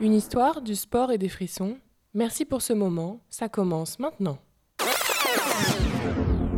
Une 0.00 0.14
histoire, 0.14 0.62
du 0.62 0.76
sport 0.76 1.12
et 1.12 1.18
des 1.18 1.28
frissons. 1.28 1.76
Merci 2.14 2.46
pour 2.46 2.62
ce 2.62 2.72
moment, 2.72 3.20
ça 3.28 3.50
commence 3.50 3.98
maintenant. 3.98 4.38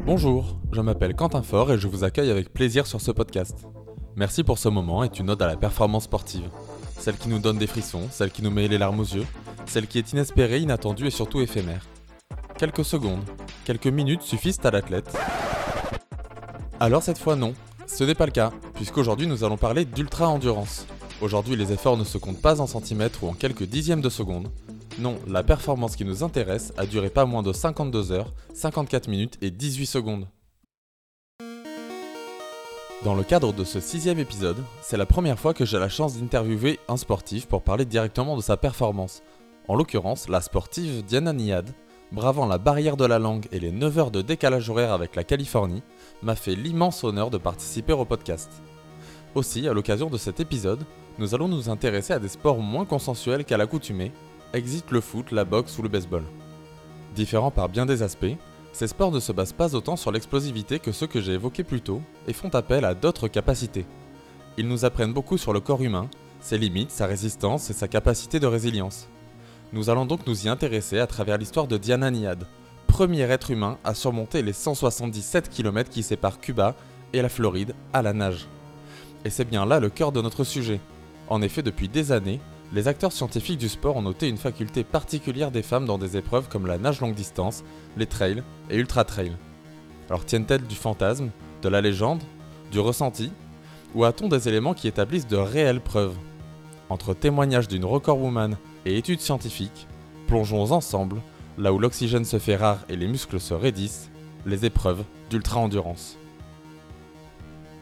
Bonjour, 0.07 0.61
je 0.71 0.80
m'appelle 0.80 1.16
Quentin 1.16 1.43
Fort 1.43 1.73
et 1.73 1.79
je 1.79 1.89
vous 1.89 2.05
accueille 2.05 2.30
avec 2.30 2.52
plaisir 2.52 2.86
sur 2.86 3.00
ce 3.00 3.11
podcast. 3.11 3.66
Merci 4.14 4.45
pour 4.45 4.59
ce 4.59 4.68
moment 4.68 5.02
est 5.02 5.18
une 5.18 5.29
ode 5.29 5.43
à 5.43 5.48
la 5.48 5.57
performance 5.57 6.05
sportive. 6.05 6.48
Celle 6.96 7.16
qui 7.16 7.29
nous 7.29 7.41
donne 7.41 7.59
des 7.59 7.66
frissons, 7.66 8.07
celle 8.12 8.30
qui 8.30 8.43
nous 8.43 8.50
met 8.52 8.68
les 8.68 8.79
larmes 8.79 9.00
aux 9.00 9.02
yeux, 9.02 9.27
celle 9.66 9.88
qui 9.88 9.98
est 9.98 10.12
inespérée, 10.12 10.61
inattendue 10.61 11.09
et 11.09 11.11
surtout 11.11 11.40
éphémère. 11.40 11.84
Quelques 12.59 12.84
secondes, 12.84 13.24
quelques 13.64 13.88
minutes 13.88 14.22
suffisent 14.22 14.61
à 14.62 14.70
l'athlète. 14.70 15.18
Alors 16.79 17.02
cette 17.02 17.18
fois 17.18 17.34
non, 17.34 17.54
ce 17.88 18.04
n'est 18.04 18.14
pas 18.14 18.27
le 18.27 18.31
cas, 18.32 18.53
puisqu'aujourd'hui 18.75 19.27
nous 19.27 19.43
allons 19.43 19.57
parler 19.57 19.85
d'ultra-endurance. 19.85 20.86
Aujourd'hui 21.22 21.54
les 21.54 21.71
efforts 21.71 21.96
ne 21.96 22.03
se 22.03 22.18
comptent 22.18 22.43
pas 22.43 22.61
en 22.61 22.67
centimètres 22.67 23.22
ou 23.22 23.29
en 23.29 23.32
quelques 23.35 23.62
dixièmes 23.62 24.00
de 24.00 24.08
seconde. 24.08 24.49
Non, 24.99 25.21
la 25.29 25.45
performance 25.45 25.95
qui 25.95 26.04
nous 26.04 26.25
intéresse 26.25 26.72
a 26.76 26.85
duré 26.85 27.11
pas 27.11 27.26
moins 27.26 27.45
de 27.45 27.53
52 27.53 28.11
heures, 28.11 28.32
54 28.54 29.07
minutes 29.07 29.39
et 29.40 29.53
18 29.53 29.86
secondes. 29.86 30.26
Dans 33.05 33.14
le 33.14 33.22
cadre 33.22 33.53
de 33.53 33.62
ce 33.62 33.78
sixième 33.78 34.19
épisode, 34.19 34.56
c'est 34.81 34.97
la 34.97 35.06
première 35.06 35.39
fois 35.39 35.55
que 35.55 35.64
j'ai 35.64 35.78
la 35.78 35.89
chance 35.89 36.19
d'interviewer 36.19 36.81
un 36.89 36.97
sportif 36.97 37.47
pour 37.47 37.62
parler 37.62 37.84
directement 37.84 38.36
de 38.36 38.42
sa 38.42 38.56
performance. 38.56 39.23
En 39.69 39.77
l'occurrence, 39.77 40.28
la 40.28 40.41
sportive 40.41 41.05
Diana 41.05 41.33
Niad, 41.33 41.69
bravant 42.11 42.47
la 42.47 42.59
barrière 42.59 42.97
de 42.97 43.06
la 43.06 43.20
langue 43.20 43.47
et 43.53 43.61
les 43.61 43.70
9 43.70 43.98
heures 43.98 44.11
de 44.11 44.23
décalage 44.23 44.69
horaire 44.69 44.92
avec 44.92 45.14
la 45.14 45.23
Californie, 45.23 45.84
m'a 46.20 46.34
fait 46.34 46.56
l'immense 46.56 47.05
honneur 47.05 47.31
de 47.31 47.39
participer 47.39 47.92
au 47.92 48.05
podcast. 48.05 48.50
Aussi, 49.36 49.69
à 49.69 49.73
l'occasion 49.73 50.11
de 50.11 50.19
cet 50.19 50.41
épisode, 50.41 50.84
nous 51.19 51.35
allons 51.35 51.49
nous 51.49 51.69
intéresser 51.69 52.13
à 52.13 52.19
des 52.19 52.29
sports 52.29 52.59
moins 52.59 52.85
consensuels 52.85 53.45
qu'à 53.45 53.57
l'accoutumée, 53.57 54.13
existe 54.53 54.91
le 54.91 55.01
foot, 55.01 55.31
la 55.31 55.45
boxe 55.45 55.79
ou 55.79 55.83
le 55.83 55.89
baseball. 55.89 56.25
Différents 57.15 57.51
par 57.51 57.69
bien 57.69 57.87
des 57.87 58.03
aspects, 58.03 58.37
ces 58.73 58.87
sports 58.87 59.13
ne 59.13 59.21
se 59.21 59.33
basent 59.33 59.53
pas 59.53 59.75
autant 59.75 59.97
sur 59.97 60.13
l'explosivité 60.13 60.79
que 60.79 60.93
ceux 60.93 61.07
que 61.07 61.21
j'ai 61.21 61.35
évoqués 61.35 61.65
plus 61.65 61.83
tôt 61.83 62.01
et 62.27 62.33
font 62.33 62.49
appel 62.55 62.85
à 62.85 62.95
d'autres 62.95 63.29
capacités. 63.29 63.85
Ils 64.57 64.69
nous 64.69 64.85
apprennent 64.85 65.13
beaucoup 65.13 65.39
sur 65.39 65.53
le 65.53 65.61
corps 65.61 65.83
humain, 65.83 66.09
ses 66.41 66.59
limites, 66.59 66.91
sa 66.91 67.07
résistance 67.07 67.69
et 67.71 67.75
sa 67.75 67.89
capacité 67.89 68.41
de 68.41 68.47
résilience. 68.47 69.09
Nous 69.73 69.91
allons 69.91 70.07
donc 70.07 70.27
nous 70.27 70.47
y 70.47 70.49
intéresser 70.49 70.99
à 70.99 71.07
travers 71.07 71.39
l'histoire 71.39 71.67
de 71.67 71.79
Diana 71.79 72.11
Niad, 72.11 72.47
premier 72.87 73.23
être 73.23 73.51
humain 73.51 73.79
à 73.85 73.95
surmonter 73.95 74.43
les 74.43 74.53
177 74.53 75.49
km 75.49 75.91
qui 75.91 76.03
séparent 76.03 76.41
Cuba 76.41 76.75
et 77.13 77.23
la 77.23 77.29
Floride 77.29 77.75
à 77.93 78.03
la 78.03 78.13
nage. 78.13 78.49
Et 79.25 79.31
c'est 79.31 79.49
bien 79.49 79.65
là 79.65 79.81
le 79.81 79.89
cœur 79.89 80.13
de 80.13 80.21
notre 80.21 80.45
sujet. 80.45 80.81
En 81.28 81.42
effet, 81.42 81.62
depuis 81.62 81.89
des 81.89 82.12
années, 82.12 82.41
les 82.73 82.89
acteurs 82.89 83.12
scientifiques 83.12 83.59
du 83.59 83.69
sport 83.69 83.97
ont 83.97 84.03
noté 84.03 84.28
une 84.28 84.39
faculté 84.39 84.83
particulière 84.83 85.51
des 85.51 85.62
femmes 85.62 85.84
dans 85.84 85.98
des 85.98 86.17
épreuves 86.17 86.48
comme 86.48 86.67
la 86.67 86.78
nage 86.78 87.01
longue 87.01 87.15
distance, 87.15 87.65
les 87.97 88.06
trails 88.06 88.42
et 88.70 88.77
ultra 88.77 89.05
trails. 89.05 89.37
Alors 90.09 90.25
tiennent-elles 90.25 90.67
du 90.67 90.75
fantasme, 90.75 91.31
de 91.61 91.69
la 91.69 91.81
légende, 91.81 92.23
du 92.70 92.81
ressenti, 92.81 93.31
ou 93.95 94.05
a-t-on 94.05 94.28
des 94.28 94.48
éléments 94.48 94.75
qui 94.75 94.89
établissent 94.89 95.27
de 95.27 95.37
réelles 95.37 95.83
preuves? 95.83 96.17
Entre 96.89 97.15
témoignages 97.15 97.69
d'une 97.69 97.84
record 97.84 98.20
woman 98.20 98.56
et 98.87 98.97
études 98.97 99.20
scientifiques, 99.20 99.87
plongeons 100.27 100.73
ensemble, 100.73 101.20
là 101.59 101.73
où 101.73 101.78
l'oxygène 101.78 102.25
se 102.25 102.39
fait 102.39 102.56
rare 102.56 102.81
et 102.89 102.97
les 102.97 103.06
muscles 103.06 103.41
se 103.41 103.53
raidissent, 103.53 104.11
les 104.47 104.65
épreuves 104.65 105.05
d'ultra-endurance. 105.28 106.17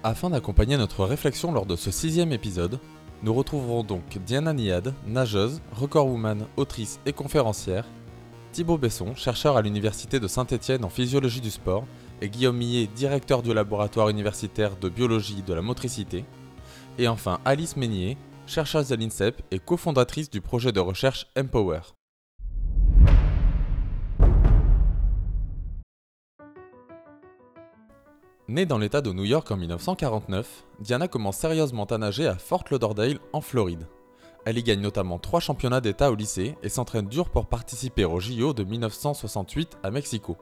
Afin 0.03 0.31
d'accompagner 0.31 0.77
notre 0.77 1.05
réflexion 1.05 1.53
lors 1.53 1.67
de 1.67 1.77
ce 1.77 1.91
sixième 1.91 2.33
épisode, 2.33 2.81
nous 3.23 3.35
retrouverons 3.35 3.83
donc 3.83 4.19
Diana 4.25 4.53
Niad, 4.53 4.95
nageuse, 5.07 5.61
recordwoman, 5.73 6.47
autrice 6.57 7.01
et 7.05 7.13
conférencière, 7.13 7.85
Thibaut 8.53 8.79
Besson, 8.79 9.15
chercheur 9.15 9.57
à 9.57 9.63
l'Université 9.63 10.19
de 10.19 10.27
Saint-Étienne 10.27 10.85
en 10.85 10.89
physiologie 10.89 11.41
du 11.41 11.51
sport, 11.51 11.85
et 12.23 12.29
Guillaume 12.29 12.57
Millet, 12.57 12.89
directeur 12.95 13.43
du 13.43 13.55
laboratoire 13.55 14.09
universitaire 14.09 14.77
de 14.77 14.89
biologie 14.89 15.43
de 15.47 15.55
la 15.55 15.63
motricité, 15.63 16.25
et 16.99 17.09
enfin 17.09 17.41
Alice 17.45 17.77
Meignier, 17.77 18.17
chercheuse 18.47 18.93
à 18.93 18.97
l'INSEP 18.97 19.43
et 19.51 19.59
cofondatrice 19.59 20.31
du 20.31 20.41
projet 20.41 20.73
de 20.73 20.81
recherche 20.81 21.27
Empower. 21.39 21.81
Née 28.51 28.67
dans 28.67 28.79
l'État 28.79 29.01
de 29.01 29.13
New 29.13 29.23
York 29.23 29.49
en 29.53 29.57
1949, 29.57 30.65
Diana 30.81 31.07
commence 31.07 31.37
sérieusement 31.37 31.85
à 31.85 31.99
nager 31.99 32.27
à 32.27 32.35
Fort 32.35 32.65
Lauderdale 32.69 33.21
en 33.33 33.41
Floride. 33.41 33.87
Elle 34.45 34.59
y 34.59 34.65
gagne 34.65 34.81
notamment 34.81 35.21
trois 35.21 35.39
championnats 35.39 35.81
d'État 35.81 36.11
au 36.11 36.17
lycée 36.17 36.57
et 36.65 36.69
s'entraîne 36.69 37.07
dur 37.07 37.29
pour 37.29 37.47
participer 37.47 38.05
au 38.05 38.19
JO 38.19 38.53
de 38.53 38.65
1968 38.65 39.79
à 39.85 39.93
Mexico. 39.93 40.37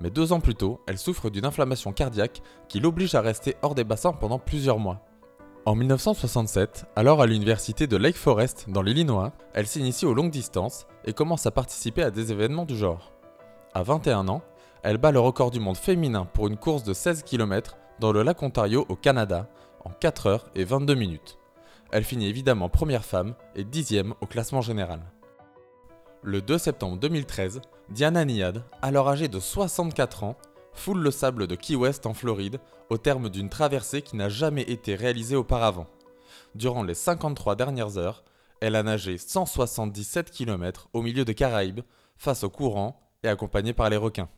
Mais 0.00 0.10
deux 0.10 0.32
ans 0.32 0.38
plus 0.38 0.54
tôt, 0.54 0.80
elle 0.86 0.96
souffre 0.96 1.28
d'une 1.28 1.44
inflammation 1.44 1.92
cardiaque 1.92 2.40
qui 2.68 2.78
l'oblige 2.78 3.16
à 3.16 3.20
rester 3.20 3.56
hors 3.62 3.74
des 3.74 3.82
bassins 3.82 4.12
pendant 4.12 4.38
plusieurs 4.38 4.78
mois. 4.78 5.04
En 5.66 5.74
1967, 5.74 6.86
alors 6.94 7.20
à 7.20 7.26
l'université 7.26 7.88
de 7.88 7.96
Lake 7.96 8.16
Forest 8.16 8.66
dans 8.68 8.82
l'Illinois, 8.82 9.32
elle 9.54 9.66
s'initie 9.66 10.06
aux 10.06 10.14
longues 10.14 10.30
distances 10.30 10.86
et 11.04 11.12
commence 11.12 11.46
à 11.46 11.50
participer 11.50 12.04
à 12.04 12.12
des 12.12 12.30
événements 12.30 12.64
du 12.64 12.76
genre. 12.76 13.12
À 13.74 13.82
21 13.82 14.28
ans, 14.28 14.42
elle 14.82 14.98
bat 14.98 15.12
le 15.12 15.20
record 15.20 15.50
du 15.50 15.60
monde 15.60 15.76
féminin 15.76 16.24
pour 16.24 16.46
une 16.46 16.56
course 16.56 16.84
de 16.84 16.94
16 16.94 17.22
km 17.22 17.76
dans 17.98 18.12
le 18.12 18.22
lac 18.22 18.42
Ontario 18.42 18.86
au 18.88 18.96
Canada 18.96 19.48
en 19.84 19.90
4 19.90 20.26
heures 20.26 20.50
et 20.54 20.64
22 20.64 20.94
minutes. 20.94 21.38
Elle 21.92 22.04
finit 22.04 22.28
évidemment 22.28 22.68
première 22.68 23.04
femme 23.04 23.34
et 23.54 23.64
dixième 23.64 24.14
au 24.20 24.26
classement 24.26 24.62
général. 24.62 25.02
Le 26.22 26.40
2 26.40 26.58
septembre 26.58 26.98
2013, 26.98 27.60
Diana 27.90 28.24
Niad, 28.24 28.62
alors 28.82 29.08
âgée 29.08 29.28
de 29.28 29.40
64 29.40 30.24
ans, 30.24 30.36
foule 30.72 31.00
le 31.00 31.10
sable 31.10 31.46
de 31.46 31.56
Key 31.56 31.74
West 31.74 32.06
en 32.06 32.14
Floride 32.14 32.60
au 32.88 32.96
terme 32.96 33.28
d'une 33.28 33.48
traversée 33.48 34.02
qui 34.02 34.16
n'a 34.16 34.28
jamais 34.28 34.62
été 34.62 34.94
réalisée 34.94 35.36
auparavant. 35.36 35.86
Durant 36.54 36.82
les 36.82 36.94
53 36.94 37.56
dernières 37.56 37.98
heures, 37.98 38.24
elle 38.60 38.76
a 38.76 38.82
nagé 38.82 39.18
177 39.18 40.30
km 40.30 40.88
au 40.92 41.02
milieu 41.02 41.24
des 41.24 41.34
Caraïbes, 41.34 41.80
face 42.16 42.44
au 42.44 42.50
courant 42.50 43.00
et 43.22 43.28
accompagnée 43.28 43.72
par 43.72 43.88
les 43.88 43.96
requins. 43.96 44.28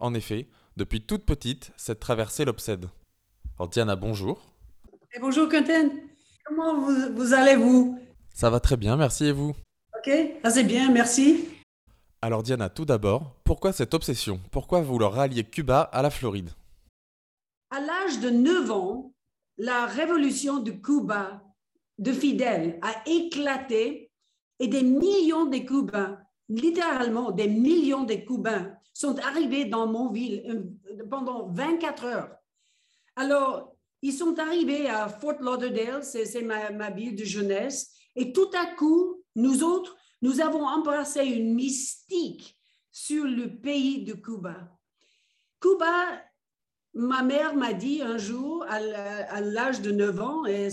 En 0.00 0.14
effet, 0.14 0.46
depuis 0.76 1.00
toute 1.00 1.24
petite, 1.24 1.72
cette 1.76 1.98
traversée 1.98 2.44
l'obsède. 2.44 2.86
Alors 3.58 3.68
Diana, 3.68 3.96
bonjour. 3.96 4.40
Et 5.12 5.18
bonjour 5.18 5.48
Quentin, 5.48 5.90
comment 6.44 6.78
vous, 6.78 7.34
allez-vous? 7.34 7.98
Ça 8.32 8.48
va 8.48 8.60
très 8.60 8.76
bien, 8.76 8.96
merci 8.96 9.24
et 9.26 9.32
vous? 9.32 9.56
Ok, 9.96 10.12
c'est 10.48 10.62
bien, 10.62 10.92
merci. 10.92 11.48
Alors 12.22 12.44
Diana, 12.44 12.68
tout 12.68 12.84
d'abord, 12.84 13.34
pourquoi 13.42 13.72
cette 13.72 13.92
obsession? 13.92 14.40
Pourquoi 14.52 14.82
vouloir 14.82 15.14
rallier 15.14 15.42
Cuba 15.42 15.80
à 15.80 16.00
la 16.02 16.10
Floride? 16.10 16.50
À 17.70 17.80
l'âge 17.80 18.20
de 18.20 18.30
9 18.30 18.70
ans, 18.70 19.12
la 19.56 19.86
révolution 19.86 20.60
de 20.60 20.70
Cuba 20.70 21.42
de 21.98 22.12
Fidel 22.12 22.78
a 22.82 23.02
éclaté 23.06 24.12
et 24.60 24.68
des 24.68 24.84
millions 24.84 25.46
de 25.46 25.58
Cubains, 25.58 26.20
littéralement 26.48 27.32
des 27.32 27.48
millions 27.48 28.04
de 28.04 28.14
Cubains, 28.14 28.77
sont 28.98 29.16
arrivés 29.20 29.64
dans 29.64 29.86
mon 29.86 30.10
ville 30.10 30.42
euh, 30.48 31.04
pendant 31.08 31.46
24 31.52 32.04
heures. 32.04 32.30
Alors, 33.14 33.76
ils 34.02 34.12
sont 34.12 34.36
arrivés 34.40 34.88
à 34.88 35.08
Fort 35.08 35.40
Lauderdale, 35.40 36.02
c'est 36.02 36.42
ma, 36.42 36.70
ma, 36.70 36.90
ville 36.90 37.14
de 37.14 37.24
jeunesse, 37.24 37.92
et 38.16 38.32
tout 38.32 38.50
à 38.54 38.66
coup, 38.74 39.22
nous 39.36 39.62
autres, 39.62 39.96
nous 40.20 40.40
avons 40.40 40.66
embrassé 40.66 41.24
une 41.24 41.54
mystique 41.54 42.58
sur 42.90 43.24
le 43.24 43.60
pays 43.60 44.02
de 44.02 44.14
Cuba. 44.14 44.68
Cuba, 45.60 46.20
ma 46.94 47.22
mère 47.22 47.54
m'a 47.54 47.74
dit 47.74 48.02
un 48.02 48.18
jour, 48.18 48.64
à 48.68 49.40
l'âge 49.40 49.80
de 49.80 49.92
9 49.92 50.20
ans, 50.20 50.44
et 50.44 50.70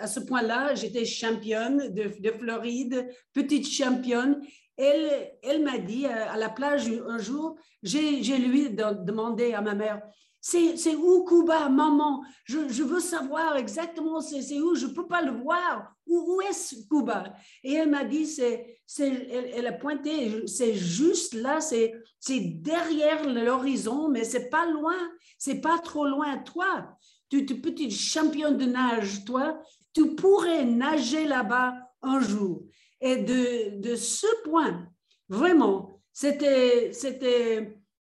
à 0.00 0.08
ce 0.08 0.18
point-là, 0.18 0.74
j'étais 0.74 1.04
championne 1.04 1.94
de, 1.94 2.20
de 2.20 2.30
Floride, 2.32 3.08
petite 3.32 3.68
championne, 3.68 4.42
elle, 4.76 5.62
m'a 5.62 5.78
dit 5.78 6.06
euh, 6.06 6.30
à 6.30 6.36
la 6.36 6.48
plage 6.48 6.90
un 7.06 7.18
jour, 7.18 7.56
j'ai 7.82 8.38
lui 8.38 8.70
demandé 8.70 9.52
à 9.52 9.60
ma 9.60 9.74
mère, 9.74 10.02
c'est 10.40 10.96
où 10.96 11.24
Cuba, 11.24 11.68
maman? 11.68 12.24
Je, 12.44 12.82
veux 12.82 13.00
savoir 13.00 13.56
exactement 13.56 14.20
c'est 14.20 14.58
où, 14.60 14.74
je 14.74 14.86
ne 14.86 14.92
peux 14.92 15.06
pas 15.06 15.20
le 15.20 15.32
voir. 15.32 15.94
Où, 16.06 16.36
où 16.36 16.40
est 16.40 16.88
Cuba? 16.88 17.34
Et 17.62 17.74
elle 17.74 17.90
m'a 17.90 18.04
dit, 18.04 18.26
c'est 18.26 18.80
elle, 18.98 19.66
a 19.66 19.72
pointé, 19.72 20.46
c'est 20.46 20.74
juste 20.74 21.34
là, 21.34 21.60
c'est 21.60 21.92
derrière 22.40 23.28
l'horizon, 23.28 24.08
mais 24.08 24.24
c'est 24.24 24.48
pas 24.48 24.66
loin, 24.66 24.96
c'est 25.38 25.60
pas 25.60 25.78
trop 25.78 26.06
loin. 26.06 26.38
Toi, 26.38 26.88
tu 27.28 27.40
es 27.40 27.54
petite 27.54 27.92
championne 27.92 28.56
de 28.56 28.64
nage, 28.64 29.24
toi, 29.26 29.60
tu 29.92 30.14
pourrais 30.14 30.64
nager 30.64 31.26
là-bas 31.26 31.74
un 32.02 32.20
jour. 32.20 32.62
Et 33.00 33.16
de, 33.16 33.80
de 33.80 33.96
ce 33.96 34.26
point, 34.44 34.86
vraiment, 35.28 36.00
c'était 36.12 36.92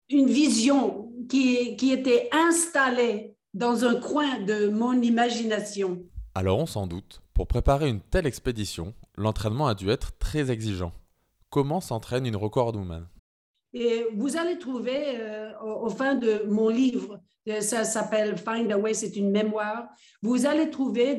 une 0.10 0.28
vision 0.28 1.12
qui, 1.30 1.76
qui 1.78 1.92
était 1.92 2.30
installée 2.32 3.36
dans 3.54 3.86
un 3.86 3.96
coin 3.96 4.40
de 4.40 4.68
mon 4.68 5.02
imagination. 5.02 6.04
Alors 6.36 6.60
on 6.60 6.66
s'en 6.66 6.88
doute, 6.88 7.22
pour 7.34 7.48
préparer 7.48 7.90
une 7.90 8.02
telle 8.02 8.26
expédition, 8.26 8.94
l'entraînement 9.16 9.68
a 9.68 9.76
dû 9.76 9.90
être 9.90 10.18
très 10.18 10.52
exigeant. 10.52 10.92
Comment 11.50 11.82
s'entraîne 11.82 12.26
une 12.26 12.36
record 12.36 12.76
woman 12.76 13.08
Et 13.74 14.06
vous 14.16 14.38
allez 14.38 14.60
trouver 14.60 15.18
euh, 15.20 15.52
au, 15.62 15.90
fin 15.90 16.14
de 16.16 16.44
mon 16.48 16.70
livre, 16.70 17.20
euh, 17.50 17.60
ça 17.60 17.84
s'appelle 17.84 18.38
Find 18.38 18.72
a 18.72 18.78
Way, 18.78 18.94
c'est 18.94 19.16
une 19.16 19.32
mémoire, 19.32 19.88
vous 20.22 20.46
allez 20.46 20.70
trouver 20.70 21.16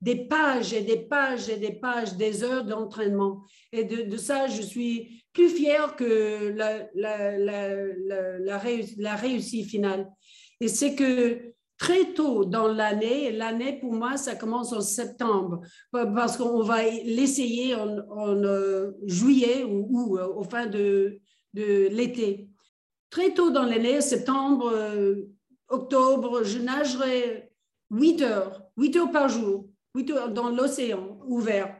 des, 0.00 0.16
pages 0.26 0.72
et 0.72 0.82
des 0.82 0.98
pages 0.98 1.48
et 1.48 1.56
des 1.56 1.72
pages, 1.72 2.16
des 2.16 2.44
heures 2.44 2.64
d'entraînement. 2.64 3.42
Et 3.72 3.84
de, 3.84 4.16
ça, 4.16 4.46
je 4.46 4.62
suis 4.62 5.24
plus 5.32 5.48
fière 5.48 5.96
que 5.96 6.52
la, 6.56 6.88
la, 6.94 7.36
la, 7.38 7.74
la, 8.06 8.38
la, 8.38 8.58
réuss- 8.58 8.94
la 8.98 9.16
réussite 9.16 9.66
finale. 9.68 10.08
Et 10.60 10.68
c'est 10.68 10.94
que 10.94 11.52
très 11.76 12.12
tôt 12.12 12.44
dans 12.44 12.68
l'année, 12.68 13.32
l'année 13.32 13.80
pour 13.80 13.92
moi, 13.94 14.16
ça 14.16 14.36
commence 14.36 14.72
en 14.72 14.80
septembre, 14.82 15.60
pa- 15.90 16.06
parce 16.06 16.36
qu'on 16.36 16.62
va 16.62 16.82
l'essayer 16.84 17.74
en, 17.74 17.96
euh, 18.44 18.92
juillet 19.06 19.64
ou, 19.64 19.88
ou, 19.90 20.18
au 20.18 20.42
fin 20.44 20.66
de, 20.66 21.18
de 21.54 21.88
l'été. 21.88 22.48
Très 23.10 23.34
tôt 23.34 23.50
dans 23.50 23.64
l'année, 23.64 24.00
septembre, 24.00 24.70
euh, 24.72 25.16
octobre, 25.68 26.42
je 26.44 26.58
nagerai 26.58 27.50
8 27.90 28.22
heures, 28.22 28.62
8 28.76 28.96
heures 28.96 29.10
par 29.10 29.28
jour, 29.28 29.66
8 29.96 30.10
heures 30.12 30.30
dans 30.32 30.50
l'océan 30.50 31.18
ouvert. 31.26 31.76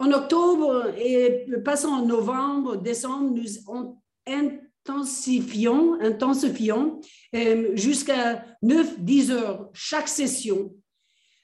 En 0.00 0.10
octobre 0.10 0.92
et 0.98 1.46
passant 1.64 2.00
en 2.02 2.06
novembre, 2.06 2.76
décembre, 2.76 3.30
nous 3.30 3.48
on- 3.68 3.96
intensifions, 4.26 5.94
intensifions 6.00 7.00
euh, 7.34 7.76
jusqu'à 7.76 8.44
9-10 8.62 9.30
heures 9.30 9.70
chaque 9.72 10.08
session. 10.08 10.74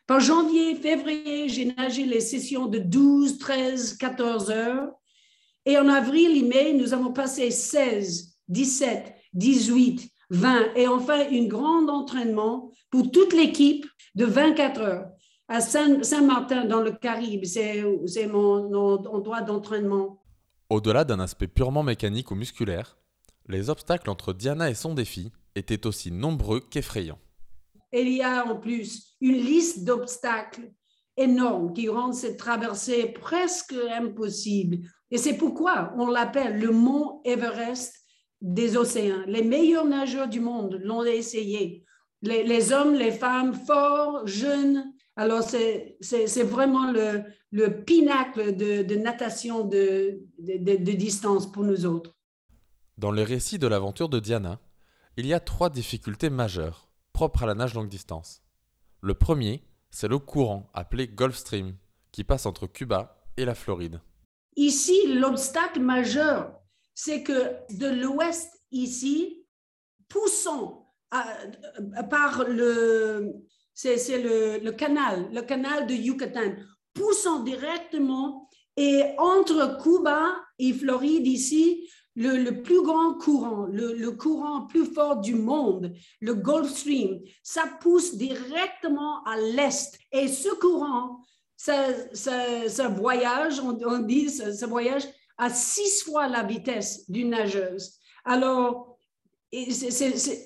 Par 0.06 0.19
janvier, 0.21 0.75
février, 0.75 1.49
j'ai 1.49 1.67
nagé 1.67 2.05
les 2.05 2.21
sessions 2.21 2.67
de 2.67 2.79
12, 2.79 3.38
13, 3.38 3.97
14 3.97 4.50
heures. 4.50 4.91
Et 5.67 5.77
en 5.79 5.89
avril 5.89 6.37
et 6.37 6.43
mai, 6.47 6.73
nous 6.73 6.93
avons 6.95 7.12
passé 7.12 7.51
16, 7.51 8.35
17, 8.49 9.15
18, 9.35 10.11
20 10.31 10.75
et 10.77 10.87
enfin 10.89 11.27
un 11.31 11.45
grand 11.47 11.89
entraînement 11.89 12.71
pour 12.91 13.11
toute 13.11 13.33
l'équipe 13.33 13.87
de 14.15 14.25
24 14.25 14.81
heures 14.81 15.07
à 15.49 15.61
Saint- 15.61 16.03
Saint-Martin 16.03 16.65
dans 16.65 16.81
le 16.81 16.93
Caribe. 16.93 17.45
C'est 17.45 17.83
mon, 18.27 18.71
mon 18.71 19.05
endroit 19.07 19.43
d'entraînement. 19.43 20.23
Au-delà 20.71 21.05
d'un 21.05 21.21
aspect 21.21 21.49
purement 21.49 21.83
mécanique 21.83 22.31
ou 22.31 22.37
musculaire, 22.37 22.97
les 23.49 23.69
obstacles 23.71 24.09
entre 24.09 24.33
Diana 24.33 24.71
et 24.71 24.75
son 24.75 24.95
défi 24.95 25.33
étaient 25.57 25.87
aussi 25.87 26.12
nombreux 26.12 26.61
qu'effrayants. 26.61 27.19
Il 27.93 28.09
y 28.09 28.23
a 28.23 28.47
en 28.47 28.55
plus 28.57 29.17
une 29.21 29.35
liste 29.37 29.85
d'obstacles 29.85 30.73
énormes 31.17 31.73
qui 31.73 31.89
rendent 31.89 32.15
cette 32.15 32.39
traversée 32.39 33.07
presque 33.07 33.75
impossible. 33.93 34.79
Et 35.11 35.19
c'est 35.19 35.37
pourquoi 35.37 35.93
on 35.99 36.07
l'appelle 36.09 36.59
le 36.61 36.71
mont 36.71 37.21
Everest 37.25 37.95
des 38.41 38.77
océans. 38.77 39.23
Les 39.27 39.43
meilleurs 39.43 39.87
nageurs 39.87 40.29
du 40.29 40.41
monde 40.41 40.81
l'ont 40.83 41.05
essayé. 41.05 41.85
Les, 42.23 42.73
hommes, 42.73 42.95
les 42.95 43.12
femmes, 43.12 43.55
forts, 43.55 44.27
jeunes. 44.27 44.93
Alors, 45.17 45.43
c'est 45.43 46.43
vraiment 46.43 46.91
le, 46.93 47.23
le 47.51 47.85
pinacle 47.85 48.57
de, 48.57 48.83
de 48.83 48.95
natation 48.95 49.65
de, 49.65 50.21
de- 50.39 50.77
de- 50.77 50.93
distance 50.93 51.51
pour 51.51 51.65
nous 51.65 51.85
autres. 51.87 52.15
Dans 52.97 53.11
les 53.11 53.25
récits 53.25 53.59
de 53.59 53.67
l'aventure 53.67 54.09
de 54.09 54.21
Diana, 54.21 54.61
il 55.17 55.27
y 55.27 55.35
a 55.35 55.41
trois 55.41 55.71
difficultés 55.71 56.31
majeures, 56.31 56.91
propres 57.12 57.43
à 57.43 57.47
la 57.47 57.55
nage 57.55 57.75
longue 57.75 57.89
distance. 57.89 58.43
Le 59.03 59.15
premier, 59.15 59.62
c'est 59.90 60.08
le 60.08 60.19
courant, 60.19 60.70
appelé 60.75 61.08
Gulf 61.08 61.37
Stream, 61.37 61.76
qui 62.12 62.25
passe 62.25 62.46
entre 62.46 62.66
Cuba 62.66 63.16
et 63.37 63.44
la 63.44 63.54
Floride. 63.54 64.00
Ici, 64.56 65.14
l'obstacle 65.14 65.81
majeur, 65.81 66.52
c'est 66.94 67.22
que 67.22 67.56
de 67.76 67.87
l'ouest 67.88 68.50
ici, 68.72 69.46
poussant 70.08 70.92
à- 71.10 71.25
par 72.10 72.44
le, 72.48 73.32
c'est 73.75 73.96
le 74.22 74.70
canal, 74.70 75.28
le 75.32 75.42
canal 75.42 75.87
de 75.87 75.94
Yucatan, 75.94 76.54
poussant 76.92 77.40
directement 77.42 78.48
et 78.76 79.02
entre 79.19 79.78
Cuba 79.82 80.34
et 80.58 80.72
Floride 80.72 81.26
ici, 81.26 81.88
le, 82.20 82.37
le 82.37 82.62
plus 82.62 82.82
grand 82.82 83.14
courant, 83.14 83.67
le, 83.67 83.94
le 83.94 84.11
courant 84.12 84.67
plus 84.67 84.84
fort 84.84 85.17
du 85.20 85.34
monde, 85.34 85.93
le 86.20 86.34
Gulf 86.34 86.70
Stream, 86.70 87.20
ça 87.43 87.64
pousse 87.81 88.14
directement 88.14 89.25
à 89.25 89.37
l'est. 89.38 89.99
Et 90.12 90.28
ce 90.28 90.50
courant, 90.61 91.22
ça 91.56 92.88
voyage, 92.88 93.61
on, 93.61 93.78
on 93.84 93.99
dit, 94.00 94.28
ça 94.28 94.67
voyage 94.67 95.05
à 95.38 95.49
six 95.49 96.02
fois 96.02 96.28
la 96.28 96.43
vitesse 96.43 97.11
d'une 97.11 97.31
nageuse. 97.31 97.94
Alors, 98.25 98.89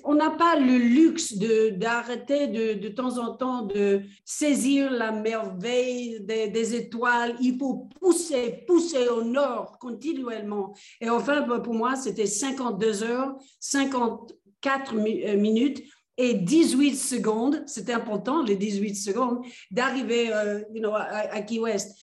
on 0.03 0.15
n'a 0.15 0.31
pas 0.31 0.55
le 0.59 0.77
luxe 0.77 1.37
d'arrêter 1.37 2.47
de, 2.47 2.79
de 2.79 2.89
temps 2.89 3.19
en 3.19 3.35
temps 3.35 3.61
de 3.61 4.01
saisir 4.23 4.91
la 4.91 5.11
merveille 5.11 6.21
des, 6.21 6.75
étoiles. 6.75 7.35
Il 7.39 7.57
faut 7.57 7.87
pousser, 7.99 8.63
pousser 8.67 9.07
au 9.07 9.23
nord 9.23 9.77
continuellement. 9.79 10.73
Et 11.01 11.09
enfin, 11.09 11.41
ben, 11.41 11.59
pour 11.59 11.75
moi, 11.75 11.95
c'était 11.95 12.25
52 12.25 13.03
heures, 13.03 13.35
54 13.59 14.95
mi- 14.95 15.23
euh, 15.23 15.37
minutes 15.37 15.83
et 16.17 16.33
18 16.33 16.95
secondes. 16.95 17.63
C'était 17.67 17.93
important, 17.93 18.41
les 18.41 18.55
18 18.55 18.95
secondes, 18.95 19.45
d'arriver 19.69 20.33
euh, 20.33 20.61
you 20.73 20.79
know, 20.79 20.95
à 20.95 21.41
Key 21.41 21.59
West. 21.59 22.05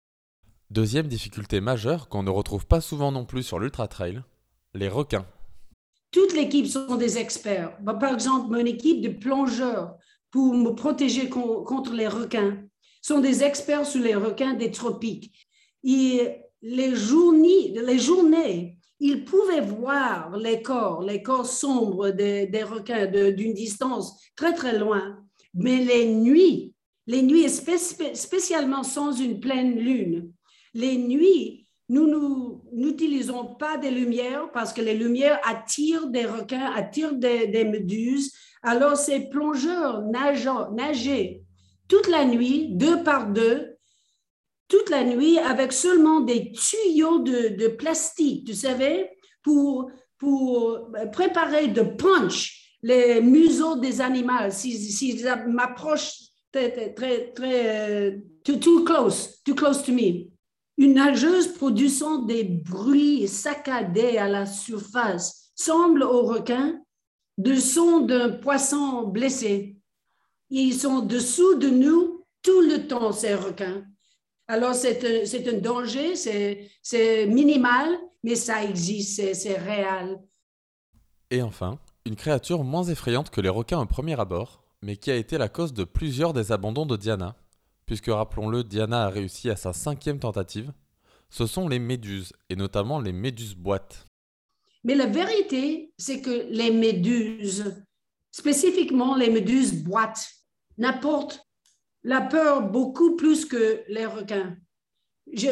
Deuxième 0.70 1.08
difficulté 1.08 1.61
majeure 1.61 2.08
qu'on 2.08 2.23
ne 2.23 2.31
retrouve 2.31 2.67
pas 2.67 2.81
souvent 2.81 3.11
non 3.11 3.25
plus 3.25 3.43
sur 3.43 3.58
l'ultra 3.58 3.88
trail, 3.88 4.23
les 4.75 4.88
requins. 4.88 5.26
Toute 6.14 6.32
l'équipe 6.32 6.66
sont 6.69 6.94
des 6.94 7.19
experts. 7.19 7.76
Ben, 7.82 7.94
Par 7.94 8.14
exemple, 8.14 8.49
mon 8.56 8.64
équipe 8.64 9.00
de 9.00 9.08
plongeurs 9.08 9.96
pour 10.31 10.55
me 10.55 10.70
protéger 10.70 11.28
con- 11.28 11.64
contre 11.64 11.93
les 11.93 12.06
requins 12.06 12.56
sont 13.02 13.19
des 13.19 13.43
experts 13.43 13.84
sur 13.84 14.00
les 14.00 14.14
requins 14.14 14.55
des 14.55 14.70
tropiques. 14.70 15.32
Et 15.82 16.37
les 16.62 16.94
journées, 16.94 17.75
les 17.90 17.99
journées, 17.99 18.78
ils 19.00 19.25
pouvaient 19.25 19.61
voir 19.61 20.37
les 20.38 20.62
corps, 20.62 21.02
les 21.02 21.20
corps 21.20 21.46
sombres 21.46 22.11
des, 22.11 22.62
requins 22.62 23.06
d'une 23.32 23.52
distance 23.52 24.06
très 24.37 24.55
très 24.55 24.78
loin. 24.78 25.19
Mais 25.52 25.78
les 25.84 26.14
nuits, 26.14 26.74
les 27.08 27.22
nuits, 27.22 27.48
spé- 27.48 27.77
spé- 27.93 28.15
spécialement 28.15 28.84
sans 28.84 29.10
une 29.12 29.41
pleine 29.41 29.74
lune, 29.89 30.32
les 30.74 30.96
nuits, 30.96 31.67
nous 31.89 32.06
nous- 32.06 32.54
n'utilisons 32.74 33.54
pas 33.54 33.76
des 33.78 33.90
lumières 33.90 34.50
parce 34.52 34.72
que 34.72 34.82
les 34.82 34.94
lumières 34.94 35.40
attirent 35.44 36.08
des 36.08 36.26
requins, 36.26 36.72
attirent 36.72 37.14
des, 37.14 37.46
des 37.46 37.64
méduses. 37.64 38.32
Alors, 38.62 38.96
ces 38.96 39.28
plongeurs 39.28 40.02
nageant, 40.02 40.70
nager 40.72 41.43
toute 41.88 42.08
la 42.08 42.24
nuit, 42.24 42.69
deux 42.70 43.02
par 43.02 43.31
deux, 43.31 43.76
toute 44.69 44.90
la 44.90 45.04
nuit 45.04 45.38
avec 45.38 45.72
seulement 45.72 46.20
des 46.20 46.52
tuyaux 46.52 47.19
de, 47.19 47.56
de 47.56 47.69
plastique, 47.69 48.46
tu 48.46 48.54
savais, 48.54 49.10
pour, 49.43 49.90
pour 50.19 50.88
préparer 51.12 51.69
de 51.69 51.82
punch 51.82 52.78
les 52.82 53.20
museaux 53.20 53.76
des 53.76 54.00
animaux. 54.00 54.50
S'ils 54.50 54.78
si, 54.78 55.22
m'approchent 55.46 56.19
très, 56.50 56.70
très, 56.72 56.94
très, 56.94 57.32
très, 57.32 57.90
euh, 57.90 58.19
too, 58.43 58.56
too 58.56 58.84
close, 58.84 59.43
too 59.44 59.54
close 59.54 59.82
to 59.82 59.93
me. 59.93 60.33
Une 60.76 60.94
nageuse 60.94 61.48
produisant 61.54 62.19
des 62.19 62.44
bruits 62.44 63.28
saccadés 63.28 64.19
à 64.19 64.28
la 64.28 64.46
surface 64.46 65.52
semble 65.54 66.02
aux 66.02 66.22
requins 66.22 66.81
de 67.38 67.54
son 67.54 68.00
d'un 68.00 68.31
poisson 68.31 69.06
blessé. 69.06 69.76
Ils 70.50 70.74
sont 70.74 71.00
dessous 71.00 71.56
de 71.56 71.69
nous 71.69 72.24
tout 72.43 72.60
le 72.60 72.86
temps, 72.86 73.12
ces 73.12 73.34
requins. 73.34 73.84
Alors, 74.46 74.74
c'est 74.74 75.02
un, 75.04 75.56
un 75.56 75.58
danger, 75.58 76.16
c'est 76.16 77.26
minimal, 77.26 77.96
mais 78.22 78.34
ça 78.34 78.62
existe, 78.62 79.34
c'est 79.34 79.58
réel. 79.58 80.19
Et 81.31 81.40
enfin, 81.40 81.78
une 82.04 82.16
créature 82.16 82.62
moins 82.62 82.84
effrayante 82.84 83.31
que 83.31 83.40
les 83.40 83.48
requins 83.48 83.81
au 83.81 83.86
premier 83.86 84.20
abord, 84.20 84.64
mais 84.82 84.96
qui 84.96 85.10
a 85.10 85.16
été 85.16 85.38
la 85.38 85.48
cause 85.48 85.72
de 85.72 85.84
plusieurs 85.84 86.34
des 86.34 86.52
abandons 86.52 86.84
de 86.84 86.96
Diana, 86.96 87.36
puisque 87.86 88.08
rappelons-le, 88.08 88.64
Diana 88.64 89.05
a 89.05 89.08
réussi 89.08 89.50
à 89.50 89.56
sa 89.56 89.72
cinquième 89.72 90.19
tentative, 90.19 90.72
ce 91.31 91.46
sont 91.46 91.69
les 91.69 91.79
méduses, 91.79 92.32
et 92.48 92.56
notamment 92.56 93.00
les 93.00 93.12
méduses 93.12 93.55
boîtes. 93.55 94.06
Mais 94.84 94.94
la 94.94 95.06
vérité, 95.06 95.93
c'est 95.98 96.20
que 96.20 96.46
les 96.50 96.70
méduses, 96.70 97.74
spécifiquement 98.31 99.17
les 99.17 99.31
méduses 99.31 99.82
boîtes, 99.82 100.31
n'apportent 100.79 101.46
la 102.03 102.20
peur 102.20 102.62
beaucoup 102.70 103.17
plus 103.17 103.46
que 103.46 103.82
les 103.88 104.06
requins. 104.06 104.56
Je, 105.32 105.48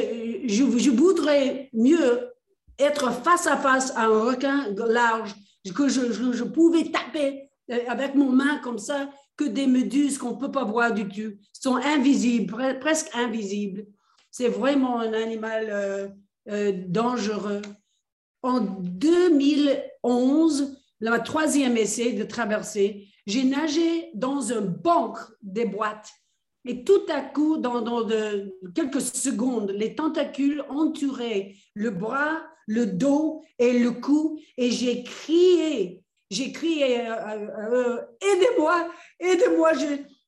je, 0.46 0.78
je 0.78 0.90
voudrais 0.90 1.70
mieux 1.72 2.30
être 2.78 3.10
face 3.12 3.46
à 3.46 3.56
face 3.56 3.90
à 3.96 4.04
un 4.04 4.24
requin 4.24 4.68
large 4.76 5.34
que 5.74 5.88
je, 5.88 6.12
je, 6.12 6.44
pouvais 6.44 6.90
taper 6.90 7.48
euh, 7.70 7.78
avec 7.88 8.14
mon 8.14 8.30
main 8.30 8.58
comme 8.58 8.78
ça 8.78 9.08
que 9.42 9.48
des 9.48 9.66
méduses 9.66 10.18
qu'on 10.18 10.32
ne 10.32 10.40
peut 10.40 10.50
pas 10.50 10.64
voir 10.64 10.92
du 10.92 11.08
tout, 11.08 11.36
sont 11.52 11.76
invisibles, 11.76 12.78
presque 12.80 13.14
invisibles. 13.14 13.86
C'est 14.30 14.48
vraiment 14.48 15.00
un 15.00 15.12
animal 15.12 15.68
euh, 15.70 16.08
euh, 16.48 16.72
dangereux. 16.88 17.62
En 18.42 18.60
2011, 18.60 20.78
la 21.00 21.20
troisième 21.20 21.76
essai 21.76 22.12
de 22.12 22.24
traverser, 22.24 23.08
j'ai 23.26 23.44
nagé 23.44 24.10
dans 24.14 24.52
un 24.52 24.62
banc 24.62 25.14
des 25.42 25.66
boîtes. 25.66 26.10
Et 26.64 26.84
tout 26.84 27.02
à 27.08 27.20
coup, 27.20 27.58
dans, 27.58 27.80
dans 27.80 28.02
de, 28.02 28.56
quelques 28.74 29.00
secondes, 29.00 29.70
les 29.70 29.94
tentacules 29.94 30.64
entouraient 30.68 31.54
le 31.74 31.90
bras, 31.90 32.42
le 32.66 32.86
dos 32.86 33.44
et 33.58 33.78
le 33.78 33.90
cou. 33.90 34.40
Et 34.56 34.70
j'ai 34.70 35.02
crié, 35.02 36.01
j'ai 36.32 36.50
crié, 36.50 37.06
euh, 37.06 37.14
euh, 37.14 37.48
euh, 37.72 38.00
aidez-moi, 38.20 38.88
aidez-moi, 39.20 39.72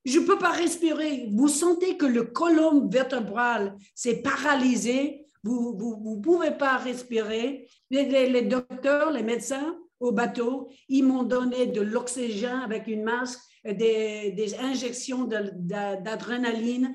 je 0.05 0.19
ne 0.19 0.27
peux 0.27 0.39
pas 0.39 0.53
respirer. 0.53 1.31
Vous 1.33 1.49
sentez 1.49 1.97
que 1.97 2.05
le 2.05 2.25
colonne 2.25 2.91
vertébral 2.91 3.75
s'est 3.95 4.21
paralysé, 4.21 5.27
vous 5.43 5.77
ne 6.17 6.21
pouvez 6.21 6.53
pas 6.53 6.77
respirer. 6.77 7.69
les 7.91 8.43
docteurs, 8.43 9.11
les 9.11 9.23
médecins 9.23 9.77
au 10.01 10.13
bateau, 10.13 10.69
ils 10.89 11.05
m'ont 11.05 11.23
donné 11.23 11.67
de 11.67 11.81
l'oxygène 11.81 12.61
avec 12.65 12.87
une 12.87 13.05
masque 13.05 13.41
des, 13.65 14.55
injections 14.61 15.25
d'adrénaline. 15.25 16.95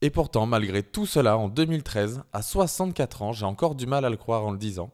Et 0.00 0.10
pourtant, 0.10 0.46
malgré 0.46 0.82
tout 0.82 1.06
cela, 1.06 1.36
en 1.36 1.48
2013, 1.48 2.22
à 2.32 2.42
64 2.42 3.22
ans, 3.22 3.32
j'ai 3.32 3.46
encore 3.46 3.74
du 3.74 3.86
mal 3.86 4.04
à 4.04 4.10
le 4.10 4.16
croire 4.16 4.46
en 4.46 4.50
le 4.50 4.58
disant, 4.58 4.90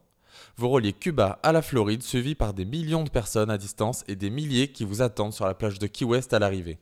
vous 0.57 0.69
reliez 0.69 0.93
Cuba 0.93 1.39
à 1.43 1.51
la 1.51 1.61
Floride, 1.61 2.03
suivi 2.03 2.35
par 2.35 2.53
des 2.53 2.65
millions 2.65 3.03
de 3.03 3.09
personnes 3.09 3.49
à 3.49 3.57
distance 3.57 4.03
et 4.07 4.15
des 4.15 4.29
milliers 4.29 4.71
qui 4.71 4.83
vous 4.83 5.01
attendent 5.01 5.33
sur 5.33 5.45
la 5.45 5.53
plage 5.53 5.79
de 5.79 5.87
Key 5.87 6.05
West 6.05 6.33
à 6.33 6.39
l'arrivée. 6.39 6.79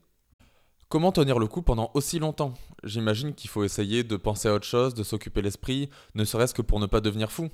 Comment 0.89 1.11
tenir 1.11 1.39
le 1.39 1.47
coup 1.47 1.61
pendant 1.61 1.89
aussi 1.93 2.19
longtemps? 2.19 2.53
J'imagine 2.83 3.33
qu'il 3.33 3.49
faut 3.49 3.63
essayer 3.63 4.03
de 4.03 4.17
penser 4.17 4.49
à 4.49 4.53
autre 4.53 4.65
chose, 4.65 4.93
de 4.93 5.03
s'occuper 5.03 5.41
l'esprit, 5.41 5.89
ne 6.15 6.25
serait-ce 6.25 6.53
que 6.53 6.61
pour 6.61 6.79
ne 6.81 6.85
pas 6.85 6.99
devenir 6.99 7.31
fou. 7.31 7.47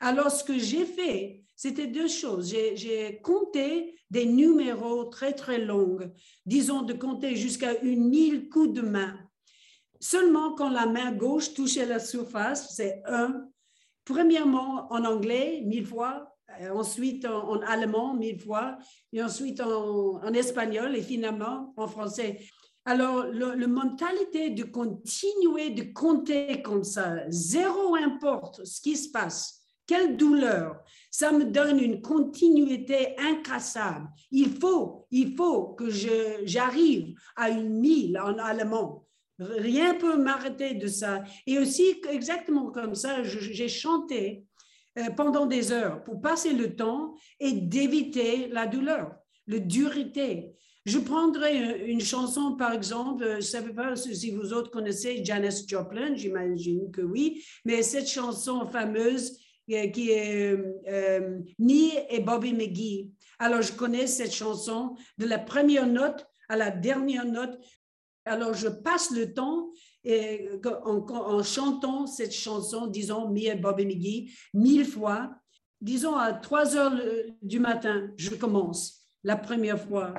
Alors, 0.00 0.30
ce 0.30 0.42
que 0.42 0.58
j'ai 0.58 0.84
fait, 0.84 1.44
c'était 1.54 1.86
deux 1.86 2.08
choses. 2.08 2.48
J'ai 2.50 3.20
compté 3.22 3.94
des 4.10 4.26
numéros 4.26 5.04
très, 5.04 5.32
très 5.32 5.58
longs, 5.58 5.98
disons 6.44 6.82
de 6.82 6.92
compter 6.92 7.36
jusqu'à 7.36 7.80
une 7.80 8.08
mille 8.08 8.48
coups 8.48 8.74
de 8.74 8.82
main. 8.82 9.18
Seulement 10.00 10.54
quand 10.54 10.68
la 10.68 10.86
main 10.86 11.12
gauche 11.12 11.54
touchait 11.54 11.86
la 11.86 12.00
surface, 12.00 12.74
c'est 12.74 13.02
un. 13.06 13.48
Premièrement 14.06 14.86
en 14.92 15.04
anglais, 15.04 15.62
mille 15.66 15.84
fois, 15.84 16.32
euh, 16.60 16.70
ensuite 16.70 17.26
en, 17.26 17.60
allemand, 17.62 18.14
mille 18.14 18.40
fois, 18.40 18.78
et 19.12 19.20
ensuite 19.20 19.60
en, 19.60 20.32
espagnol 20.32 20.94
et 20.94 21.02
finalement 21.02 21.74
en 21.76 21.88
français. 21.88 22.38
Alors, 22.84 23.24
la 23.24 23.66
mentalité 23.66 24.50
de 24.50 24.62
continuer 24.62 25.70
de 25.70 25.92
compter 25.92 26.62
comme 26.62 26.84
ça, 26.84 27.28
zéro 27.28 27.96
importe 27.96 28.64
ce 28.64 28.80
qui 28.80 28.96
se 28.96 29.10
passe, 29.10 29.60
quelle 29.88 30.16
douleur. 30.16 30.76
Ça 31.10 31.32
me 31.32 31.44
donne 31.44 31.80
une 31.80 32.00
continuité 32.00 33.16
incassable. 33.18 34.06
Il 34.30 34.56
faut, 34.60 35.08
il 35.10 35.34
faut 35.34 35.74
que 35.74 35.90
j'arrive 35.90 37.18
à 37.34 37.50
une 37.50 37.80
mille 37.80 38.20
en 38.20 38.38
allemand. 38.38 39.05
Rien 39.38 39.94
ne 39.94 39.98
peut 39.98 40.16
m'arrêter 40.16 40.74
de 40.74 40.86
ça. 40.86 41.22
Et 41.46 41.58
aussi, 41.58 42.00
exactement 42.10 42.70
comme 42.70 42.94
ça, 42.94 43.22
j'ai 43.22 43.68
chanté 43.68 44.44
euh, 44.98 45.10
pendant 45.10 45.46
des 45.46 45.72
heures 45.72 46.02
pour 46.04 46.20
passer 46.20 46.52
le 46.52 46.74
temps 46.74 47.14
et 47.38 47.52
d'éviter 47.52 48.48
la 48.48 48.66
douleur, 48.66 49.14
le 49.46 49.60
durité. 49.60 50.54
Je 50.86 50.98
prendrai 50.98 51.84
une 51.90 52.00
chanson, 52.00 52.56
par 52.56 52.72
exemple, 52.72 53.26
je 53.28 53.36
ne 53.36 53.40
sais 53.40 53.62
pas 53.74 53.96
si 53.96 54.30
vous 54.30 54.52
autres 54.52 54.70
connaissez 54.70 55.24
Janis 55.24 55.66
Joplin, 55.66 56.14
j'imagine 56.14 56.90
que 56.92 57.02
oui, 57.02 57.44
mais 57.64 57.82
cette 57.82 58.08
chanson 58.08 58.66
fameuse 58.66 59.36
euh, 59.70 59.88
qui 59.88 60.10
est 60.10 60.56
euh, 60.88 61.40
et 62.08 62.20
Bobby 62.20 62.52
McGee. 62.52 63.10
Alors, 63.38 63.62
je 63.62 63.72
connais 63.72 64.06
cette 64.06 64.32
chanson 64.32 64.96
de 65.18 65.26
la 65.26 65.38
première 65.38 65.86
note 65.86 66.26
à 66.48 66.56
la 66.56 66.70
dernière 66.70 67.24
note. 67.24 67.58
Alors, 68.26 68.54
je 68.54 68.66
passe 68.66 69.12
le 69.12 69.32
temps 69.32 69.70
et, 70.02 70.50
en, 70.84 71.42
chantant 71.44 72.06
cette 72.08 72.34
chanson, 72.34 72.88
disons, 72.88 73.30
Me 73.30 73.46
et 73.46 73.54
Bobby 73.54 73.86
McGee, 73.86 74.32
mille 74.52 74.84
fois. 74.84 75.30
Disons, 75.80 76.16
à 76.16 76.32
3 76.32 76.76
heures 76.76 77.00
du 77.40 77.60
matin, 77.60 78.10
je 78.16 78.30
commence 78.34 79.00
la 79.22 79.36
première 79.36 79.80
fois. 79.80 80.12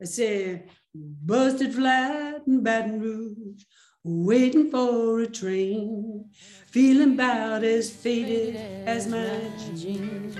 C'est 0.00 0.64
Busted 0.94 1.72
flat 1.72 2.42
in 2.48 2.58
Baton 2.58 3.00
Rouge, 3.00 3.64
waiting 4.04 4.68
for 4.68 5.20
a 5.20 5.26
train, 5.26 6.24
feeling 6.66 7.14
about 7.14 7.62
as 7.64 7.88
faded 7.88 8.56
as 8.86 9.06
my 9.06 9.40
jeans. 9.76 10.34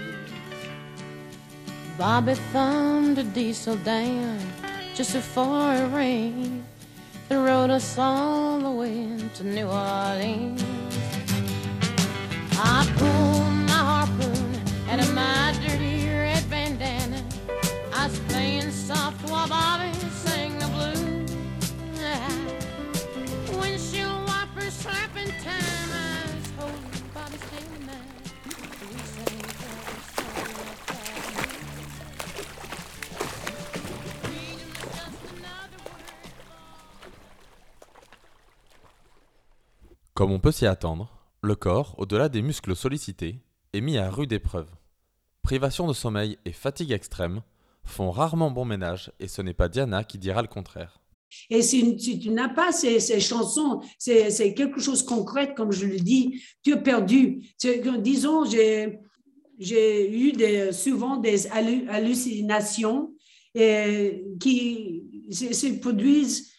Bobby 1.97 2.35
thumbed 2.53 3.19
a 3.19 3.23
diesel 3.23 3.77
down 3.77 4.39
just 4.95 5.15
before 5.15 5.73
it 5.75 5.95
rained 5.95 6.65
and 7.33 7.45
rode 7.45 7.71
us 7.71 7.97
all 7.99 8.59
the 8.59 8.71
way 8.71 9.09
to 9.35 9.45
New 9.45 9.67
Orleans. 9.67 10.63
I 12.59 12.87
pulled 12.97 13.52
Comme 40.15 40.31
on 40.31 40.41
peut 40.41 40.53
s'y 40.53 40.67
attendre, 40.67 41.11
le 41.41 41.55
corps, 41.55 41.95
au-delà 41.97 42.29
des 42.29 42.43
muscles 42.43 42.77
sollicités, 42.77 43.41
est 43.73 43.81
mis 43.81 43.97
à 43.97 44.11
rude 44.11 44.33
épreuve. 44.35 44.69
Privation 45.41 45.89
de 45.89 45.95
sommeil 45.95 46.37
et 46.45 46.53
fatigue 46.53 46.93
extrême 46.93 47.43
font 47.83 48.11
rarement 48.11 48.51
bon 48.51 48.67
ménage 48.67 49.11
et 49.21 49.27
ce 49.27 49.41
n'est 49.41 49.55
pas 49.55 49.69
Diana 49.69 50.05
qui 50.05 50.19
dira 50.19 50.43
le 50.43 50.49
contraire. 50.49 51.01
Et 51.49 51.63
si, 51.63 51.97
tu 51.97 52.29
n'as 52.29 52.51
pas 52.51 52.73
ces, 52.73 53.01
chansons, 53.21 53.81
c'est 53.99 54.53
quelque 54.53 54.81
chose 54.81 55.03
de 55.03 55.09
concret, 55.09 55.55
comme 55.55 55.73
je 55.73 55.87
le 55.87 55.99
dis, 55.99 56.43
tu 56.63 56.73
es 56.73 56.77
perdu. 56.77 57.41
Disons, 58.01 58.45
j'ai 58.45 59.01
eu 59.59 60.73
souvent 60.75 61.17
des 61.17 61.47
hallucinations 61.47 63.15
qui 63.55 65.05
se 65.31 65.81
produisent 65.81 66.52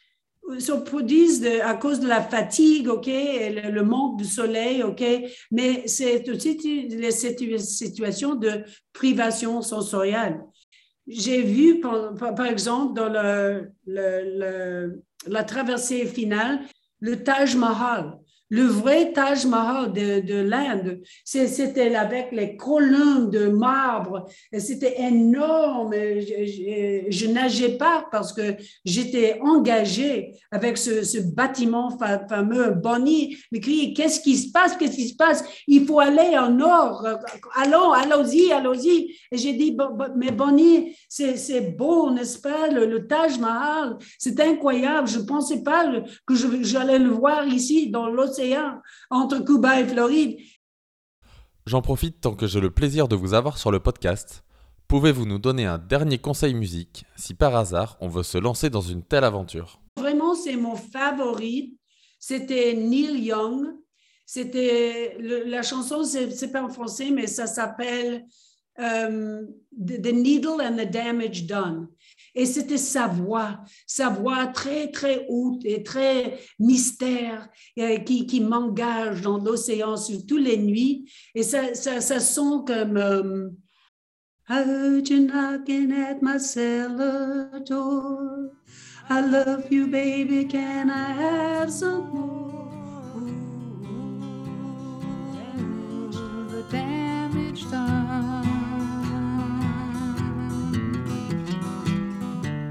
se 0.60 0.72
produisent 0.74 1.46
à 1.64 1.74
cause 1.76 2.00
de 2.00 2.08
la 2.08 2.22
fatigue, 2.22 2.88
OK, 2.88 3.08
le, 3.08 3.82
manque 3.82 4.20
de 4.20 4.24
soleil, 4.24 4.84
OK, 4.84 5.04
mais 5.52 5.88
c'est 5.88 6.28
aussi 6.30 6.54
une 7.42 7.60
situation 7.60 8.36
de 8.36 8.64
privation 8.92 9.62
sensorielle. 9.62 10.42
J'ai 11.08 11.42
vu, 11.42 11.80
par, 11.82 12.46
exemple, 12.46 12.94
dans 12.94 13.10
le, 13.10 15.02
la 15.28 15.44
traversée 15.44 16.06
finale, 16.06 16.62
le 17.00 17.24
Taj 17.24 17.56
Mahal 17.56 18.18
le 18.54 18.66
vrai 18.66 19.12
Taj 19.14 19.48
Mahal 19.48 19.92
de, 19.94 20.20
de 20.20 20.36
l'Inde, 20.36 21.02
c'était 21.26 21.96
avec 21.96 22.32
les 22.32 22.56
colonnes 22.56 23.32
de 23.32 23.48
marbre. 23.48 24.28
C'était 24.60 25.02
énorme. 25.02 25.92
Je, 25.94 27.08
je, 27.10 27.28
nageais 27.30 27.78
pas 27.80 28.06
parce 28.12 28.32
que 28.32 28.56
j'étais 28.86 29.40
engagée 29.42 30.34
avec 30.52 30.78
ce, 30.78 31.20
bâtiment 31.34 31.98
fameux. 32.30 32.76
Bonnie 32.76 33.36
me 33.52 33.58
crie, 33.58 33.96
qu'est-ce 33.96 34.20
qui 34.20 34.38
se 34.38 34.52
passe? 34.52 34.78
Qu'est-ce 34.78 34.98
qui 34.98 35.10
se 35.10 35.16
passe? 35.16 35.44
Il 35.66 35.88
faut 35.88 36.00
aller 36.00 36.38
en 36.38 36.52
nord. 36.52 37.08
Allons, 37.56 37.92
allons-y, 37.92 38.52
allons-y. 38.52 39.16
Et 39.32 39.38
j'ai 39.38 39.54
dit, 39.54 39.76
mais 40.16 40.30
Bonnie, 40.30 40.96
c'est 41.10 41.76
beau, 41.76 42.12
n'est-ce 42.12 42.38
pas? 42.38 42.68
Le, 42.68 43.08
Taj 43.08 43.40
Mahal, 43.40 43.98
c'est 44.20 44.40
incroyable. 44.40 45.08
Je 45.08 45.22
pensais 45.22 45.64
pas 45.64 45.92
que 46.28 46.36
j'allais 46.62 47.00
le 47.00 47.10
voir 47.10 47.48
ici 47.48 47.90
dans 47.90 48.10
l'océan 48.10 48.43
entre 49.10 49.40
Cuba 49.40 49.80
et 49.80 49.88
Floride. 49.88 50.40
J'en 51.66 51.82
profite 51.82 52.20
tant 52.20 52.36
que 52.36 52.48
j'ai 52.48 52.60
le 52.60 52.72
plaisir 52.72 53.08
de 53.08 53.16
vous 53.16 53.34
avoir 53.34 53.58
sur 53.58 53.72
le 53.72 53.80
podcast. 53.80 54.44
Pouvez-vous 54.88 55.26
nous 55.26 55.40
donner 55.40 55.66
un 55.66 55.78
dernier 55.78 56.18
conseil 56.18 56.54
musique 56.54 57.06
si 57.16 57.34
par 57.34 57.56
hasard 57.56 57.98
on 58.02 58.10
veut 58.10 58.24
se 58.24 58.38
lancer 58.38 58.70
dans 58.70 58.82
une 58.82 59.04
telle 59.04 59.24
aventure? 59.24 59.80
Vraiment, 59.98 60.36
c'est 60.36 60.58
mon 60.58 60.76
favori. 60.76 61.78
C'était 62.20 62.74
Neil 62.74 63.24
Young. 63.24 63.68
C'était 64.26 65.18
la 65.20 65.62
chanson, 65.62 66.04
c'est 66.04 66.52
pas 66.52 66.64
en 66.64 66.70
français, 66.70 67.12
mais 67.12 67.28
ça 67.28 67.48
s'appelle 67.48 68.26
um, 68.78 69.48
the, 69.72 70.02
the 70.02 70.14
needle 70.14 70.62
and 70.62 70.78
the 70.78 70.90
damage 70.90 71.46
done. 71.46 71.88
Et 72.36 72.46
c'était 72.46 72.78
sa 72.78 73.08
voix, 73.08 73.60
sa 73.86 74.10
voix 74.10 74.48
très, 74.48 74.90
très 74.90 75.26
haute 75.30 75.64
et 75.66 75.84
très 75.84 76.40
mystère 76.60 77.48
euh, 77.78 77.98
qui, 78.00 78.26
qui 78.26 78.42
m'engage 78.42 79.22
dans 79.22 79.38
l'océan 79.38 79.98
sur 79.98 80.26
toutes 80.26 80.42
les 80.42 80.58
nuits. 80.58 81.12
Et 81.36 81.44
ça, 81.44 81.74
ça, 81.76 82.02
ça 82.02 82.20
sonne 82.20 82.66
comme 82.66 82.98
euh, 82.98 83.50
I 84.50 84.62
heard 84.64 85.10
you 85.10 85.22
knocking 85.22 85.92
at 85.92 86.22
my 86.22 86.38
cellar 86.38 87.62
door? 87.66 88.52
I 89.10 89.22
love 89.22 89.72
you, 89.72 89.88
baby. 89.88 90.46
Can 90.46 90.90
I 90.90 91.12
have 91.12 91.72
some 91.72 92.10
more? 92.14 92.53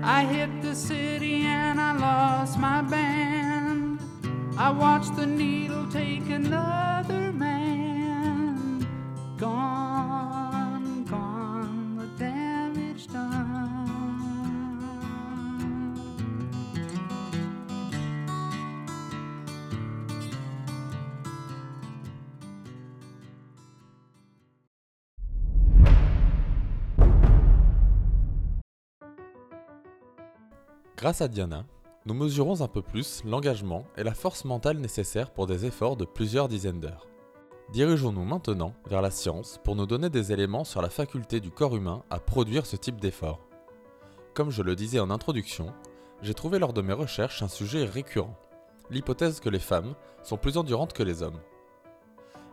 I 0.04 0.24
hit 0.24 0.62
the 0.62 0.74
city 0.74 1.42
and 1.42 1.80
I 1.80 1.92
lost 1.92 2.58
my 2.58 2.82
band. 2.82 4.00
I 4.58 4.70
watched 4.70 5.14
the 5.14 5.26
needle 5.26 5.86
take 5.92 6.28
another 6.28 7.32
man. 7.32 8.84
Gone, 9.36 9.91
Grâce 31.02 31.20
à 31.20 31.26
Diana, 31.26 31.64
nous 32.06 32.14
mesurons 32.14 32.60
un 32.60 32.68
peu 32.68 32.80
plus 32.80 33.24
l'engagement 33.24 33.82
et 33.96 34.04
la 34.04 34.14
force 34.14 34.44
mentale 34.44 34.78
nécessaires 34.78 35.32
pour 35.32 35.48
des 35.48 35.66
efforts 35.66 35.96
de 35.96 36.04
plusieurs 36.04 36.46
dizaines 36.46 36.78
d'heures. 36.78 37.08
Dirigeons-nous 37.72 38.22
maintenant 38.22 38.72
vers 38.86 39.02
la 39.02 39.10
science 39.10 39.58
pour 39.64 39.74
nous 39.74 39.86
donner 39.86 40.10
des 40.10 40.30
éléments 40.30 40.62
sur 40.62 40.80
la 40.80 40.90
faculté 40.90 41.40
du 41.40 41.50
corps 41.50 41.74
humain 41.74 42.04
à 42.08 42.20
produire 42.20 42.66
ce 42.66 42.76
type 42.76 43.00
d'effort. 43.00 43.40
Comme 44.32 44.50
je 44.50 44.62
le 44.62 44.76
disais 44.76 45.00
en 45.00 45.10
introduction, 45.10 45.72
j'ai 46.22 46.34
trouvé 46.34 46.60
lors 46.60 46.72
de 46.72 46.82
mes 46.82 46.92
recherches 46.92 47.42
un 47.42 47.48
sujet 47.48 47.84
récurrent, 47.84 48.38
l'hypothèse 48.88 49.40
que 49.40 49.50
les 49.50 49.58
femmes 49.58 49.96
sont 50.22 50.36
plus 50.36 50.56
endurantes 50.56 50.92
que 50.92 51.02
les 51.02 51.24
hommes. 51.24 51.40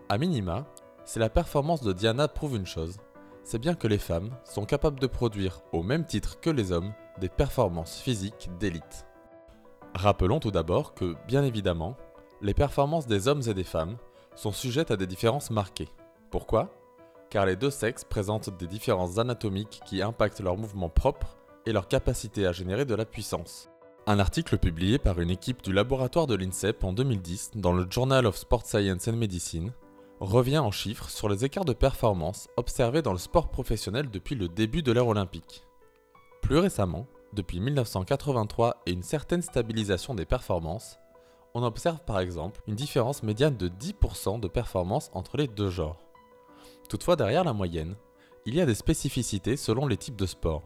A 0.10 0.18
minima, 0.18 0.66
si 1.06 1.20
la 1.20 1.30
performance 1.30 1.84
de 1.84 1.94
Diana 1.94 2.28
prouve 2.28 2.56
une 2.56 2.66
chose, 2.66 2.98
c'est 3.44 3.60
bien 3.60 3.76
que 3.76 3.88
les 3.88 4.00
femmes 4.00 4.32
sont 4.44 4.66
capables 4.66 5.00
de 5.00 5.06
produire, 5.06 5.62
au 5.72 5.84
même 5.84 6.06
titre 6.06 6.40
que 6.40 6.50
les 6.50 6.72
hommes, 6.72 6.94
des 7.20 7.30
performances 7.30 8.00
physiques 8.00 8.50
d'élite. 8.60 9.06
Rappelons 9.94 10.40
tout 10.40 10.52
d'abord 10.52 10.94
que, 10.94 11.16
bien 11.28 11.44
évidemment, 11.44 11.98
les 12.42 12.54
performances 12.54 13.08
des 13.08 13.28
hommes 13.28 13.42
et 13.48 13.54
des 13.54 13.64
femmes 13.64 13.98
sont 14.36 14.52
sujettes 14.52 14.92
à 14.92 14.98
des 14.98 15.08
différences 15.08 15.52
marquées. 15.52 15.90
Pourquoi? 16.32 16.70
Car 17.30 17.46
les 17.46 17.56
deux 17.56 17.70
sexes 17.70 18.06
présentent 18.06 18.56
des 18.58 18.68
différences 18.68 19.18
anatomiques 19.18 19.82
qui 19.86 20.02
impactent 20.02 20.40
leurs 20.40 20.58
mouvements 20.58 20.90
propres 20.90 21.38
et 21.66 21.74
leur 21.74 21.88
capacité 21.88 22.48
à 22.48 22.52
générer 22.52 22.86
de 22.86 22.96
la 22.96 23.06
puissance. 23.06 23.70
Un 24.08 24.20
article 24.20 24.58
publié 24.58 24.98
par 24.98 25.20
une 25.20 25.30
équipe 25.30 25.62
du 25.62 25.74
laboratoire 25.74 26.26
de 26.26 26.36
l'INSEP 26.36 26.84
en 26.84 26.94
2010 26.94 27.52
dans 27.56 27.74
le 27.74 27.86
Journal 27.90 28.26
of 28.26 28.38
Sport 28.38 28.66
Science 28.66 29.08
and 29.08 29.18
Medicine 29.18 29.72
revient 30.20 30.58
en 30.58 30.72
chiffres 30.72 31.10
sur 31.10 31.30
les 31.30 31.46
écarts 31.46 31.66
de 31.66 31.74
performance 31.74 32.48
observés 32.58 33.02
dans 33.02 33.14
le 33.14 33.20
sport 33.20 33.50
professionnel 33.50 34.10
depuis 34.10 34.36
le 34.36 34.48
début 34.48 34.82
de 34.82 34.92
l'ère 34.92 35.08
olympique. 35.08 35.66
Plus 36.42 36.58
récemment, 36.58 37.08
depuis 37.34 37.60
1983 37.60 38.82
et 38.86 38.92
une 38.92 39.04
certaine 39.04 39.42
stabilisation 39.42 40.16
des 40.16 40.26
performances, 40.26 40.98
on 41.54 41.64
observe 41.64 42.00
par 42.04 42.20
exemple 42.20 42.62
une 42.68 42.76
différence 42.76 43.24
médiane 43.24 43.58
de 43.58 43.70
10% 43.70 44.40
de 44.40 44.48
performance 44.48 45.10
entre 45.14 45.38
les 45.38 45.48
deux 45.48 45.70
genres. 45.70 46.00
Toutefois, 46.90 47.16
derrière 47.16 47.44
la 47.44 47.54
moyenne, 47.54 47.96
il 48.46 48.56
y 48.56 48.62
a 48.62 48.66
des 48.66 48.76
spécificités 48.76 49.58
selon 49.58 49.88
les 49.88 49.98
types 49.98 50.16
de 50.16 50.26
sport. 50.26 50.64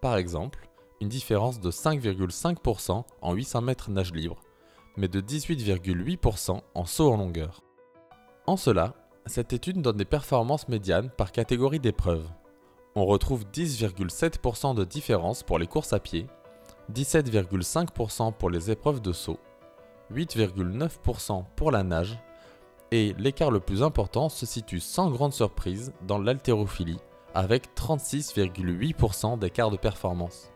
Par 0.00 0.16
exemple, 0.16 0.68
une 1.00 1.08
différence 1.08 1.60
de 1.60 1.70
5,5% 1.70 3.04
en 3.20 3.32
800 3.34 3.60
mètres 3.60 3.90
nage 3.90 4.12
libre, 4.12 4.40
mais 4.96 5.08
de 5.08 5.20
18,8% 5.20 6.60
en 6.74 6.84
saut 6.84 7.12
en 7.12 7.16
longueur. 7.16 7.60
En 8.46 8.56
cela, 8.56 8.94
cette 9.26 9.52
étude 9.52 9.82
donne 9.82 9.96
des 9.96 10.04
performances 10.04 10.68
médianes 10.68 11.10
par 11.10 11.32
catégorie 11.32 11.80
d'épreuves. 11.80 12.28
On 12.94 13.06
retrouve 13.06 13.44
10,7% 13.44 14.74
de 14.74 14.84
différence 14.84 15.42
pour 15.42 15.58
les 15.58 15.66
courses 15.66 15.94
à 15.94 15.98
pied, 15.98 16.26
17,5% 16.92 18.34
pour 18.34 18.50
les 18.50 18.70
épreuves 18.70 19.00
de 19.00 19.12
saut, 19.12 19.38
8,9% 20.12 21.44
pour 21.56 21.70
la 21.70 21.84
nage, 21.84 22.18
et 22.90 23.14
l'écart 23.18 23.50
le 23.50 23.60
plus 23.60 23.82
important 23.82 24.28
se 24.28 24.44
situe 24.44 24.80
sans 24.80 25.10
grande 25.10 25.32
surprise 25.32 25.94
dans 26.06 26.18
l'haltérophilie, 26.18 26.98
avec 27.34 27.74
36,8% 27.74 29.38
d'écart 29.38 29.70
de 29.70 29.78
performance. 29.78 30.52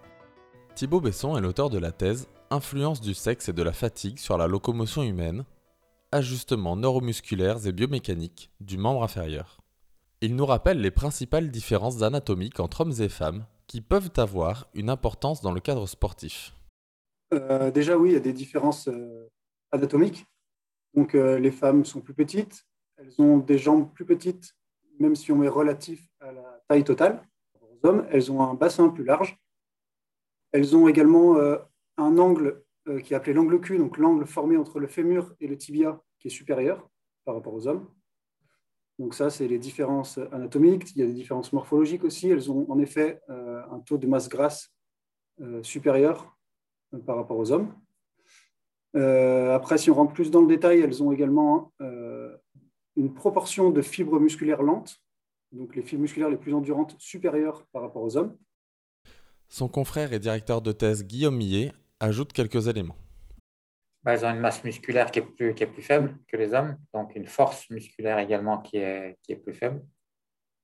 Thibaut 0.74 1.00
Besson 1.00 1.38
est 1.38 1.40
l'auteur 1.40 1.70
de 1.70 1.78
la 1.78 1.92
thèse 1.92 2.28
Influence 2.50 3.00
du 3.00 3.14
sexe 3.14 3.48
et 3.48 3.52
de 3.52 3.62
la 3.62 3.72
fatigue 3.72 4.18
sur 4.18 4.38
la 4.38 4.46
locomotion 4.46 5.02
humaine, 5.02 5.44
ajustements 6.12 6.76
neuromusculaires 6.76 7.66
et 7.66 7.72
biomécaniques 7.72 8.50
du 8.60 8.78
membre 8.78 9.02
inférieur. 9.02 9.58
Il 10.22 10.34
nous 10.34 10.46
rappelle 10.46 10.80
les 10.80 10.90
principales 10.90 11.50
différences 11.50 12.00
anatomiques 12.00 12.58
entre 12.58 12.80
hommes 12.80 13.00
et 13.00 13.10
femmes 13.10 13.44
qui 13.66 13.82
peuvent 13.82 14.12
avoir 14.16 14.66
une 14.72 14.88
importance 14.88 15.42
dans 15.42 15.52
le 15.52 15.60
cadre 15.60 15.86
sportif. 15.86 16.54
Euh, 17.34 17.70
déjà, 17.70 17.98
oui, 17.98 18.10
il 18.10 18.12
y 18.14 18.16
a 18.16 18.20
des 18.20 18.32
différences 18.32 18.88
euh, 18.88 19.28
anatomiques. 19.72 20.24
Donc, 20.94 21.14
euh, 21.14 21.38
les 21.38 21.50
femmes 21.50 21.84
sont 21.84 22.00
plus 22.00 22.14
petites, 22.14 22.64
elles 22.96 23.20
ont 23.20 23.36
des 23.36 23.58
jambes 23.58 23.92
plus 23.92 24.06
petites, 24.06 24.56
même 24.98 25.14
si 25.14 25.32
on 25.32 25.42
est 25.42 25.48
relatif 25.48 26.08
à 26.20 26.32
la 26.32 26.62
taille 26.66 26.84
totale. 26.84 27.22
Aux 27.60 27.86
hommes, 27.86 28.06
elles 28.10 28.32
ont 28.32 28.42
un 28.42 28.54
bassin 28.54 28.88
plus 28.88 29.04
large. 29.04 29.38
Elles 30.52 30.74
ont 30.74 30.88
également 30.88 31.36
un 31.98 32.18
angle 32.18 32.64
qui 33.04 33.12
est 33.12 33.16
appelé 33.16 33.34
l'angle 33.34 33.60
Q, 33.60 33.76
donc 33.76 33.98
l'angle 33.98 34.24
formé 34.24 34.56
entre 34.56 34.80
le 34.80 34.86
fémur 34.86 35.34
et 35.40 35.48
le 35.48 35.58
tibia 35.58 36.00
qui 36.18 36.28
est 36.28 36.30
supérieur 36.30 36.88
par 37.26 37.34
rapport 37.34 37.52
aux 37.52 37.66
hommes. 37.66 37.86
Donc 38.98 39.14
ça, 39.14 39.28
c'est 39.28 39.46
les 39.46 39.58
différences 39.58 40.18
anatomiques. 40.32 40.92
Il 40.94 41.00
y 41.00 41.02
a 41.02 41.06
des 41.06 41.12
différences 41.12 41.52
morphologiques 41.52 42.04
aussi. 42.04 42.30
Elles 42.30 42.50
ont 42.50 42.66
en 42.70 42.78
effet 42.78 43.20
euh, 43.28 43.62
un 43.70 43.80
taux 43.80 43.98
de 43.98 44.06
masse 44.06 44.28
grasse 44.28 44.72
euh, 45.42 45.62
supérieur 45.62 46.36
euh, 46.94 46.98
par 46.98 47.16
rapport 47.16 47.38
aux 47.38 47.52
hommes. 47.52 47.74
Après, 48.94 49.76
si 49.76 49.90
on 49.90 49.94
rentre 49.94 50.14
plus 50.14 50.30
dans 50.30 50.40
le 50.40 50.46
détail, 50.46 50.80
elles 50.80 51.02
ont 51.02 51.12
également 51.12 51.70
une 52.96 53.12
proportion 53.12 53.68
de 53.68 53.82
fibres 53.82 54.18
musculaires 54.18 54.62
lentes, 54.62 55.02
donc 55.52 55.76
les 55.76 55.82
fibres 55.82 56.00
musculaires 56.00 56.30
les 56.30 56.38
plus 56.38 56.54
endurantes 56.54 56.96
supérieures 56.98 57.66
par 57.72 57.82
rapport 57.82 58.02
aux 58.02 58.16
hommes. 58.16 58.34
Son 59.48 59.68
confrère 59.68 60.14
et 60.14 60.18
directeur 60.18 60.62
de 60.62 60.72
thèse 60.72 61.04
Guillaume 61.04 61.36
Millet 61.36 61.72
ajoute 62.00 62.32
quelques 62.32 62.68
éléments. 62.68 62.96
Bah, 64.06 64.12
elles 64.12 64.24
ont 64.24 64.30
une 64.30 64.38
masse 64.38 64.62
musculaire 64.62 65.10
qui 65.10 65.18
est, 65.18 65.66
plus, 65.66 65.82
faible 65.82 66.16
que 66.28 66.36
les 66.36 66.54
hommes, 66.54 66.76
donc 66.94 67.16
une 67.16 67.26
force 67.26 67.68
musculaire 67.70 68.20
également 68.20 68.58
qui 68.58 68.76
est, 68.76 69.16
plus 69.42 69.52
faible. 69.52 69.82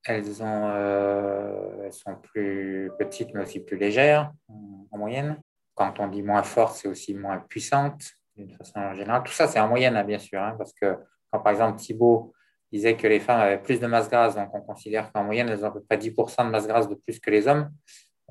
Euh, 0.09 1.83
elles 1.83 1.91
sont 1.91 2.15
plus 2.15 2.89
petites, 2.97 3.33
mais 3.33 3.41
aussi 3.41 3.59
plus 3.59 3.75
légères 3.75 4.31
en, 4.47 4.87
en 4.89 4.97
moyenne. 4.97 5.41
Quand 5.75 5.99
on 5.99 6.07
dit 6.07 6.23
moins 6.23 6.43
forte, 6.43 6.77
c'est 6.77 6.87
aussi 6.87 7.13
moins 7.13 7.37
puissante 7.39 8.01
d'une 8.37 8.49
façon 8.55 8.93
générale. 8.93 9.23
Tout 9.23 9.33
ça, 9.33 9.45
c'est 9.49 9.59
en 9.59 9.67
moyenne, 9.67 9.97
hein, 9.97 10.05
bien 10.05 10.19
sûr, 10.19 10.41
hein, 10.41 10.55
parce 10.57 10.71
que 10.71 10.95
quand 11.29 11.41
par 11.41 11.51
exemple 11.51 11.77
Thibaut 11.79 12.33
disait 12.71 12.95
que 12.95 13.07
les 13.07 13.19
femmes 13.19 13.41
avaient 13.41 13.61
plus 13.61 13.77
de 13.77 13.87
masse 13.87 14.09
grasse, 14.09 14.35
donc 14.35 14.55
on 14.55 14.61
considère 14.61 15.11
qu'en 15.11 15.25
moyenne, 15.25 15.49
elles 15.49 15.65
ont 15.65 15.67
à 15.67 15.71
peu 15.71 15.83
près 15.83 15.97
10% 15.97 16.45
de 16.45 16.49
masse 16.49 16.65
grasse 16.65 16.87
de 16.87 16.95
plus 16.95 17.19
que 17.19 17.29
les 17.29 17.45
hommes. 17.45 17.69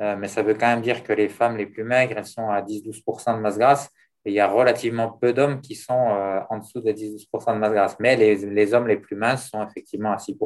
Euh, 0.01 0.17
mais 0.17 0.29
ça 0.29 0.43
veut 0.43 0.55
quand 0.55 0.69
même 0.69 0.81
dire 0.81 1.03
que 1.03 1.13
les 1.13 1.29
femmes 1.29 1.59
les 1.59 1.67
plus 1.67 1.85
maigres, 1.85 2.15
elles 2.17 2.25
sont 2.25 2.49
à 2.49 2.63
10-12% 2.63 3.37
de 3.37 3.41
masse 3.41 3.59
grasse. 3.59 3.91
Et 4.25 4.31
il 4.31 4.35
y 4.35 4.41
a 4.41 4.49
relativement 4.49 5.11
peu 5.11 5.33
d'hommes 5.33 5.61
qui 5.61 5.75
sont 5.75 6.11
euh, 6.11 6.41
en 6.49 6.59
dessous 6.59 6.81
de 6.81 6.93
10-12% 6.93 7.55
de 7.55 7.59
masse 7.59 7.73
grasse. 7.73 7.97
Mais 7.99 8.17
les, 8.17 8.37
les, 8.37 8.75
hommes 8.75 8.87
les 8.87 8.97
plus 8.97 9.17
minces 9.17 9.51
sont 9.51 9.67
effectivement 9.67 10.13
à 10.13 10.17
6%. 10.17 10.39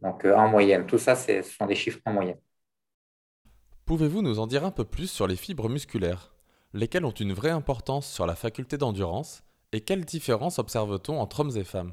Donc 0.00 0.24
euh, 0.24 0.34
en 0.34 0.48
moyenne. 0.48 0.86
Tout 0.86 0.98
ça, 0.98 1.14
ce 1.14 1.42
sont 1.42 1.66
des 1.66 1.74
chiffres 1.74 2.00
en 2.04 2.12
moyenne. 2.12 2.38
Pouvez-vous 3.84 4.22
nous 4.22 4.40
en 4.40 4.48
dire 4.48 4.64
un 4.64 4.72
peu 4.72 4.84
plus 4.84 5.08
sur 5.08 5.28
les 5.28 5.36
fibres 5.36 5.68
musculaires? 5.68 6.34
Lesquelles 6.74 7.04
ont 7.04 7.12
une 7.12 7.32
vraie 7.32 7.50
importance 7.50 8.10
sur 8.10 8.26
la 8.26 8.34
faculté 8.34 8.76
d'endurance? 8.76 9.44
Et 9.72 9.80
quelles 9.80 10.04
différences 10.04 10.58
observe-t-on 10.58 11.20
entre 11.20 11.40
hommes 11.40 11.56
et 11.56 11.64
femmes? 11.64 11.92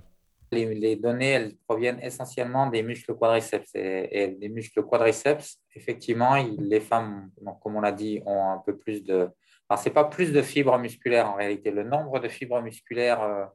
Les, 0.51 0.73
les, 0.73 0.95
données, 0.95 1.29
elles 1.29 1.55
proviennent 1.67 1.99
essentiellement 2.01 2.67
des 2.67 2.83
muscles 2.83 3.15
quadriceps. 3.15 3.69
Et, 3.75 4.23
et 4.23 4.27
les 4.39 4.49
muscles 4.49 4.83
quadriceps, 4.83 5.59
effectivement, 5.75 6.35
les 6.35 6.79
femmes, 6.79 7.29
donc, 7.41 7.59
comme 7.59 7.75
on 7.75 7.81
l'a 7.81 7.91
dit, 7.91 8.21
ont 8.25 8.49
un 8.49 8.57
peu 8.59 8.77
plus 8.77 9.03
de... 9.03 9.29
Alors, 9.69 9.81
ce 9.81 9.89
n'est 9.89 9.93
pas 9.93 10.05
plus 10.05 10.31
de 10.31 10.41
fibres 10.41 10.77
musculaires 10.77 11.29
en 11.29 11.35
réalité. 11.35 11.71
Le 11.71 11.83
nombre 11.83 12.19
de 12.19 12.27
fibres 12.27 12.61
musculaires 12.61 13.21
euh, 13.21 13.45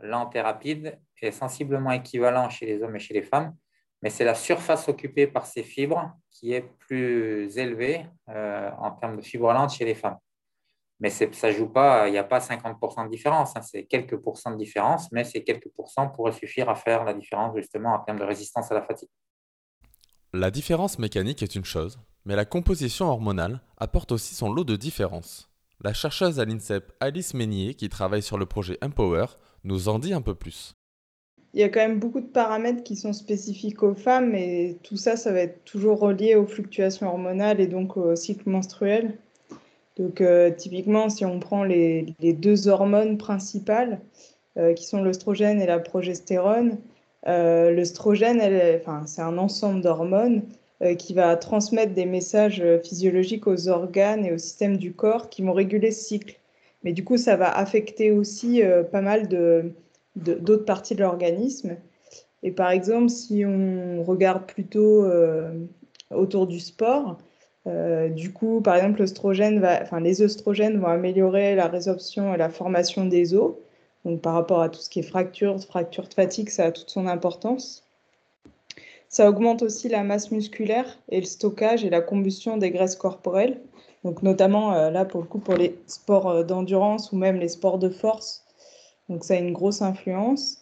lentes 0.00 0.34
et 0.36 0.40
rapides 0.40 0.98
est 1.22 1.30
sensiblement 1.30 1.92
équivalent 1.92 2.50
chez 2.50 2.66
les 2.66 2.82
hommes 2.82 2.96
et 2.96 2.98
chez 2.98 3.14
les 3.14 3.22
femmes. 3.22 3.54
mais 4.02 4.10
c'est 4.10 4.24
la 4.24 4.34
surface 4.34 4.88
occupée 4.88 5.28
par 5.28 5.46
ces 5.46 5.62
fibres 5.62 6.12
qui 6.30 6.52
est 6.52 6.66
plus 6.78 7.56
élevée 7.56 8.06
euh, 8.28 8.70
en 8.78 8.90
termes 8.90 9.16
de 9.16 9.22
fibres 9.22 9.52
lentes 9.52 9.72
chez 9.72 9.84
les 9.84 9.94
femmes. 9.94 10.18
Mais 10.98 11.10
ça 11.10 11.50
joue 11.50 11.68
pas, 11.68 12.08
il 12.08 12.12
n'y 12.12 12.18
a 12.18 12.24
pas 12.24 12.38
50% 12.38 13.04
de 13.04 13.10
différence, 13.10 13.56
hein. 13.56 13.62
c'est 13.62 13.84
quelques 13.84 14.16
pourcents 14.16 14.52
de 14.52 14.56
différence, 14.56 15.10
mais 15.10 15.24
ces 15.24 15.42
quelques 15.42 15.68
pourcents 15.70 16.08
pourraient 16.08 16.32
suffire 16.32 16.68
à 16.68 16.76
faire 16.76 17.04
la 17.04 17.12
différence 17.12 17.56
justement 17.56 17.94
en 17.94 17.98
termes 17.98 18.20
de 18.20 18.24
résistance 18.24 18.70
à 18.70 18.74
la 18.74 18.82
fatigue. 18.82 19.08
La 20.32 20.50
différence 20.52 21.00
mécanique 21.00 21.42
est 21.42 21.56
une 21.56 21.64
chose, 21.64 21.98
mais 22.24 22.36
la 22.36 22.44
composition 22.44 23.06
hormonale 23.06 23.60
apporte 23.78 24.12
aussi 24.12 24.34
son 24.34 24.52
lot 24.52 24.64
de 24.64 24.76
différences. 24.76 25.50
La 25.82 25.92
chercheuse 25.92 26.38
à 26.38 26.44
l'INSEP 26.44 26.92
Alice 27.00 27.34
Meignier, 27.34 27.74
qui 27.74 27.88
travaille 27.88 28.22
sur 28.22 28.38
le 28.38 28.46
projet 28.46 28.78
Empower, 28.82 29.26
nous 29.64 29.88
en 29.88 29.98
dit 29.98 30.12
un 30.12 30.20
peu 30.20 30.34
plus. 30.34 30.74
Il 31.54 31.60
y 31.60 31.64
a 31.64 31.68
quand 31.68 31.80
même 31.80 31.98
beaucoup 31.98 32.20
de 32.20 32.26
paramètres 32.26 32.82
qui 32.82 32.96
sont 32.96 33.12
spécifiques 33.12 33.82
aux 33.82 33.94
femmes 33.94 34.34
et 34.34 34.78
tout 34.84 34.96
ça, 34.96 35.16
ça 35.16 35.32
va 35.32 35.40
être 35.40 35.64
toujours 35.64 35.98
relié 35.98 36.34
aux 36.34 36.46
fluctuations 36.46 37.08
hormonales 37.08 37.60
et 37.60 37.66
donc 37.66 37.96
au 37.96 38.16
cycle 38.16 38.48
menstruel. 38.48 39.18
Donc 39.98 40.20
euh, 40.20 40.50
typiquement, 40.50 41.10
si 41.10 41.26
on 41.26 41.38
prend 41.40 41.64
les, 41.64 42.14
deux 42.20 42.68
hormones 42.68 43.18
principales, 43.18 44.00
euh, 44.58 44.72
qui 44.74 44.84
sont 44.84 45.02
l'œstrogène 45.02 45.60
et 45.60 45.66
la 45.66 45.78
progestérone, 45.78 46.78
euh, 47.26 47.70
l'œstrogène, 47.70 48.40
c'est 49.06 49.22
un 49.22 49.38
ensemble 49.38 49.82
d'hormones 49.82 50.42
qui 50.98 51.14
va 51.14 51.36
transmettre 51.36 51.94
des 51.94 52.06
messages 52.06 52.62
physiologiques 52.82 53.46
aux 53.46 53.68
organes 53.68 54.24
et 54.24 54.32
au 54.32 54.38
système 54.38 54.76
du 54.76 54.92
corps 54.92 55.30
qui 55.30 55.42
vont 55.42 55.52
réguler 55.52 55.92
ce 55.92 56.04
cycle. 56.04 56.38
Mais 56.82 56.92
du 56.92 57.04
coup, 57.04 57.16
ça 57.16 57.36
va 57.36 57.56
affecter 57.56 58.10
aussi 58.10 58.62
pas 58.90 59.00
mal 59.00 59.28
d'autres 60.16 60.64
parties 60.64 60.94
de 60.94 61.02
l'organisme. 61.02 61.76
Et 62.42 62.50
par 62.50 62.70
exemple, 62.70 63.08
si 63.08 63.44
on 63.46 64.02
regarde 64.02 64.46
plutôt 64.46 65.04
euh, 65.04 65.52
autour 66.10 66.46
du 66.46 66.60
sport, 66.60 67.18
euh, 67.66 68.08
du 68.08 68.32
coup, 68.32 68.60
par 68.60 68.76
exemple, 68.76 69.04
les 70.00 70.22
oestrogènes 70.22 70.80
vont 70.80 70.88
améliorer 70.88 71.54
la 71.54 71.68
résorption 71.68 72.34
et 72.34 72.36
la 72.36 72.50
formation 72.50 73.06
des 73.06 73.34
os. 73.34 73.54
Donc, 74.04 74.20
par 74.20 74.34
rapport 74.34 74.60
à 74.62 74.68
tout 74.68 74.80
ce 74.80 74.90
qui 74.90 74.98
est 74.98 75.04
fracture, 75.04 75.60
fracture 75.60 76.08
de 76.08 76.14
fatigue, 76.14 76.48
ça 76.48 76.66
a 76.66 76.72
toute 76.72 76.90
son 76.90 77.06
importance. 77.06 77.81
Ça 79.12 79.28
augmente 79.28 79.62
aussi 79.62 79.88
la 79.88 80.02
masse 80.02 80.32
musculaire 80.32 80.98
et 81.08 81.20
le 81.20 81.26
stockage 81.26 81.84
et 81.84 81.90
la 81.90 82.00
combustion 82.00 82.56
des 82.56 82.72
graisses 82.72 82.96
corporelles. 82.96 83.60
Donc, 84.02 84.24
notamment 84.24 84.74
euh, 84.74 84.90
là, 84.90 85.04
pour 85.04 85.20
le 85.20 85.28
coup, 85.28 85.38
pour 85.38 85.54
les 85.54 85.78
sports 85.86 86.44
d'endurance 86.44 87.12
ou 87.12 87.16
même 87.16 87.38
les 87.38 87.48
sports 87.48 87.78
de 87.78 87.88
force, 87.88 88.44
donc 89.08 89.24
ça 89.24 89.34
a 89.34 89.36
une 89.38 89.52
grosse 89.52 89.82
influence. 89.82 90.58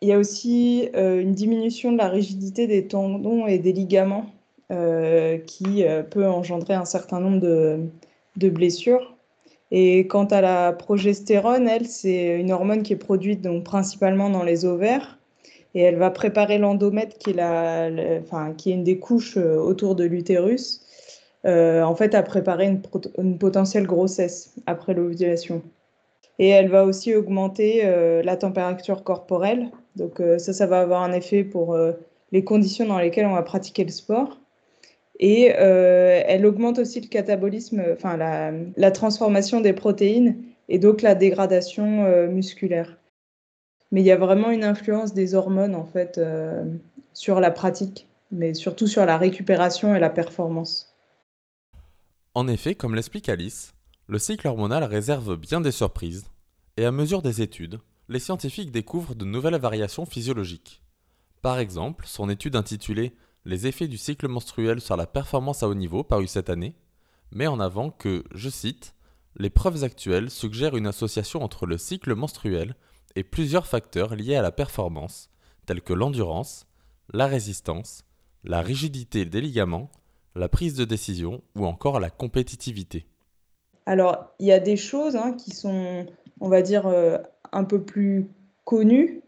Il 0.00 0.08
y 0.08 0.12
a 0.12 0.18
aussi 0.18 0.90
euh, 0.94 1.22
une 1.22 1.32
diminution 1.32 1.92
de 1.92 1.96
la 1.96 2.08
rigidité 2.08 2.66
des 2.66 2.86
tendons 2.86 3.46
et 3.46 3.58
des 3.58 3.72
ligaments 3.72 4.26
euh, 4.70 5.38
qui 5.38 5.84
euh, 5.84 6.02
peut 6.02 6.26
engendrer 6.26 6.74
un 6.74 6.84
certain 6.84 7.20
nombre 7.20 7.40
de, 7.40 7.80
de, 8.36 8.50
blessures. 8.50 9.16
Et 9.70 10.06
quant 10.06 10.26
à 10.26 10.42
la 10.42 10.72
progestérone, 10.72 11.66
elle, 11.68 11.86
c'est 11.86 12.38
une 12.38 12.52
hormone 12.52 12.82
qui 12.82 12.92
est 12.92 12.96
produite 12.96 13.40
donc 13.40 13.64
principalement 13.64 14.28
dans 14.28 14.42
les 14.42 14.66
ovaires 14.66 15.18
et 15.74 15.82
elle 15.82 15.96
va 15.96 16.10
préparer 16.10 16.58
l'endomètre 16.58 17.18
qui, 17.18 17.30
est 17.30 18.72
une 18.72 18.84
des 18.84 18.98
couches 18.98 19.36
autour 19.36 19.94
de 19.94 20.04
l'utérus, 20.04 20.80
en 21.44 21.94
fait 21.94 22.14
à 22.14 22.22
préparer 22.22 22.78
une, 23.18 23.38
potentielle 23.38 23.86
grossesse 23.86 24.54
après 24.66 24.94
l'ovulation. 24.94 25.62
Et 26.38 26.48
elle 26.48 26.68
va 26.68 26.84
aussi 26.84 27.14
augmenter 27.14 27.82
euh, 27.84 28.22
la 28.22 28.36
température 28.36 29.04
corporelle. 29.04 29.70
Donc 29.96 30.20
euh, 30.20 30.38
ça, 30.38 30.52
ça 30.52 30.66
va 30.66 30.80
avoir 30.80 31.02
un 31.02 31.12
effet 31.12 31.44
pour 31.44 31.74
euh, 31.74 31.92
les 32.32 32.42
conditions 32.44 32.86
dans 32.86 32.98
lesquelles 32.98 33.26
on 33.26 33.34
va 33.34 33.42
pratiquer 33.42 33.84
le 33.84 33.90
sport. 33.90 34.40
Et 35.20 35.44
elle 35.44 36.44
augmente 36.44 36.80
aussi 36.80 37.00
le 37.00 37.06
catabolisme, 37.06 37.80
enfin 37.92 38.16
la, 38.16 38.90
transformation 38.90 39.60
des 39.60 39.72
protéines 39.72 40.42
et 40.68 40.80
donc 40.80 41.02
la 41.02 41.14
dégradation 41.14 42.26
musculaire. 42.26 42.98
Mais 43.94 44.00
il 44.00 44.06
y 44.06 44.10
a 44.10 44.16
vraiment 44.16 44.50
une 44.50 44.64
influence 44.64 45.14
des 45.14 45.36
hormones 45.36 45.76
en 45.76 45.84
fait 45.84 46.20
sur 47.12 47.38
la 47.38 47.52
pratique, 47.52 48.08
mais 48.32 48.52
surtout 48.52 48.88
sur 48.88 49.06
la 49.06 49.16
récupération 49.16 49.94
et 49.94 50.00
la 50.00 50.10
performance. 50.10 50.96
En 52.34 52.48
effet, 52.48 52.74
comme 52.74 52.96
l'explique 52.96 53.28
Alice, 53.28 53.72
le 54.08 54.18
cycle 54.18 54.48
hormonal 54.48 54.82
réserve 54.82 55.36
bien 55.36 55.60
des 55.60 55.70
surprises, 55.70 56.26
et 56.76 56.84
à 56.84 56.90
mesure 56.90 57.22
des 57.22 57.40
études, 57.40 57.78
les 58.08 58.18
scientifiques 58.18 58.72
découvrent 58.72 59.14
de 59.14 59.24
nouvelles 59.24 59.60
variations 59.60 60.06
physiologiques. 60.06 60.82
Par 61.40 61.60
exemple, 61.60 62.04
son 62.08 62.28
étude 62.28 62.56
intitulée 62.56 63.14
Les 63.44 63.68
effets 63.68 63.86
du 63.86 63.96
cycle 63.96 64.26
menstruel 64.26 64.80
sur 64.80 64.96
la 64.96 65.06
performance 65.06 65.62
à 65.62 65.68
haut 65.68 65.74
niveau, 65.74 66.02
parue 66.02 66.26
cette 66.26 66.50
année, 66.50 66.74
met 67.30 67.46
en 67.46 67.60
avant 67.60 67.90
que, 67.90 68.24
je 68.34 68.48
cite, 68.48 68.96
les 69.36 69.50
preuves 69.50 69.84
actuelles 69.84 70.30
suggèrent 70.30 70.76
une 70.76 70.88
association 70.88 71.44
entre 71.44 71.66
le 71.66 71.78
cycle 71.78 72.16
menstruel 72.16 72.74
et 73.16 73.24
plusieurs 73.24 73.66
facteurs 73.66 74.14
liés 74.14 74.36
à 74.36 74.42
la 74.42 74.52
performance, 74.52 75.30
tels 75.66 75.82
que 75.82 75.92
l'endurance, 75.92 76.66
la 77.12 77.26
résistance, 77.26 78.04
la 78.44 78.60
rigidité 78.60 79.24
des 79.24 79.40
ligaments, 79.40 79.90
la 80.34 80.48
prise 80.48 80.74
de 80.74 80.84
décision 80.84 81.42
ou 81.54 81.66
encore 81.66 82.00
la 82.00 82.10
compétitivité. 82.10 83.06
Alors, 83.86 84.34
il 84.38 84.46
y 84.46 84.52
a 84.52 84.60
des 84.60 84.76
choses 84.76 85.16
hein, 85.16 85.34
qui 85.34 85.50
sont, 85.50 86.06
on 86.40 86.48
va 86.48 86.62
dire, 86.62 86.86
euh, 86.86 87.18
un 87.52 87.64
peu 87.64 87.82
plus 87.82 88.26
connues. 88.64 89.20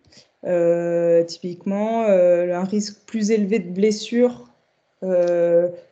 Euh, 0.45 1.25
typiquement, 1.25 2.05
euh, 2.05 2.55
un 2.55 2.65
risque 2.65 3.05
plus 3.07 3.31
élevé 3.31 3.59
de 3.59 3.71
blessure 3.71 4.45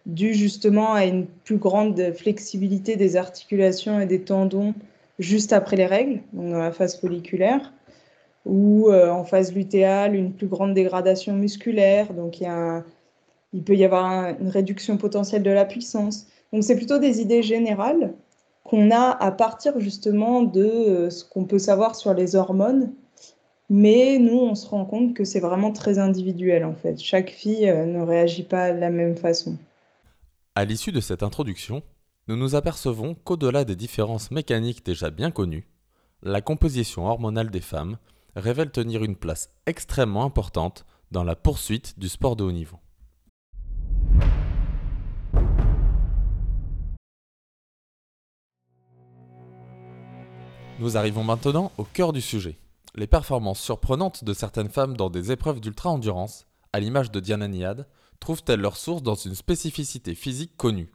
dû 0.06 0.34
justement 0.34 0.92
à 0.92 1.04
une 1.04 1.26
plus 1.26 1.58
grande 1.58 2.12
flexibilité 2.16 2.96
des 2.96 3.14
articulations 3.14 4.00
et 4.00 4.06
des 4.06 4.22
tendons 4.22 4.74
juste 5.20 5.52
après 5.52 5.76
les 5.76 5.86
règles, 5.86 6.20
donc 6.32 6.50
dans 6.50 6.58
la 6.58 6.72
phase 6.72 6.98
folliculaire, 6.98 7.72
ou 8.44 8.92
en 8.92 9.24
phase 9.24 9.54
lutéale, 9.54 10.14
une 10.14 10.32
plus 10.32 10.48
grande 10.48 10.74
dégradation 10.74 11.32
musculaire, 11.34 12.12
donc 12.12 12.40
il, 12.40 12.48
il 13.54 13.62
peut 13.62 13.76
y 13.76 13.84
avoir 13.84 14.38
une 14.38 14.48
réduction 14.48 14.98
potentielle 14.98 15.42
de 15.42 15.50
la 15.50 15.64
puissance. 15.64 16.26
Donc 16.52 16.64
c'est 16.64 16.76
plutôt 16.76 16.98
des 16.98 17.20
idées 17.20 17.42
générales 17.42 18.12
qu'on 18.64 18.90
a 18.90 19.10
à 19.10 19.30
partir 19.30 19.78
justement 19.78 20.42
de 20.42 20.64
euh, 20.64 21.10
ce 21.10 21.24
qu'on 21.24 21.44
peut 21.44 21.58
savoir 21.58 21.94
sur 21.94 22.12
les 22.14 22.34
hormones. 22.34 22.92
Mais 23.70 24.18
nous, 24.18 24.38
on 24.38 24.54
se 24.54 24.66
rend 24.66 24.84
compte 24.84 25.14
que 25.14 25.24
c'est 25.24 25.40
vraiment 25.40 25.72
très 25.72 25.98
individuel 25.98 26.64
en 26.64 26.74
fait. 26.74 27.00
Chaque 27.00 27.30
fille 27.30 27.68
euh, 27.68 27.86
ne 27.86 28.02
réagit 28.02 28.42
pas 28.42 28.72
de 28.72 28.78
la 28.78 28.90
même 28.90 29.16
façon. 29.16 29.56
À 30.54 30.64
l'issue 30.64 30.92
de 30.92 31.00
cette 31.00 31.22
introduction, 31.22 31.82
nous 32.28 32.36
nous 32.36 32.54
apercevons 32.54 33.14
qu'au-delà 33.24 33.64
des 33.64 33.76
différences 33.76 34.30
mécaniques 34.30 34.84
déjà 34.84 35.10
bien 35.10 35.30
connues, 35.30 35.68
la 36.22 36.40
composition 36.40 37.06
hormonale 37.06 37.50
des 37.50 37.60
femmes 37.60 37.98
révèle 38.36 38.70
tenir 38.70 39.04
une 39.04 39.16
place 39.16 39.50
extrêmement 39.66 40.24
importante 40.24 40.84
dans 41.10 41.24
la 41.24 41.36
poursuite 41.36 41.98
du 41.98 42.08
sport 42.08 42.36
de 42.36 42.44
haut 42.44 42.52
niveau. 42.52 42.78
Nous 50.80 50.96
arrivons 50.96 51.22
maintenant 51.22 51.70
au 51.78 51.84
cœur 51.84 52.12
du 52.12 52.20
sujet. 52.20 52.58
Les 52.96 53.06
performances 53.06 53.60
surprenantes 53.60 54.24
de 54.24 54.32
certaines 54.32 54.68
femmes 54.68 54.96
dans 54.96 55.08
des 55.08 55.30
épreuves 55.30 55.60
d'ultra-endurance, 55.60 56.46
à 56.72 56.80
l'image 56.80 57.12
de 57.12 57.20
Diana 57.20 57.46
Niad, 57.46 57.86
trouvent-elles 58.18 58.60
leur 58.60 58.76
source 58.76 59.02
dans 59.02 59.14
une 59.14 59.36
spécificité 59.36 60.16
physique 60.16 60.56
connue? 60.56 60.90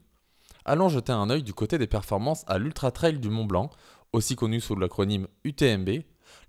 Allons 0.66 0.90
jeter 0.90 1.14
un 1.14 1.30
œil 1.30 1.44
du 1.44 1.54
côté 1.54 1.78
des 1.78 1.88
performances 1.88 2.44
à 2.48 2.58
l'Ultra 2.58 2.92
Trail 2.92 3.20
du 3.20 3.30
Mont 3.30 3.46
Blanc, 3.46 3.70
aussi 4.12 4.36
connu 4.36 4.60
sous 4.60 4.76
l'acronyme 4.76 5.28
UTMB, 5.46 5.90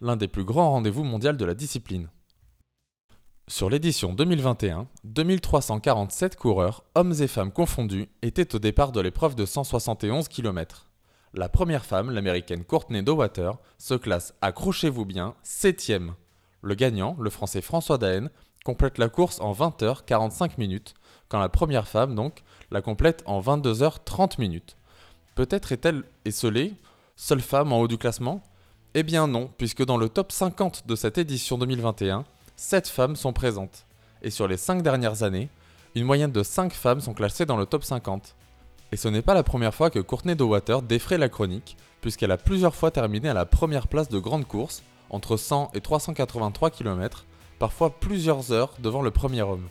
l'un 0.00 0.16
des 0.16 0.28
plus 0.28 0.44
grands 0.44 0.70
rendez-vous 0.70 1.04
mondiaux 1.04 1.32
de 1.32 1.44
la 1.44 1.54
discipline. 1.54 2.08
Sur 3.48 3.68
l'édition 3.68 4.12
2021, 4.12 4.86
2347 5.02 6.36
coureurs, 6.36 6.84
hommes 6.94 7.14
et 7.20 7.26
femmes 7.26 7.50
confondus, 7.50 8.08
étaient 8.22 8.54
au 8.54 8.60
départ 8.60 8.92
de 8.92 9.00
l'épreuve 9.00 9.34
de 9.34 9.44
171 9.44 10.28
km. 10.28 10.88
La 11.34 11.48
première 11.48 11.84
femme, 11.84 12.10
l'américaine 12.10 12.64
Courtney 12.64 13.02
Dowater, 13.02 13.58
se 13.76 13.94
classe, 13.94 14.34
accrochez-vous 14.40 15.04
bien, 15.04 15.34
septième. 15.42 16.14
Le 16.62 16.74
gagnant, 16.74 17.16
le 17.18 17.30
français 17.30 17.60
François 17.60 17.98
Daen, 17.98 18.30
complète 18.64 18.98
la 18.98 19.08
course 19.08 19.40
en 19.40 19.52
20h45 19.52 20.52
minutes, 20.58 20.94
quand 21.28 21.40
la 21.40 21.48
première 21.48 21.88
femme, 21.88 22.14
donc, 22.14 22.42
la 22.70 22.82
complète 22.82 23.22
en 23.26 23.40
22h30 23.40 24.40
minutes. 24.40 24.76
Peut-être 25.34 25.72
est-elle 25.72 26.04
esselée, 26.24 26.74
seule 27.16 27.40
femme 27.40 27.72
en 27.72 27.80
haut 27.80 27.88
du 27.88 27.98
classement? 27.98 28.42
Eh 28.94 29.04
bien 29.04 29.28
non, 29.28 29.48
puisque 29.56 29.84
dans 29.84 29.96
le 29.96 30.08
top 30.08 30.32
50 30.32 30.88
de 30.88 30.96
cette 30.96 31.16
édition 31.16 31.56
2021, 31.58 32.24
7 32.56 32.88
femmes 32.88 33.14
sont 33.14 33.32
présentes. 33.32 33.86
Et 34.22 34.30
sur 34.30 34.48
les 34.48 34.56
5 34.56 34.82
dernières 34.82 35.22
années, 35.22 35.48
une 35.94 36.04
moyenne 36.04 36.32
de 36.32 36.42
5 36.42 36.72
femmes 36.72 37.00
sont 37.00 37.14
classées 37.14 37.46
dans 37.46 37.56
le 37.56 37.66
top 37.66 37.84
50. 37.84 38.34
Et 38.90 38.96
ce 38.96 39.06
n'est 39.06 39.22
pas 39.22 39.34
la 39.34 39.44
première 39.44 39.76
fois 39.76 39.90
que 39.90 40.00
Courtney 40.00 40.34
Dowater 40.34 40.82
défraie 40.82 41.18
la 41.18 41.28
chronique, 41.28 41.76
puisqu'elle 42.00 42.32
a 42.32 42.36
plusieurs 42.36 42.74
fois 42.74 42.90
terminé 42.90 43.28
à 43.28 43.34
la 43.34 43.46
première 43.46 43.86
place 43.86 44.08
de 44.08 44.18
grandes 44.18 44.48
courses, 44.48 44.82
entre 45.08 45.36
100 45.36 45.70
et 45.74 45.80
383 45.80 46.70
km, 46.70 47.26
parfois 47.60 47.90
plusieurs 47.90 48.50
heures 48.50 48.74
devant 48.80 49.02
le 49.02 49.12
premier 49.12 49.42
homme. 49.42 49.68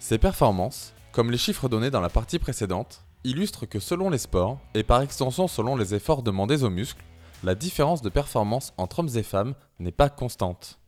Ces 0.00 0.18
performances, 0.18 0.92
comme 1.12 1.30
les 1.30 1.38
chiffres 1.38 1.70
donnés 1.70 1.90
dans 1.90 2.02
la 2.02 2.10
partie 2.10 2.38
précédente, 2.38 3.00
illustrent 3.24 3.64
que 3.64 3.80
selon 3.80 4.10
les 4.10 4.18
sports, 4.18 4.58
et 4.74 4.82
par 4.82 5.00
extension 5.00 5.48
selon 5.48 5.76
les 5.76 5.94
efforts 5.94 6.22
demandés 6.22 6.62
aux 6.62 6.70
muscles, 6.70 7.02
la 7.46 7.54
différence 7.54 8.02
de 8.02 8.08
performance 8.08 8.74
entre 8.76 8.98
hommes 8.98 9.16
et 9.16 9.22
femmes 9.22 9.54
n'est 9.78 9.92
pas 9.92 10.08
constante. 10.08 10.80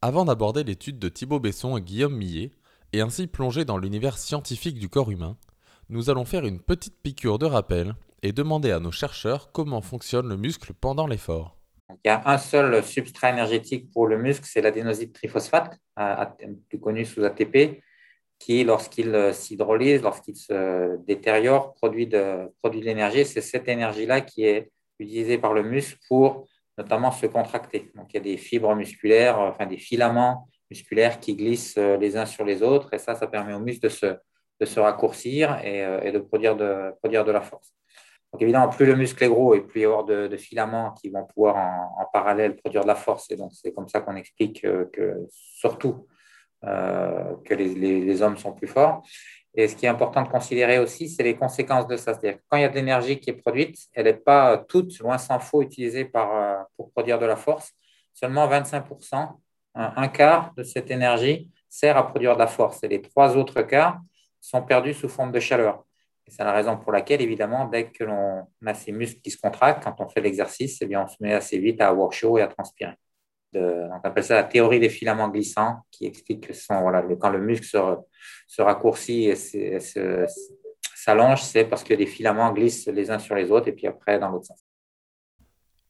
Avant 0.00 0.24
d'aborder 0.24 0.64
l'étude 0.64 0.98
de 0.98 1.10
Thibaut 1.10 1.38
Besson 1.38 1.76
et 1.76 1.82
Guillaume 1.82 2.16
Millet, 2.16 2.52
et 2.94 3.02
ainsi 3.02 3.26
plonger 3.26 3.66
dans 3.66 3.76
l'univers 3.76 4.16
scientifique 4.16 4.78
du 4.78 4.88
corps 4.88 5.10
humain, 5.10 5.36
nous 5.90 6.08
allons 6.08 6.24
faire 6.24 6.46
une 6.46 6.58
petite 6.58 6.96
piqûre 7.02 7.38
de 7.38 7.44
rappel 7.44 7.94
et 8.22 8.32
demander 8.32 8.70
à 8.70 8.80
nos 8.80 8.90
chercheurs 8.90 9.52
comment 9.52 9.82
fonctionne 9.82 10.26
le 10.26 10.38
muscle 10.38 10.72
pendant 10.72 11.06
l'effort. 11.06 11.58
Il 12.02 12.08
y 12.08 12.10
a 12.10 12.22
un 12.24 12.38
seul 12.38 12.82
substrat 12.82 13.28
énergétique 13.28 13.90
pour 13.90 14.06
le 14.06 14.16
muscle, 14.16 14.46
c'est 14.46 14.62
l'adénosine 14.62 15.12
triphosphate, 15.12 15.78
plus 16.70 16.80
connu 16.80 17.04
sous 17.04 17.22
ATP, 17.22 17.82
qui, 18.40 18.64
lorsqu'il 18.64 19.14
euh, 19.14 19.32
s'hydrolyse, 19.32 20.02
lorsqu'il 20.02 20.34
se 20.34 20.96
détériore, 21.04 21.74
produit 21.74 22.06
de, 22.06 22.50
produit 22.60 22.80
de 22.80 22.86
l'énergie. 22.86 23.24
C'est 23.24 23.42
cette 23.42 23.68
énergie-là 23.68 24.22
qui 24.22 24.44
est 24.44 24.72
utilisée 24.98 25.38
par 25.38 25.52
le 25.52 25.62
muscle 25.62 25.98
pour 26.08 26.48
notamment 26.78 27.12
se 27.12 27.26
contracter. 27.26 27.92
Donc, 27.94 28.06
il 28.10 28.14
y 28.14 28.16
a 28.16 28.22
des 28.22 28.38
fibres 28.38 28.74
musculaires, 28.74 29.38
euh, 29.38 29.50
enfin 29.50 29.66
des 29.66 29.76
filaments 29.76 30.48
musculaires 30.70 31.20
qui 31.20 31.36
glissent 31.36 31.76
euh, 31.76 31.98
les 31.98 32.16
uns 32.16 32.24
sur 32.24 32.44
les 32.44 32.62
autres, 32.62 32.94
et 32.94 32.98
ça, 32.98 33.14
ça 33.14 33.26
permet 33.26 33.52
au 33.52 33.58
muscle 33.58 33.82
de 33.82 33.90
se, 33.90 34.06
de 34.06 34.64
se 34.64 34.80
raccourcir 34.80 35.60
et, 35.62 36.10
de, 36.10 36.18
produire 36.18 36.56
de 36.56 36.92
produire 37.00 37.24
de 37.26 37.32
la 37.32 37.42
force. 37.42 37.74
Donc, 38.32 38.40
évidemment, 38.40 38.68
plus 38.68 38.86
le 38.86 38.96
muscle 38.96 39.22
est 39.22 39.28
gros 39.28 39.54
et 39.54 39.60
plus 39.60 39.80
il 39.80 39.82
y 39.82 39.86
aura 39.86 40.04
de, 40.04 40.28
de 40.28 40.36
filaments 40.38 40.92
qui 40.92 41.10
vont 41.10 41.26
pouvoir 41.26 41.56
en, 41.56 42.02
en, 42.02 42.06
parallèle 42.10 42.56
produire 42.56 42.82
de 42.82 42.86
la 42.86 42.94
force. 42.94 43.30
Et 43.30 43.36
donc, 43.36 43.50
c'est 43.52 43.72
comme 43.72 43.88
ça 43.88 44.00
qu'on 44.00 44.16
explique 44.16 44.62
que, 44.62 45.26
surtout 45.28 46.06
que 46.62 47.54
les, 47.54 48.22
hommes 48.22 48.36
sont 48.36 48.52
plus 48.52 48.68
forts. 48.68 49.02
Et 49.54 49.66
ce 49.66 49.74
qui 49.74 49.86
est 49.86 49.88
important 49.88 50.22
de 50.22 50.28
considérer 50.28 50.78
aussi, 50.78 51.08
c'est 51.08 51.22
les 51.22 51.36
conséquences 51.36 51.86
de 51.88 51.96
ça. 51.96 52.14
C'est-à-dire 52.14 52.38
que 52.38 52.44
quand 52.48 52.56
il 52.56 52.62
y 52.62 52.64
a 52.64 52.68
de 52.68 52.74
l'énergie 52.74 53.18
qui 53.18 53.30
est 53.30 53.34
produite, 53.34 53.78
elle 53.92 54.04
n'est 54.04 54.14
pas 54.14 54.58
toute, 54.58 54.96
loin 55.00 55.18
s'en 55.18 55.40
faut, 55.40 55.62
utilisée 55.62 56.04
par, 56.04 56.36
euh, 56.36 56.62
pour 56.76 56.92
produire 56.92 57.18
de 57.18 57.26
la 57.26 57.36
force. 57.36 57.72
Seulement 58.14 58.46
25%, 58.48 59.28
un, 59.74 60.08
quart 60.08 60.52
de 60.56 60.62
cette 60.62 60.90
énergie 60.90 61.50
sert 61.68 61.96
à 61.96 62.06
produire 62.06 62.34
de 62.34 62.40
la 62.40 62.46
force. 62.46 62.82
Et 62.84 62.88
les 62.88 63.02
trois 63.02 63.36
autres 63.36 63.62
quarts 63.62 64.00
sont 64.40 64.62
perdus 64.62 64.94
sous 64.94 65.08
forme 65.08 65.32
de 65.32 65.40
chaleur. 65.40 65.84
C'est 66.28 66.44
la 66.44 66.52
raison 66.52 66.76
pour 66.76 66.92
laquelle, 66.92 67.20
évidemment, 67.20 67.64
dès 67.64 67.90
que 67.90 68.04
l'on 68.04 68.46
a 68.64 68.74
ces 68.74 68.92
muscles 68.92 69.20
qui 69.20 69.32
se 69.32 69.38
contractent, 69.38 69.82
quand 69.82 69.96
on 69.98 70.08
fait 70.08 70.20
l'exercice, 70.20 70.78
eh 70.80 70.86
bien, 70.86 71.02
on 71.02 71.08
se 71.08 71.16
met 71.18 71.34
assez 71.34 71.58
vite 71.58 71.80
à 71.80 71.88
avoir 71.88 72.12
chaud 72.12 72.38
et 72.38 72.42
à 72.42 72.46
transpirer 72.46 72.94
de, 73.52 73.88
on 73.90 74.06
appelle 74.06 74.24
ça 74.24 74.34
la 74.34 74.44
théorie 74.44 74.80
des 74.80 74.88
filaments 74.88 75.28
glissants, 75.28 75.80
qui 75.90 76.06
explique 76.06 76.46
que 76.46 77.14
quand 77.16 77.30
le 77.30 77.40
muscle 77.40 77.66
se, 77.66 78.62
raccourcit 78.62 79.24
et 79.24 79.78
s'allonge, 80.94 81.42
c'est 81.42 81.64
parce 81.64 81.84
que 81.84 81.94
les 81.94 82.06
filaments 82.06 82.52
glissent 82.52 82.86
les 82.86 83.10
uns 83.10 83.18
sur 83.18 83.34
les 83.34 83.50
autres 83.50 83.68
et 83.68 83.72
puis 83.72 83.86
après 83.86 84.18
dans 84.18 84.28
l'autre 84.28 84.46
sens. 84.46 84.64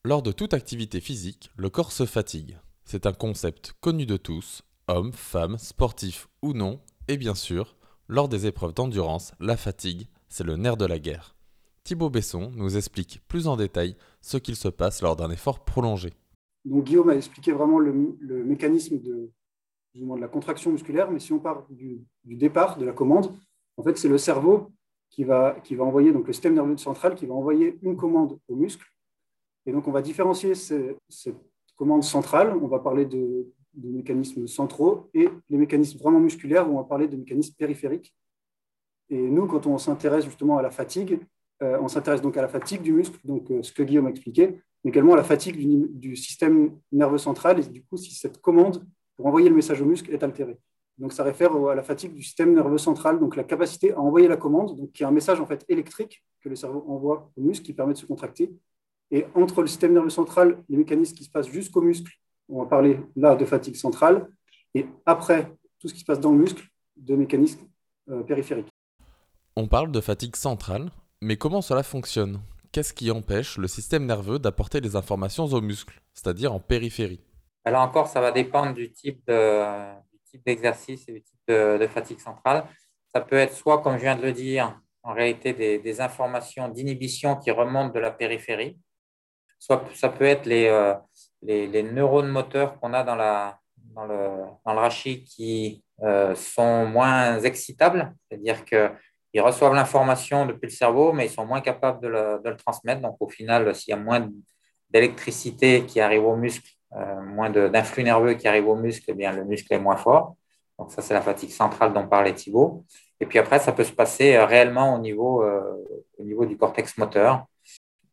Lors 0.04 0.22
de 0.22 0.32
toute 0.32 0.54
activité 0.54 1.00
physique, 1.00 1.50
le 1.56 1.68
corps 1.68 1.92
se 1.92 2.06
fatigue. 2.06 2.58
C'est 2.84 3.06
un 3.06 3.12
concept 3.12 3.74
connu 3.80 4.06
de 4.06 4.16
tous, 4.16 4.62
hommes, 4.88 5.12
femmes, 5.12 5.58
sportifs 5.58 6.28
ou 6.42 6.54
non, 6.54 6.80
et 7.08 7.16
bien 7.16 7.34
sûr, 7.34 7.76
lors 8.08 8.28
des 8.28 8.46
épreuves 8.46 8.72
d'endurance, 8.72 9.32
la 9.40 9.56
fatigue, 9.56 10.08
c'est 10.28 10.44
le 10.44 10.56
nerf 10.56 10.76
de 10.76 10.86
la 10.86 10.98
guerre. 10.98 11.36
Thibaut 11.84 12.10
Besson 12.10 12.50
nous 12.54 12.76
explique 12.76 13.20
plus 13.28 13.46
en 13.46 13.56
détail 13.56 13.96
ce 14.20 14.36
qu'il 14.36 14.56
se 14.56 14.68
passe 14.68 15.02
lors 15.02 15.16
d'un 15.16 15.30
effort 15.30 15.64
prolongé. 15.64 16.12
Donc 16.64 16.84
Guillaume 16.84 17.10
a 17.10 17.16
expliqué 17.16 17.52
vraiment 17.52 17.78
le, 17.78 17.92
mécanisme 18.44 18.98
de, 18.98 19.30
la 19.94 20.28
contraction 20.28 20.70
musculaire, 20.70 21.10
mais 21.10 21.18
si 21.18 21.32
on 21.32 21.38
part 21.38 21.66
du, 21.70 22.04
départ, 22.24 22.76
de 22.78 22.84
la 22.84 22.92
commande, 22.92 23.34
en 23.76 23.82
fait, 23.82 23.96
c'est 23.96 24.08
le 24.08 24.18
cerveau 24.18 24.70
qui 25.08 25.24
va, 25.24 25.56
qui 25.64 25.74
va 25.74 25.84
envoyer, 25.84 26.12
donc 26.12 26.26
le 26.26 26.32
système 26.32 26.54
nerveux 26.54 26.76
central, 26.76 27.14
qui 27.14 27.26
va 27.26 27.34
envoyer 27.34 27.78
une 27.82 27.96
commande 27.96 28.38
au 28.48 28.56
muscle. 28.56 28.86
Et 29.66 29.72
donc, 29.72 29.88
on 29.88 29.92
va 29.92 30.02
différencier 30.02 30.54
ces, 30.54 30.96
cette 31.08 31.36
commande 31.76 32.04
centrale, 32.04 32.54
on 32.62 32.68
va 32.68 32.78
parler 32.78 33.06
de, 33.06 33.52
mécanismes 33.74 34.46
centraux, 34.46 35.08
et 35.14 35.28
les 35.48 35.56
mécanismes 35.56 35.98
vraiment 35.98 36.20
musculaires, 36.20 36.70
on 36.70 36.76
va 36.76 36.84
parler 36.84 37.08
de 37.08 37.16
mécanismes 37.16 37.54
périphériques. 37.54 38.14
Et 39.08 39.18
nous, 39.18 39.46
quand 39.46 39.66
on 39.66 39.78
s'intéresse 39.78 40.24
justement 40.24 40.58
à 40.58 40.62
la 40.62 40.70
fatigue, 40.70 41.20
euh, 41.62 41.78
on 41.80 41.88
s'intéresse 41.88 42.20
donc 42.20 42.36
à 42.36 42.42
la 42.42 42.48
fatigue 42.48 42.82
du 42.82 42.92
muscle, 42.92 43.18
donc 43.24 43.50
euh, 43.50 43.62
ce 43.62 43.72
que 43.72 43.82
Guillaume 43.82 44.06
a 44.06 44.10
expliqué, 44.10 44.60
mais 44.84 44.90
également 44.90 45.14
à 45.14 45.16
la 45.16 45.24
fatigue 45.24 45.56
du, 45.98 46.16
système 46.16 46.78
nerveux 46.92 47.18
central, 47.18 47.60
et 47.60 47.64
du 47.64 47.82
coup, 47.82 47.96
si 47.96 48.14
cette 48.14 48.40
commande 48.40 48.84
pour 49.16 49.26
envoyer 49.26 49.48
le 49.48 49.54
message 49.54 49.80
au 49.82 49.84
muscle 49.84 50.12
est 50.12 50.22
altérée. 50.22 50.58
Donc, 50.98 51.12
ça 51.12 51.24
réfère 51.24 51.54
à 51.54 51.74
la 51.74 51.82
fatigue 51.82 52.14
du 52.14 52.22
système 52.22 52.54
nerveux 52.54 52.78
central, 52.78 53.18
donc 53.20 53.36
la 53.36 53.44
capacité 53.44 53.92
à 53.92 54.00
envoyer 54.00 54.28
la 54.28 54.36
commande, 54.36 54.76
donc 54.76 54.92
qui 54.92 55.02
est 55.02 55.06
un 55.06 55.10
message 55.10 55.40
en 55.40 55.46
fait 55.46 55.64
électrique 55.68 56.22
que 56.42 56.48
le 56.48 56.56
cerveau 56.56 56.84
envoie 56.88 57.30
au 57.36 57.42
muscle 57.42 57.64
qui 57.64 57.72
permet 57.72 57.94
de 57.94 57.98
se 57.98 58.06
contracter. 58.06 58.52
Et 59.10 59.26
entre 59.34 59.62
le 59.62 59.66
système 59.66 59.92
nerveux 59.92 60.10
central, 60.10 60.62
les 60.68 60.76
mécanismes 60.76 61.16
qui 61.16 61.24
se 61.24 61.30
passent 61.30 61.48
jusqu'au 61.48 61.82
muscle, 61.82 62.12
on 62.48 62.62
va 62.62 62.66
parler 62.66 63.00
là 63.16 63.34
de 63.34 63.44
fatigue 63.44 63.76
centrale, 63.76 64.28
et 64.74 64.86
après 65.06 65.52
tout 65.78 65.88
ce 65.88 65.94
qui 65.94 66.00
se 66.00 66.04
passe 66.04 66.20
dans 66.20 66.32
le 66.32 66.38
muscle, 66.38 66.64
de 66.96 67.16
mécanismes 67.16 67.66
euh, 68.10 68.22
périphériques. 68.22 68.68
On 69.56 69.66
parle 69.66 69.90
de 69.90 70.00
fatigue 70.00 70.36
centrale, 70.36 70.90
mais 71.20 71.36
comment 71.36 71.62
cela 71.62 71.82
fonctionne? 71.82 72.40
Qu'est-ce 72.72 72.94
qui 72.94 73.10
empêche 73.10 73.58
le 73.58 73.66
système 73.66 74.06
nerveux 74.06 74.38
d'apporter 74.38 74.80
les 74.80 74.94
informations 74.94 75.44
aux 75.44 75.60
muscles, 75.60 76.00
c'est-à-dire 76.14 76.52
en 76.52 76.60
périphérie? 76.60 77.20
Là 77.64 77.82
encore, 77.82 78.06
ça 78.06 78.20
va 78.20 78.30
dépendre 78.30 78.74
du 78.74 78.92
type 78.92 79.30
d'exercice 80.46 81.06
de, 81.06 81.10
et 81.10 81.14
du 81.14 81.22
type 81.22 81.40
de, 81.48 81.86
fatigue 81.88 82.20
centrale. 82.20 82.64
Ça 83.12 83.20
peut 83.20 83.36
être 83.36 83.54
soit, 83.54 83.82
comme 83.82 83.96
je 83.96 84.02
viens 84.02 84.16
de 84.16 84.22
le 84.22 84.32
dire, 84.32 84.80
en 85.02 85.14
réalité 85.14 85.52
des, 85.52 85.78
des 85.80 86.00
informations 86.00 86.68
d'inhibition 86.68 87.34
qui 87.36 87.50
remontent 87.50 87.92
de 87.92 87.98
la 87.98 88.12
périphérie, 88.12 88.78
soit 89.58 89.84
ça 89.94 90.08
peut 90.08 90.24
être 90.24 90.46
les, 90.46 90.66
euh, 90.66 90.94
les, 91.42 91.66
les, 91.66 91.82
neurones 91.82 92.28
moteurs 92.28 92.78
qu'on 92.78 92.92
a 92.94 93.02
dans, 93.02 93.16
la, 93.16 93.58
dans, 93.76 94.04
le, 94.04 94.44
dans 94.64 94.72
le 94.72 94.78
rachis 94.78 95.24
qui 95.24 95.84
euh, 96.02 96.34
sont 96.34 96.86
moins 96.86 97.40
excitables, 97.40 98.14
c'est-à-dire 98.28 98.64
que 98.64 98.90
ils 99.32 99.40
reçoivent 99.40 99.74
l'information 99.74 100.46
depuis 100.46 100.66
le 100.66 100.72
cerveau, 100.72 101.12
mais 101.12 101.26
ils 101.26 101.30
sont 101.30 101.46
moins 101.46 101.60
capables 101.60 102.00
de 102.00 102.08
le, 102.08 102.40
de 102.44 102.50
le 102.50 102.56
transmettre. 102.56 103.00
Donc, 103.00 103.16
au 103.20 103.28
final, 103.28 103.74
s'il 103.74 103.92
y 103.92 103.94
a 103.94 104.00
moins 104.00 104.28
d'électricité 104.90 105.84
qui 105.84 106.00
arrive 106.00 106.24
au 106.24 106.36
muscle, 106.36 106.68
euh, 106.96 107.20
moins 107.22 107.50
d'influx 107.50 108.02
nerveux 108.02 108.34
qui 108.34 108.48
arrive 108.48 108.68
au 108.68 108.76
muscle, 108.76 109.04
eh 109.08 109.14
bien, 109.14 109.32
le 109.32 109.44
muscle 109.44 109.72
est 109.72 109.78
moins 109.78 109.96
fort. 109.96 110.34
Donc, 110.78 110.90
ça, 110.90 111.02
c'est 111.02 111.14
la 111.14 111.20
fatigue 111.20 111.50
centrale 111.50 111.92
dont 111.92 112.08
parlait 112.08 112.34
Thibault. 112.34 112.84
Et 113.20 113.26
puis 113.26 113.38
après, 113.38 113.58
ça 113.58 113.72
peut 113.72 113.84
se 113.84 113.92
passer 113.92 114.34
euh, 114.34 114.46
réellement 114.46 114.94
au 114.94 114.98
niveau, 114.98 115.42
euh, 115.44 115.76
au 116.18 116.24
niveau 116.24 116.46
du 116.46 116.56
cortex 116.56 116.96
moteur. 116.96 117.44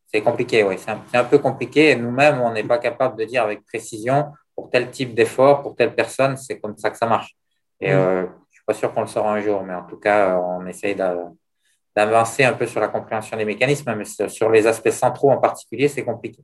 C'est 0.06 0.20
compliqué, 0.20 0.62
oui. 0.62 0.76
C'est 0.78 0.90
un, 0.90 1.02
un, 1.14 1.24
peu 1.24 1.38
compliqué. 1.38 1.90
Et 1.90 1.96
nous-mêmes, 1.96 2.40
on 2.40 2.52
n'est 2.52 2.64
pas 2.64 2.78
capable 2.78 3.16
de 3.16 3.24
dire 3.24 3.42
avec 3.42 3.64
précision 3.64 4.26
pour 4.54 4.70
tel 4.70 4.90
type 4.90 5.14
d'effort, 5.14 5.62
pour 5.62 5.76
telle 5.76 5.94
personne, 5.94 6.36
c'est 6.36 6.58
comme 6.60 6.76
ça 6.76 6.90
que 6.90 6.96
ça 6.96 7.06
marche. 7.06 7.36
Et 7.80 7.92
euh, 7.92 8.26
pas 8.68 8.74
sûr 8.74 8.92
qu'on 8.92 9.00
le 9.00 9.06
saura 9.06 9.32
un 9.32 9.40
jour, 9.40 9.62
mais 9.64 9.74
en 9.74 9.84
tout 9.84 9.96
cas, 9.96 10.38
on 10.38 10.66
essaye 10.66 10.94
d'avancer 10.94 12.44
un 12.44 12.52
peu 12.52 12.66
sur 12.66 12.80
la 12.80 12.88
compréhension 12.88 13.34
des 13.38 13.46
mécanismes, 13.46 13.94
mais 13.94 14.04
sur 14.04 14.50
les 14.50 14.66
aspects 14.66 14.90
centraux 14.90 15.30
en 15.30 15.38
particulier, 15.38 15.88
c'est 15.88 16.04
compliqué. 16.04 16.42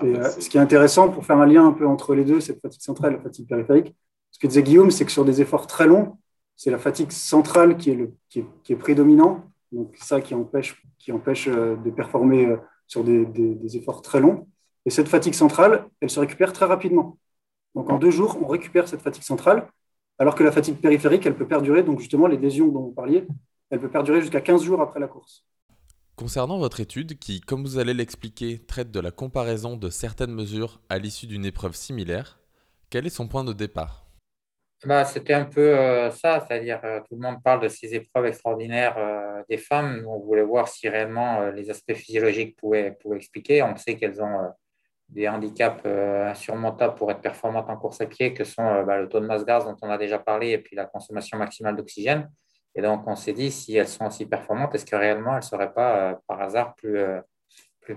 Et, 0.00 0.14
euh, 0.14 0.30
ce 0.30 0.48
qui 0.48 0.58
est 0.58 0.60
intéressant 0.60 1.08
pour 1.08 1.26
faire 1.26 1.38
un 1.38 1.46
lien 1.46 1.66
un 1.66 1.72
peu 1.72 1.88
entre 1.88 2.14
les 2.14 2.24
deux, 2.24 2.40
cette 2.40 2.60
fatigue 2.60 2.80
centrale 2.80 3.14
et 3.14 3.16
la 3.16 3.22
fatigue 3.22 3.48
périphérique, 3.48 3.96
ce 4.30 4.38
que 4.38 4.46
disait 4.46 4.62
Guillaume, 4.62 4.92
c'est 4.92 5.04
que 5.04 5.10
sur 5.10 5.24
des 5.24 5.40
efforts 5.40 5.66
très 5.66 5.88
longs, 5.88 6.18
c'est 6.54 6.70
la 6.70 6.78
fatigue 6.78 7.10
centrale 7.10 7.76
qui 7.76 7.90
est, 7.90 7.96
le, 7.96 8.14
qui 8.28 8.38
est, 8.38 8.46
qui 8.62 8.72
est 8.72 8.76
prédominant, 8.76 9.42
donc 9.72 9.96
ça 9.96 10.20
qui 10.20 10.36
empêche, 10.36 10.80
qui 11.00 11.10
empêche 11.10 11.48
euh, 11.48 11.74
de 11.74 11.90
performer 11.90 12.46
euh, 12.46 12.58
sur 12.86 13.02
des, 13.02 13.26
des, 13.26 13.56
des 13.56 13.76
efforts 13.76 14.02
très 14.02 14.20
longs. 14.20 14.46
Et 14.86 14.90
cette 14.90 15.08
fatigue 15.08 15.34
centrale, 15.34 15.86
elle 16.00 16.10
se 16.10 16.20
récupère 16.20 16.52
très 16.52 16.66
rapidement. 16.66 17.18
Donc 17.74 17.90
en 17.90 17.98
deux 17.98 18.12
jours, 18.12 18.38
on 18.40 18.46
récupère 18.46 18.86
cette 18.86 19.02
fatigue 19.02 19.24
centrale 19.24 19.66
alors 20.20 20.34
que 20.34 20.44
la 20.44 20.52
fatigue 20.52 20.76
périphérique, 20.76 21.24
elle 21.24 21.34
peut 21.34 21.48
perdurer, 21.48 21.82
donc 21.82 21.98
justement 21.98 22.26
les 22.26 22.36
lésions 22.36 22.68
dont 22.68 22.82
vous 22.82 22.92
parliez, 22.92 23.26
elle 23.70 23.80
peut 23.80 23.88
perdurer 23.88 24.20
jusqu'à 24.20 24.42
15 24.42 24.62
jours 24.62 24.82
après 24.82 25.00
la 25.00 25.08
course. 25.08 25.46
Concernant 26.14 26.58
votre 26.58 26.80
étude, 26.80 27.18
qui, 27.18 27.40
comme 27.40 27.62
vous 27.62 27.78
allez 27.78 27.94
l'expliquer, 27.94 28.58
traite 28.58 28.90
de 28.90 29.00
la 29.00 29.10
comparaison 29.12 29.78
de 29.78 29.88
certaines 29.88 30.34
mesures 30.34 30.82
à 30.90 30.98
l'issue 30.98 31.26
d'une 31.26 31.46
épreuve 31.46 31.74
similaire, 31.74 32.38
quel 32.90 33.06
est 33.06 33.10
son 33.10 33.28
point 33.28 33.44
de 33.44 33.54
départ? 33.54 34.04
Bah, 34.84 35.06
C'était 35.06 35.32
un 35.32 35.46
peu 35.46 35.78
euh, 35.78 36.10
ça, 36.10 36.44
c'est-à-dire 36.46 36.80
euh, 36.84 37.00
tout 37.00 37.14
le 37.14 37.22
monde 37.22 37.42
parle 37.42 37.62
de 37.62 37.68
ces 37.68 37.94
épreuves 37.94 38.26
extraordinaires 38.26 38.96
euh, 38.98 39.42
des 39.48 39.56
femmes. 39.56 40.04
On 40.06 40.18
voulait 40.18 40.42
voir 40.42 40.68
si 40.68 40.86
réellement 40.86 41.40
euh, 41.40 41.50
les 41.50 41.70
aspects 41.70 41.94
physiologiques 41.94 42.56
pouvaient, 42.56 42.92
pouvaient 43.00 43.16
expliquer. 43.16 43.62
On 43.62 43.74
sait 43.76 43.96
qu'elles 43.96 44.20
ont 44.20 44.40
euh, 44.40 44.48
des 45.12 45.28
handicaps 45.28 45.82
euh, 45.86 46.30
insurmontables 46.30 46.94
pour 46.94 47.10
être 47.10 47.20
performantes 47.20 47.68
en 47.68 47.76
course 47.76 48.00
à 48.00 48.06
pied, 48.06 48.32
que 48.32 48.44
sont 48.44 48.64
euh, 48.64 48.84
bah, 48.84 48.98
le 48.98 49.08
taux 49.08 49.20
de 49.20 49.26
masse 49.26 49.44
grasse 49.44 49.64
dont 49.64 49.76
on 49.82 49.90
a 49.90 49.98
déjà 49.98 50.18
parlé 50.18 50.50
et 50.50 50.58
puis 50.58 50.76
la 50.76 50.86
consommation 50.86 51.36
maximale 51.36 51.76
d'oxygène. 51.76 52.30
Et 52.76 52.82
donc, 52.82 53.02
on 53.06 53.16
s'est 53.16 53.32
dit, 53.32 53.50
si 53.50 53.76
elles 53.76 53.88
sont 53.88 54.06
aussi 54.06 54.26
performantes, 54.26 54.74
est-ce 54.74 54.86
que 54.86 54.94
réellement 54.94 55.32
elles 55.32 55.38
ne 55.38 55.44
seraient 55.44 55.72
pas, 55.72 55.96
euh, 55.96 56.14
par 56.28 56.40
hasard, 56.40 56.74
plus, 56.76 57.00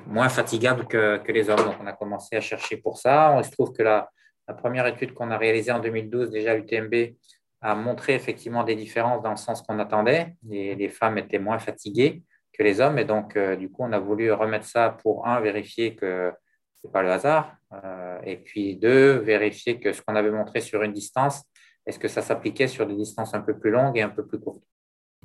moins 0.08 0.30
fatigables 0.30 0.88
que, 0.88 1.17
que, 1.17 1.32
les 1.32 1.49
hommes? 1.49 1.63
Donc, 1.63 1.76
on 1.80 1.86
a 1.86 1.93
commencé 1.93 2.36
à 2.36 2.41
chercher 2.41 2.78
pour 2.78 2.97
ça. 2.97 3.36
Il 3.38 3.45
se 3.45 3.52
trouve 3.52 3.71
que 3.71 3.84
la, 3.84 4.10
première 4.58 4.88
étude 4.88 5.13
qu'on 5.13 5.30
a 5.30 5.38
réalisée 5.38 5.71
en 5.71 5.80
2012, 5.80 6.32
déjà 6.32 6.56
l'UTMB, 6.56 7.15
a 7.62 7.76
montré 7.76 8.13
effectivement 8.15 8.63
des 8.63 8.76
différences 8.76 9.21
dans 9.21 9.30
le 9.30 9.38
sens 9.38 9.62
qu'on 9.62 9.80
attendait. 9.80 10.36
Les, 10.49 10.76
les, 10.76 10.89
femmes 10.89 11.17
étaient 11.17 11.39
moins 11.39 11.60
fatiguées 11.60 12.23
que 12.52 12.63
les 12.63 12.82
hommes. 12.82 12.97
Et 12.97 13.06
donc, 13.06 13.38
du 13.38 13.69
coup, 13.69 13.84
on 13.84 13.93
a 13.93 13.99
voulu 13.99 14.32
remettre 14.34 14.65
ça 14.65 14.97
pour, 15.02 15.28
un, 15.28 15.39
vérifier 15.39 15.95
que 15.95 16.34
ce 16.83 16.87
n'est 16.87 16.91
pas 16.91 17.01
le 17.01 17.11
hasard. 17.11 17.55
Euh, 17.71 18.19
et 18.25 18.37
puis, 18.37 18.75
deux, 18.75 19.13
vérifier 19.13 19.79
que 19.79 19.93
ce 19.93 20.01
qu'on 20.01 20.15
avait 20.15 20.31
montré 20.31 20.59
sur 20.59 20.83
une 20.83 20.91
distance, 20.91 21.43
est-ce 21.85 21.97
que 21.97 22.09
ça 22.09 22.21
s'appliquait 22.21 22.67
sur 22.67 22.85
des 22.85 22.95
distances 22.95 23.33
un 23.33 23.41
peu 23.41 23.57
plus 23.57 23.71
longues 23.71 23.97
et 23.97 24.01
un 24.01 24.09
peu 24.09 24.25
plus 24.25 24.39
courtes? 24.39 24.63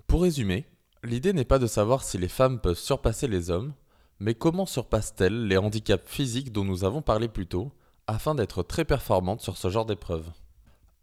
Pour 0.07 0.23
résumer, 0.23 0.67
l'idée 1.03 1.33
n'est 1.33 1.45
pas 1.45 1.59
de 1.59 1.67
savoir 1.67 2.05
si 2.05 2.17
les 2.17 2.29
femmes 2.29 2.61
peuvent 2.61 2.79
surpasser 2.79 3.27
les 3.27 3.51
hommes, 3.51 3.75
mais 4.21 4.35
comment 4.35 4.67
surpassent-elles 4.67 5.47
les 5.47 5.57
handicaps 5.57 6.09
physiques 6.09 6.53
dont 6.53 6.65
nous 6.65 6.85
avons 6.85 7.03
parlé 7.03 7.29
plus 7.29 7.47
tôt, 7.47 7.73
afin 8.07 8.35
d'être 8.35 8.63
très 8.63 8.85
performantes 8.85 9.41
sur 9.41 9.57
ce 9.57 9.69
genre 9.69 9.87
d'épreuve? 9.87 10.31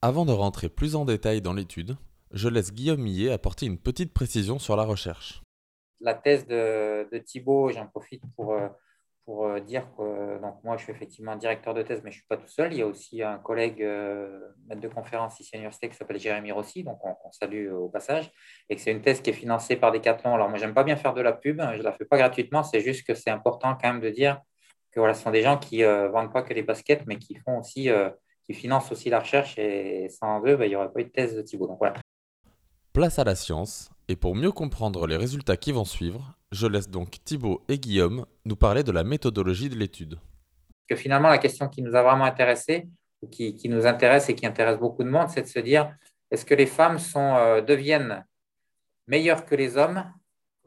Avant 0.02 0.26
de 0.26 0.32
rentrer 0.32 0.70
plus 0.70 0.96
en 0.96 1.04
détail 1.04 1.42
dans 1.42 1.54
l'étude, 1.54 1.98
je 2.32 2.48
laisse 2.48 2.74
Guillaume 2.74 3.02
Millet 3.02 3.32
apporter 3.32 3.66
une 3.66 3.78
petite 3.78 4.14
précision 4.14 4.58
sur 4.58 4.76
la 4.76 4.84
recherche. 4.84 5.42
La 6.00 6.14
thèse 6.14 6.48
de, 6.48 7.08
de 7.12 7.18
Thibault, 7.20 7.72
j'en 7.72 7.88
profite 7.88 8.24
pour, 8.36 8.54
euh, 8.54 8.68
pour 9.26 9.48
euh, 9.48 9.60
dire 9.60 9.88
que 9.98 10.40
donc 10.40 10.64
moi, 10.64 10.78
je 10.78 10.84
suis 10.84 10.92
effectivement 10.92 11.36
directeur 11.36 11.74
de 11.74 11.82
thèse, 11.82 12.02
mais 12.04 12.12
je 12.12 12.18
ne 12.18 12.20
suis 12.20 12.28
pas 12.28 12.38
tout 12.38 12.48
seul. 12.48 12.72
Il 12.72 12.80
y 12.80 12.82
a 12.84 12.88
aussi 12.88 13.24
un 13.24 13.38
collègue 13.40 13.82
euh, 13.82 14.40
maître 14.68 14.82
de 14.82 14.88
conférence 14.88 15.40
ici 15.40 15.50
à 15.54 15.58
l'université 15.58 15.90
qui 15.90 15.96
s'appelle 15.96 16.20
Jérémy 16.20 16.52
Rossi, 16.52 16.84
donc 16.84 17.04
on, 17.04 17.16
on, 17.26 17.32
salue 17.32 17.72
au 17.72 17.90
passage, 17.90 18.32
et 18.70 18.76
que 18.76 18.82
c'est 18.82 18.92
une 18.92 19.02
thèse 19.02 19.22
qui 19.22 19.32
est 19.32 19.34
financée 19.34 19.76
par 19.76 19.92
Decathlon. 19.92 20.36
Alors 20.36 20.50
moi, 20.50 20.60
j'aime 20.60 20.76
pas 20.76 20.84
bien 20.84 20.96
faire 20.96 21.14
de 21.14 21.22
la 21.22 21.34
pub, 21.34 21.60
je 21.60 21.78
ne 21.78 21.84
la 21.84 21.92
fais 21.92 22.06
pas 22.06 22.18
gratuitement, 22.18 22.62
c'est 22.62 22.82
juste 22.82 23.06
que 23.06 23.16
c'est 23.16 23.32
important 23.32 23.76
quand 23.82 23.92
même 23.92 24.02
de 24.02 24.10
dire 24.10 24.40
que 24.92 25.00
voilà, 25.00 25.16
ce 25.16 25.24
sont 25.24 25.32
des 25.32 25.42
gens 25.42 25.58
qui 25.58 25.80
ne 25.80 25.86
euh, 25.86 26.10
vendent 26.10 26.32
pas 26.32 26.44
que 26.44 26.54
les 26.54 26.62
baskets, 26.62 27.04
mais 27.08 27.18
qui 27.18 27.36
font 27.36 27.60
aussi, 27.60 27.90
qui 28.44 28.54
financent 28.54 28.92
aussi 28.92 29.10
la 29.10 29.20
recherche, 29.20 29.58
et 29.58 30.08
sans 30.10 30.46
eux, 30.46 30.56
ben, 30.56 30.66
il 30.66 30.70
n'y 30.70 30.76
aurait 30.76 30.92
pas 30.92 31.02
eu 31.02 31.06
de 31.06 31.10
thèse 31.10 31.36
de 31.36 31.42
Thibault. 31.42 31.68
Donc 31.68 31.80
voilà. 31.80 31.96
Place 32.94 33.18
à 33.18 33.24
la 33.24 33.36
science, 33.36 33.90
et 34.08 34.16
pour 34.16 34.36
mieux 34.36 34.52
comprendre 34.52 35.08
les 35.08 35.18
résultats 35.18 35.58
qui 35.58 35.72
vont 35.72 35.84
suivre, 35.84 36.38
je 36.56 36.68
laisse 36.68 36.90
donc 36.90 37.24
Thibault 37.24 37.62
et 37.68 37.78
Guillaume 37.78 38.26
nous 38.46 38.56
parler 38.56 38.84
de 38.84 38.92
la 38.92 39.04
méthodologie 39.04 39.70
de 39.70 39.76
l'étude. 39.76 40.18
Que 40.88 40.96
finalement, 40.96 41.30
la 41.30 41.38
question 41.38 41.68
qui 41.68 41.82
nous 41.82 41.96
a 41.96 42.02
vraiment 42.02 42.26
intéressé, 42.26 42.88
ou 43.22 43.28
qui, 43.28 43.70
nous 43.70 43.86
intéresse 43.86 44.30
et 44.30 44.36
qui 44.36 44.46
intéresse 44.46 44.78
beaucoup 44.78 45.04
de 45.04 45.10
monde, 45.10 45.30
c'est 45.30 45.42
de 45.42 45.48
se 45.48 45.60
dire 45.60 45.96
est-ce 46.32 46.46
que 46.46 46.54
les 46.54 46.66
femmes 46.66 47.00
sont, 47.00 47.36
euh, 47.36 47.62
deviennent 47.62 48.26
meilleures 49.08 49.46
que 49.46 49.56
les 49.56 49.78
hommes 49.78 50.04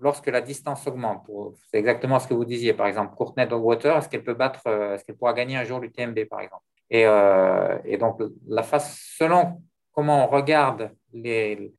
lorsque 0.00 0.26
la 0.26 0.40
distance 0.40 0.86
augmente? 0.86 1.26
C'est 1.70 1.78
exactement 1.78 2.18
ce 2.18 2.28
que 2.28 2.34
vous 2.34 2.44
disiez. 2.44 2.74
Par 2.74 2.86
exemple, 2.86 3.14
Courtney 3.16 3.46
Dogwater, 3.46 3.96
est-ce 3.96 4.08
qu'elle 4.08 4.24
peut 4.24 4.34
battre, 4.34 4.62
euh, 4.66 4.94
est-ce 4.94 5.04
qu'elle 5.04 5.16
pourra 5.16 5.32
gagner 5.32 5.56
un 5.56 5.64
jour 5.64 5.80
l'UTMB, 5.80 6.24
par 6.26 6.40
exemple? 6.40 6.64
Et, 6.90 7.06
euh, 7.06 7.78
et, 7.84 7.98
donc, 7.98 8.20
la 8.46 8.62
face, 8.62 8.98
selon 9.16 9.62
comment 9.92 10.24
on 10.24 10.28
regarde 10.28 10.90
les, 11.12 11.72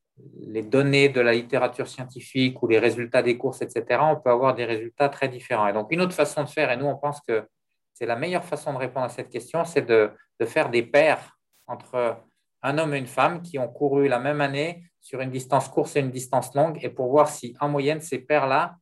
les 0.47 0.63
données 0.63 1.09
de 1.09 1.21
la 1.21 1.33
littérature 1.33 1.87
scientifique 1.87 2.61
ou 2.63 2.67
les 2.67 2.79
résultats 2.79 3.21
des 3.21 3.37
courses, 3.37 3.61
etc., 3.61 4.01
on 4.01 4.15
peut 4.15 4.31
avoir 4.31 4.55
des 4.55 4.65
résultats 4.65 5.09
très 5.09 5.27
différents. 5.27 5.67
Et 5.67 5.73
donc, 5.73 5.91
une 5.91 6.01
autre 6.01 6.13
façon 6.13 6.43
de 6.43 6.49
faire, 6.49 6.71
et 6.71 6.77
nous, 6.77 6.85
on 6.85 6.97
pense 6.97 7.21
que 7.21 7.47
c'est 7.93 8.05
la 8.05 8.15
meilleure 8.15 8.45
façon 8.45 8.73
de 8.73 8.77
répondre 8.77 9.05
à 9.05 9.09
cette 9.09 9.29
question, 9.29 9.65
c'est 9.65 9.85
de, 9.85 10.11
de, 10.39 10.45
faire 10.45 10.69
des 10.69 10.83
paires 10.83 11.37
entre 11.67 12.17
un 12.61 12.77
homme 12.77 12.93
et 12.93 12.97
une 12.97 13.07
femme 13.07 13.41
qui 13.41 13.59
ont 13.59 13.67
couru 13.67 14.07
la 14.07 14.19
même 14.19 14.41
année 14.41 14.83
sur 15.01 15.21
une 15.21 15.31
distance 15.31 15.67
courte 15.67 15.95
et 15.95 15.99
une 15.99 16.11
distance 16.11 16.53
longue, 16.55 16.79
et 16.81 16.89
pour 16.89 17.09
voir 17.09 17.29
si, 17.29 17.55
en 17.59 17.69
moyenne, 17.69 18.01
ces 18.01 18.19
paires-là, 18.19 18.75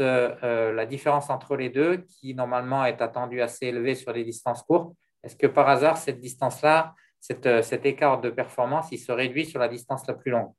euh, 0.00 0.72
la 0.72 0.86
différence 0.86 1.30
entre 1.30 1.56
les 1.56 1.70
deux, 1.70 1.98
qui 1.98 2.34
normalement 2.34 2.84
est 2.84 3.00
attendue 3.00 3.40
assez 3.40 3.66
élevée 3.66 3.94
sur 3.94 4.12
les 4.12 4.24
distances 4.24 4.62
courtes, 4.62 4.92
est-ce 5.22 5.36
que 5.36 5.46
par 5.46 5.68
hasard, 5.68 5.96
cette 5.96 6.20
distance-là, 6.20 6.94
cette, 7.20 7.62
cet 7.62 7.86
écart 7.86 8.20
de 8.20 8.30
performance, 8.30 8.88
il 8.92 8.98
se 8.98 9.12
réduit 9.12 9.46
sur 9.46 9.60
la 9.60 9.68
distance 9.68 10.06
la 10.06 10.14
plus 10.14 10.30
longue 10.30 10.50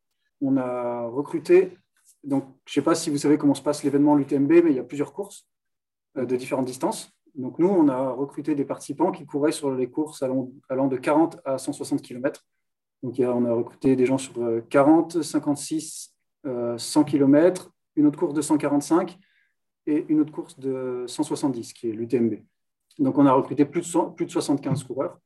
On 0.41 0.57
a 0.57 1.07
recruté, 1.07 1.77
donc 2.23 2.45
je 2.65 2.71
ne 2.71 2.73
sais 2.81 2.85
pas 2.85 2.95
si 2.95 3.09
vous 3.09 3.17
savez 3.17 3.37
comment 3.37 3.55
se 3.55 3.61
passe 3.61 3.83
l'événement 3.83 4.15
l'UTMB, 4.15 4.51
mais 4.63 4.71
il 4.71 4.75
y 4.75 4.79
a 4.79 4.83
plusieurs 4.83 5.13
courses 5.13 5.47
euh, 6.17 6.25
de 6.25 6.35
différentes 6.35 6.65
distances. 6.65 7.11
Donc 7.35 7.59
nous, 7.59 7.69
on 7.69 7.87
a 7.87 8.11
recruté 8.11 8.55
des 8.55 8.65
participants 8.65 9.11
qui 9.11 9.25
couraient 9.25 9.53
sur 9.53 9.73
les 9.73 9.89
courses 9.89 10.21
allant, 10.21 10.87
de 10.87 10.97
40 10.97 11.39
à 11.45 11.57
160 11.57 12.01
km. 12.01 12.45
Donc 13.03 13.15
on 13.19 13.45
a 13.45 13.53
recruté 13.53 13.95
des 13.95 14.05
gens 14.05 14.17
sur 14.17 14.33
40, 14.69 15.21
56, 15.21 16.13
100 16.77 17.03
km, 17.05 17.71
une 17.95 18.07
autre 18.07 18.19
course 18.19 18.33
de 18.33 18.41
145 18.41 19.17
et 19.87 20.05
une 20.09 20.19
autre 20.19 20.31
course 20.31 20.59
de 20.59 21.05
170, 21.07 21.73
qui 21.73 21.89
est 21.89 21.93
l'UTMB. 21.93 22.35
Donc 22.99 23.17
on 23.17 23.25
a 23.25 23.31
recruté 23.31 23.65
plus 23.65 23.81
de, 23.81 23.85
100, 23.85 24.11
plus 24.11 24.25
de 24.25 24.31
75 24.31 24.83
coureurs. 24.83 25.17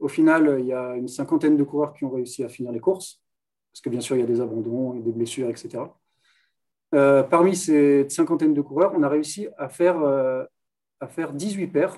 Au 0.00 0.08
final, 0.08 0.56
il 0.58 0.66
y 0.66 0.72
a 0.72 0.96
une 0.96 1.08
cinquantaine 1.08 1.56
de 1.56 1.62
coureurs 1.62 1.92
qui 1.92 2.04
ont 2.04 2.10
réussi 2.10 2.42
à 2.42 2.48
finir 2.48 2.72
les 2.72 2.80
courses, 2.80 3.22
parce 3.70 3.82
que 3.82 3.90
bien 3.90 4.00
sûr, 4.00 4.16
il 4.16 4.20
y 4.20 4.22
a 4.22 4.26
des 4.26 4.40
abandons, 4.40 4.94
des 4.94 5.12
blessures, 5.12 5.48
etc. 5.48 5.84
Euh, 6.94 7.22
parmi 7.22 7.54
ces 7.54 8.08
cinquantaine 8.08 8.54
de 8.54 8.60
coureurs, 8.60 8.92
on 8.96 9.02
a 9.02 9.08
réussi 9.08 9.48
à 9.58 9.68
faire, 9.68 10.00
euh, 10.02 10.44
à 10.98 11.06
faire 11.06 11.32
18 11.32 11.68
paires. 11.68 11.96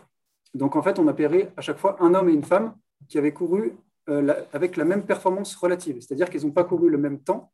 Donc 0.54 0.76
en 0.76 0.82
fait, 0.82 0.98
on 0.98 1.08
a 1.08 1.14
pairé 1.14 1.50
à 1.56 1.62
chaque 1.62 1.78
fois 1.78 1.96
un 2.02 2.12
homme 2.14 2.28
et 2.28 2.34
une 2.34 2.44
femme 2.44 2.74
qui 3.08 3.16
avaient 3.16 3.32
couru 3.32 3.72
euh, 4.10 4.34
avec 4.52 4.76
la 4.76 4.84
même 4.84 5.06
performance 5.06 5.54
relative, 5.56 6.00
c'est-à-dire 6.00 6.28
qu'ils 6.28 6.44
n'ont 6.44 6.52
pas 6.52 6.64
couru 6.64 6.90
le 6.90 6.98
même 6.98 7.20
temps, 7.20 7.52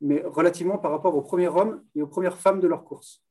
mais 0.00 0.22
relativement 0.24 0.78
par 0.78 0.92
rapport 0.92 1.16
au 1.16 1.22
premier 1.22 1.48
homme 1.48 1.82
et 1.94 2.02
aux 2.02 2.06
premières 2.06 2.38
femmes 2.38 2.60
de 2.60 2.68
leur 2.68 2.84
course. 2.84 3.24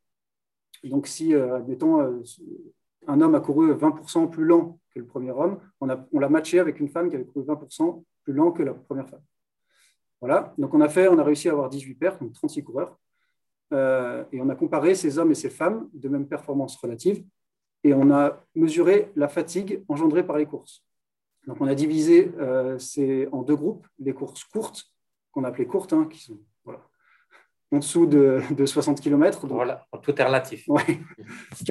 Donc 0.84 1.08
si, 1.08 1.34
admettons, 1.34 2.23
un 3.08 3.21
homme 3.21 3.36
a 3.36 3.39
couru 3.39 3.71
20% 3.73 4.30
plus 4.30 4.43
lent 4.43 4.80
que 4.96 5.00
le 5.00 5.06
premier 5.06 5.32
homme, 5.32 5.60
on, 5.82 5.88
l'a 5.88 6.30
matché 6.30 6.60
avec 6.60 6.80
une 6.80 6.88
femme 6.88 7.10
qui 7.10 7.16
avait 7.16 7.26
couru 7.26 7.46
20% 7.46 8.04
plus 8.24 8.34
lent 8.34 8.52
que 8.52 8.64
la 8.64 8.74
première 8.74 9.10
femme. 9.10 9.22
Voilà, 10.22 10.54
donc 10.58 10.74
on 10.74 10.80
a, 10.82 10.88
fait, 10.88 11.10
on 11.10 11.20
a 11.20 11.24
réussi 11.24 11.50
à 11.50 11.52
avoir 11.52 11.70
18 11.70 11.96
paires, 11.96 12.18
donc 12.18 12.34
36 12.34 12.64
coureurs, 12.64 12.98
euh, 13.74 14.24
et 14.32 14.42
on 14.42 14.50
a 14.50 14.56
comparé 14.56 14.96
ces 14.96 15.20
hommes 15.20 15.32
et 15.32 15.36
ces 15.36 15.50
femmes 15.50 15.90
de 15.94 16.08
même 16.08 16.28
performance 16.28 16.78
relative, 16.78 17.24
et 17.84 17.94
on 17.94 18.10
a 18.10 18.42
mesuré 18.56 19.12
la 19.16 19.28
fatigue 19.28 19.84
engendrée 19.90 20.26
par 20.26 20.38
les 20.38 20.46
courses. 20.46 20.84
Donc 21.46 21.58
on 21.60 21.68
a 21.68 21.76
divisé 21.76 22.32
euh, 22.40 22.80
ces, 22.80 23.28
en 23.32 23.44
deux 23.44 23.56
groupes, 23.56 23.86
les 24.00 24.14
courses 24.14 24.46
courtes, 24.46 24.86
qu'on 25.32 25.44
appelait 25.44 25.68
courtes, 25.68 25.92
hein, 25.94 26.08
qui 26.10 26.20
sont 26.20 26.40
voilà, 26.64 26.82
en 27.72 27.80
dessous 27.80 28.06
de, 28.06 28.42
de 28.52 28.66
60 28.66 29.02
km. 29.02 29.42
Donc, 29.46 29.58
voilà, 29.58 29.86
tout 30.02 30.20
est 30.20 30.24
relatif. 30.24 30.68
Ouais, 30.70 31.02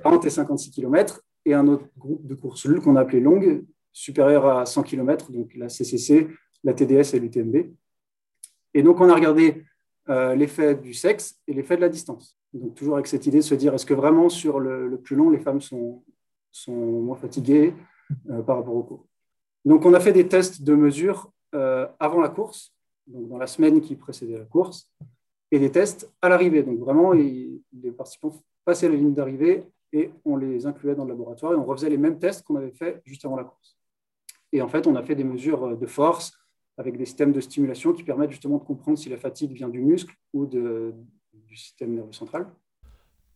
40 0.02 0.24
et 0.26 0.30
56 0.30 0.70
km, 0.70 1.20
et 1.44 1.54
un 1.54 1.66
autre 1.68 1.86
groupe 1.98 2.26
de 2.26 2.34
courses 2.34 2.68
qu'on 2.80 2.96
a 2.96 3.00
appelé 3.00 3.20
longues, 3.20 3.64
supérieures 3.92 4.46
à 4.46 4.66
100 4.66 4.82
km, 4.82 5.30
donc 5.30 5.54
la 5.54 5.68
CCC, 5.68 6.28
la 6.62 6.74
TDS 6.74 7.14
et 7.14 7.20
l'UTMB. 7.20 7.56
Et 8.74 8.82
donc 8.82 9.00
on 9.00 9.08
a 9.08 9.14
regardé 9.14 9.64
euh, 10.08 10.34
l'effet 10.34 10.74
du 10.74 10.94
sexe 10.94 11.40
et 11.46 11.54
l'effet 11.54 11.76
de 11.76 11.82
la 11.82 11.88
distance. 11.88 12.38
Donc 12.52 12.74
toujours 12.74 12.94
avec 12.94 13.06
cette 13.06 13.26
idée 13.26 13.38
de 13.38 13.42
se 13.42 13.54
dire, 13.54 13.74
est-ce 13.74 13.86
que 13.86 13.94
vraiment 13.94 14.28
sur 14.28 14.60
le, 14.60 15.00
plus 15.02 15.16
long, 15.16 15.30
les 15.30 15.38
femmes 15.38 15.60
sont, 15.60 16.02
sont 16.50 16.72
moins 16.72 17.16
fatiguées 17.16 17.74
euh, 18.30 18.42
par 18.42 18.56
rapport 18.56 18.74
au 18.74 18.82
court 18.82 19.06
donc, 19.64 19.86
on 19.86 19.94
a 19.94 20.00
fait 20.00 20.12
des 20.12 20.28
tests 20.28 20.62
de 20.62 20.74
mesure 20.74 21.32
euh, 21.54 21.88
avant 21.98 22.20
la 22.20 22.28
course, 22.28 22.74
donc 23.06 23.28
dans 23.28 23.38
la 23.38 23.46
semaine 23.46 23.80
qui 23.80 23.96
précédait 23.96 24.38
la 24.38 24.44
course, 24.44 24.90
et 25.50 25.58
des 25.58 25.70
tests 25.70 26.12
à 26.20 26.28
l'arrivée. 26.28 26.62
Donc, 26.62 26.78
vraiment, 26.80 27.12
les 27.12 27.62
participants 27.96 28.32
passaient 28.64 28.88
la 28.88 28.96
ligne 28.96 29.14
d'arrivée 29.14 29.64
et 29.94 30.10
on 30.24 30.36
les 30.36 30.66
incluait 30.66 30.96
dans 30.96 31.04
le 31.04 31.10
laboratoire 31.10 31.52
et 31.52 31.56
on 31.56 31.64
refaisait 31.64 31.88
les 31.88 31.96
mêmes 31.96 32.18
tests 32.18 32.44
qu'on 32.44 32.56
avait 32.56 32.72
fait 32.72 33.00
juste 33.06 33.24
avant 33.24 33.36
la 33.36 33.44
course. 33.44 33.78
Et 34.52 34.60
en 34.60 34.68
fait, 34.68 34.86
on 34.88 34.96
a 34.96 35.02
fait 35.02 35.14
des 35.14 35.24
mesures 35.24 35.78
de 35.78 35.86
force 35.86 36.36
avec 36.76 36.98
des 36.98 37.06
systèmes 37.06 37.32
de 37.32 37.40
stimulation 37.40 37.92
qui 37.92 38.02
permettent 38.02 38.32
justement 38.32 38.58
de 38.58 38.64
comprendre 38.64 38.98
si 38.98 39.08
la 39.08 39.16
fatigue 39.16 39.52
vient 39.52 39.68
du 39.68 39.80
muscle 39.80 40.12
ou 40.32 40.46
du 40.46 41.56
système 41.56 41.94
nerveux 41.94 42.12
central. 42.12 42.52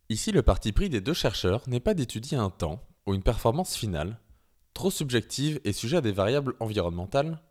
Ici, 0.09 0.33
le 0.33 0.41
parti 0.41 0.73
pris 0.73 0.89
des 0.89 0.99
deux 0.99 1.13
chercheurs 1.13 1.63
n'est 1.67 1.79
pas 1.79 1.93
d'étudier 1.93 2.37
un 2.37 2.49
temps 2.49 2.81
ou 3.07 3.13
une 3.13 3.23
performance 3.23 3.75
finale, 3.75 4.19
trop 4.73 4.91
subjective 4.91 5.61
et 5.63 5.71
sujet 5.71 5.97
à 5.97 6.01
des 6.01 6.11
variables 6.11 6.55
environnementales, 6.59 7.41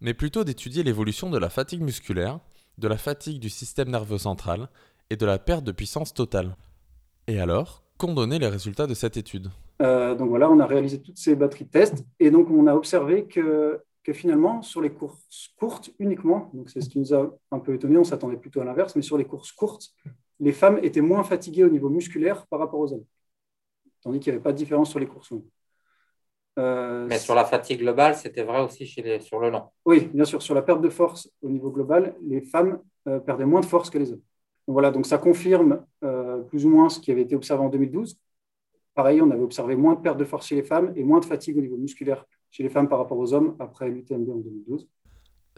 mais 0.00 0.14
plutôt 0.14 0.42
d'étudier 0.42 0.82
l'évolution 0.82 1.30
de 1.30 1.38
la 1.38 1.50
fatigue 1.50 1.82
musculaire, 1.82 2.40
de 2.78 2.88
la 2.88 2.98
fatigue 2.98 3.38
du 3.38 3.48
système 3.48 3.90
nerveux 3.90 4.18
central 4.18 4.68
et 5.10 5.16
de 5.16 5.24
la 5.24 5.38
perte 5.38 5.64
de 5.64 5.72
puissance 5.72 6.12
totale. 6.12 6.56
Et 7.28 7.38
alors, 7.38 7.85
qu'ont 7.98 8.14
donné 8.14 8.38
les 8.38 8.48
résultats 8.48 8.86
de 8.86 8.94
cette 8.94 9.16
étude 9.16 9.50
euh, 9.82 10.14
Donc 10.14 10.28
voilà, 10.28 10.50
on 10.50 10.60
a 10.60 10.66
réalisé 10.66 11.00
toutes 11.00 11.18
ces 11.18 11.34
batteries 11.34 11.64
de 11.64 11.70
tests 11.70 12.04
et 12.20 12.30
donc 12.30 12.50
on 12.50 12.66
a 12.66 12.74
observé 12.74 13.26
que, 13.26 13.80
que 14.02 14.12
finalement, 14.12 14.62
sur 14.62 14.80
les 14.80 14.90
courses 14.90 15.50
courtes 15.58 15.90
uniquement, 15.98 16.50
donc 16.54 16.70
c'est 16.70 16.80
ce 16.80 16.88
qui 16.88 16.98
nous 16.98 17.14
a 17.14 17.30
un 17.50 17.58
peu 17.58 17.74
étonné, 17.74 17.98
on 17.98 18.04
s'attendait 18.04 18.36
plutôt 18.36 18.60
à 18.60 18.64
l'inverse, 18.64 18.96
mais 18.96 19.02
sur 19.02 19.18
les 19.18 19.24
courses 19.24 19.52
courtes, 19.52 19.90
les 20.40 20.52
femmes 20.52 20.78
étaient 20.82 21.00
moins 21.00 21.24
fatiguées 21.24 21.64
au 21.64 21.70
niveau 21.70 21.88
musculaire 21.88 22.46
par 22.46 22.58
rapport 22.58 22.80
aux 22.80 22.92
hommes, 22.92 23.04
tandis 24.02 24.20
qu'il 24.20 24.32
n'y 24.32 24.36
avait 24.36 24.42
pas 24.42 24.52
de 24.52 24.58
différence 24.58 24.90
sur 24.90 24.98
les 24.98 25.06
courses 25.06 25.30
longues. 25.30 25.46
Euh, 26.58 27.06
Mais 27.08 27.18
sur 27.18 27.34
la 27.34 27.44
fatigue 27.44 27.80
globale, 27.80 28.14
c'était 28.14 28.42
vrai 28.42 28.62
aussi 28.62 28.86
chez 28.86 29.02
les, 29.02 29.20
sur 29.20 29.38
le 29.40 29.50
long. 29.50 29.64
Oui, 29.84 30.08
bien 30.12 30.24
sûr. 30.24 30.40
Sur 30.40 30.54
la 30.54 30.62
perte 30.62 30.80
de 30.80 30.88
force 30.88 31.30
au 31.42 31.50
niveau 31.50 31.70
global, 31.70 32.14
les 32.22 32.40
femmes 32.40 32.80
euh, 33.08 33.18
perdaient 33.20 33.44
moins 33.44 33.60
de 33.60 33.66
force 33.66 33.90
que 33.90 33.98
les 33.98 34.12
hommes. 34.12 34.22
Donc, 34.66 34.72
voilà, 34.72 34.90
donc 34.90 35.06
ça 35.06 35.18
confirme 35.18 35.84
euh, 36.02 36.15
plus 36.46 36.66
ou 36.66 36.70
moins 36.70 36.88
ce 36.88 37.00
qui 37.00 37.10
avait 37.10 37.22
été 37.22 37.36
observé 37.36 37.64
en 37.64 37.68
2012. 37.68 38.18
Pareil, 38.94 39.20
on 39.20 39.30
avait 39.30 39.42
observé 39.42 39.76
moins 39.76 39.94
de 39.94 40.00
perte 40.00 40.18
de 40.18 40.24
force 40.24 40.46
chez 40.46 40.54
les 40.54 40.62
femmes 40.62 40.92
et 40.96 41.04
moins 41.04 41.20
de 41.20 41.24
fatigue 41.24 41.58
au 41.58 41.60
niveau 41.60 41.76
musculaire 41.76 42.24
chez 42.50 42.62
les 42.62 42.70
femmes 42.70 42.88
par 42.88 42.98
rapport 42.98 43.18
aux 43.18 43.34
hommes 43.34 43.54
après 43.58 43.90
l'UTMB 43.90 44.30
en 44.30 44.36
2012. 44.36 44.88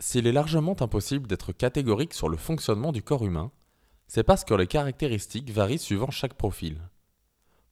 S'il 0.00 0.26
est 0.26 0.32
largement 0.32 0.76
impossible 0.80 1.26
d'être 1.26 1.52
catégorique 1.52 2.14
sur 2.14 2.28
le 2.28 2.36
fonctionnement 2.36 2.92
du 2.92 3.02
corps 3.02 3.24
humain, 3.24 3.50
c'est 4.08 4.24
parce 4.24 4.44
que 4.44 4.54
les 4.54 4.66
caractéristiques 4.66 5.50
varient 5.50 5.78
suivant 5.78 6.10
chaque 6.10 6.34
profil. 6.34 6.80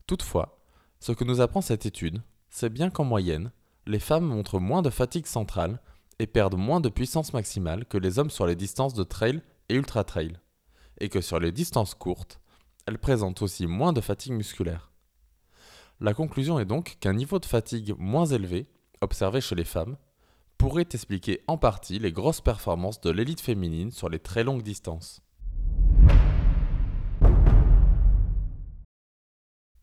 Toutefois, 0.07 0.59
ce 1.01 1.13
que 1.13 1.25
nous 1.25 1.41
apprend 1.41 1.61
cette 1.61 1.87
étude, 1.87 2.23
c'est 2.51 2.73
bien 2.73 2.91
qu'en 2.91 3.05
moyenne, 3.05 3.53
les 3.87 3.99
femmes 3.99 4.27
montrent 4.27 4.61
moins 4.61 4.83
de 4.83 4.91
fatigue 4.91 5.27
centrale 5.27 5.81
et 6.19 6.27
perdent 6.27 6.59
moins 6.59 6.81
de 6.81 6.89
puissance 6.89 7.33
maximale 7.33 7.85
que 7.87 7.99
les 7.99 8.19
hommes 8.19 8.31
sur 8.31 8.47
les 8.47 8.57
distances 8.57 8.95
de 8.95 9.05
trail 9.05 9.41
et 9.69 9.75
ultra 9.75 10.05
trail, 10.05 10.39
et 10.99 11.09
que 11.09 11.21
sur 11.21 11.39
les 11.39 11.53
distances 11.53 11.95
courtes, 11.95 12.41
elles 12.87 12.99
présentent 12.99 13.43
aussi 13.43 13.67
moins 13.67 13.93
de 13.93 14.01
fatigue 14.01 14.33
musculaire. 14.33 14.93
La 16.01 16.15
conclusion 16.15 16.59
est 16.59 16.65
donc 16.65 16.97
qu'un 17.01 17.15
niveau 17.15 17.39
de 17.39 17.47
fatigue 17.47 17.95
moins 17.99 18.27
élevé, 18.27 18.67
observé 19.01 19.41
chez 19.41 19.55
les 19.55 19.65
femmes, 19.65 19.97
pourrait 20.57 20.89
expliquer 20.93 21.43
en 21.49 21.59
partie 21.59 21.99
les 21.99 22.13
grosses 22.13 22.41
performances 22.41 23.01
de 23.01 23.11
l'élite 23.11 23.41
féminine 23.41 23.91
sur 23.91 24.09
les 24.09 24.19
très 24.19 24.45
longues 24.45 24.63
distances. 24.63 25.21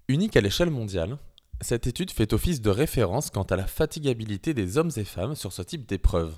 Unique 0.07 0.35
à 0.35 0.41
l'échelle 0.41 0.69
mondiale, 0.69 1.17
cette 1.61 1.87
étude 1.87 2.11
fait 2.11 2.33
office 2.33 2.61
de 2.61 2.69
référence 2.69 3.29
quant 3.29 3.43
à 3.43 3.55
la 3.55 3.67
fatigabilité 3.67 4.53
des 4.53 4.77
hommes 4.77 4.91
et 4.97 5.05
femmes 5.05 5.35
sur 5.35 5.53
ce 5.53 5.61
type 5.61 5.87
d'épreuve. 5.87 6.37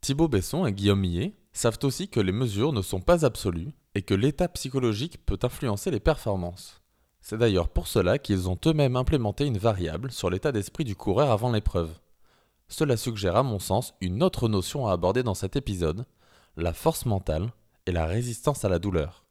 Thibaut 0.00 0.28
Besson 0.28 0.66
et 0.66 0.72
Guillaume 0.72 1.00
Millet 1.00 1.34
savent 1.52 1.78
aussi 1.82 2.08
que 2.08 2.20
les 2.20 2.32
mesures 2.32 2.72
ne 2.72 2.82
sont 2.82 3.00
pas 3.00 3.24
absolues 3.24 3.72
et 3.94 4.02
que 4.02 4.14
l'état 4.14 4.48
psychologique 4.48 5.24
peut 5.24 5.38
influencer 5.42 5.90
les 5.90 6.00
performances. 6.00 6.82
C'est 7.20 7.38
d'ailleurs 7.38 7.68
pour 7.68 7.86
cela 7.86 8.18
qu'ils 8.18 8.48
ont 8.48 8.58
eux-mêmes 8.66 8.96
implémenté 8.96 9.46
une 9.46 9.58
variable 9.58 10.10
sur 10.10 10.28
l'état 10.28 10.50
d'esprit 10.50 10.84
du 10.84 10.96
coureur 10.96 11.30
avant 11.30 11.52
l'épreuve. 11.52 11.90
Cela 12.68 12.96
suggère 12.96 13.36
à 13.36 13.42
mon 13.42 13.58
sens 13.58 13.94
une 14.00 14.22
autre 14.22 14.48
notion 14.48 14.86
à 14.86 14.92
aborder 14.92 15.22
dans 15.22 15.34
cet 15.34 15.56
épisode, 15.56 16.06
la 16.56 16.72
force 16.72 17.06
mentale 17.06 17.52
et 17.86 17.92
la 17.92 18.06
résistance 18.06 18.64
à 18.64 18.68
la 18.68 18.78
douleur. 18.78 19.24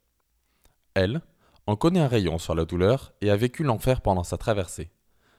Elle 0.94 1.22
en 1.68 1.76
connaît 1.76 2.00
un 2.00 2.08
rayon 2.08 2.38
sur 2.38 2.56
la 2.56 2.66
douleur 2.66 3.14
et 3.22 3.30
a 3.30 3.36
vécu 3.36 3.64
l'enfer 3.64 4.02
pendant 4.02 4.24
sa 4.24 4.38
traversée. 4.38 4.92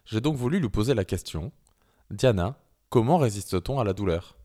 J'ai 0.04 0.20
donc 0.20 0.36
voulu 0.36 0.60
lui 0.60 0.68
poser 0.68 0.94
la 0.94 1.04
question 1.04 1.52
Diana, 2.10 2.56
comment 2.90 3.18
résiste-t-on 3.18 3.78
à 3.80 3.84
la 3.84 3.92
douleur? 3.92 4.36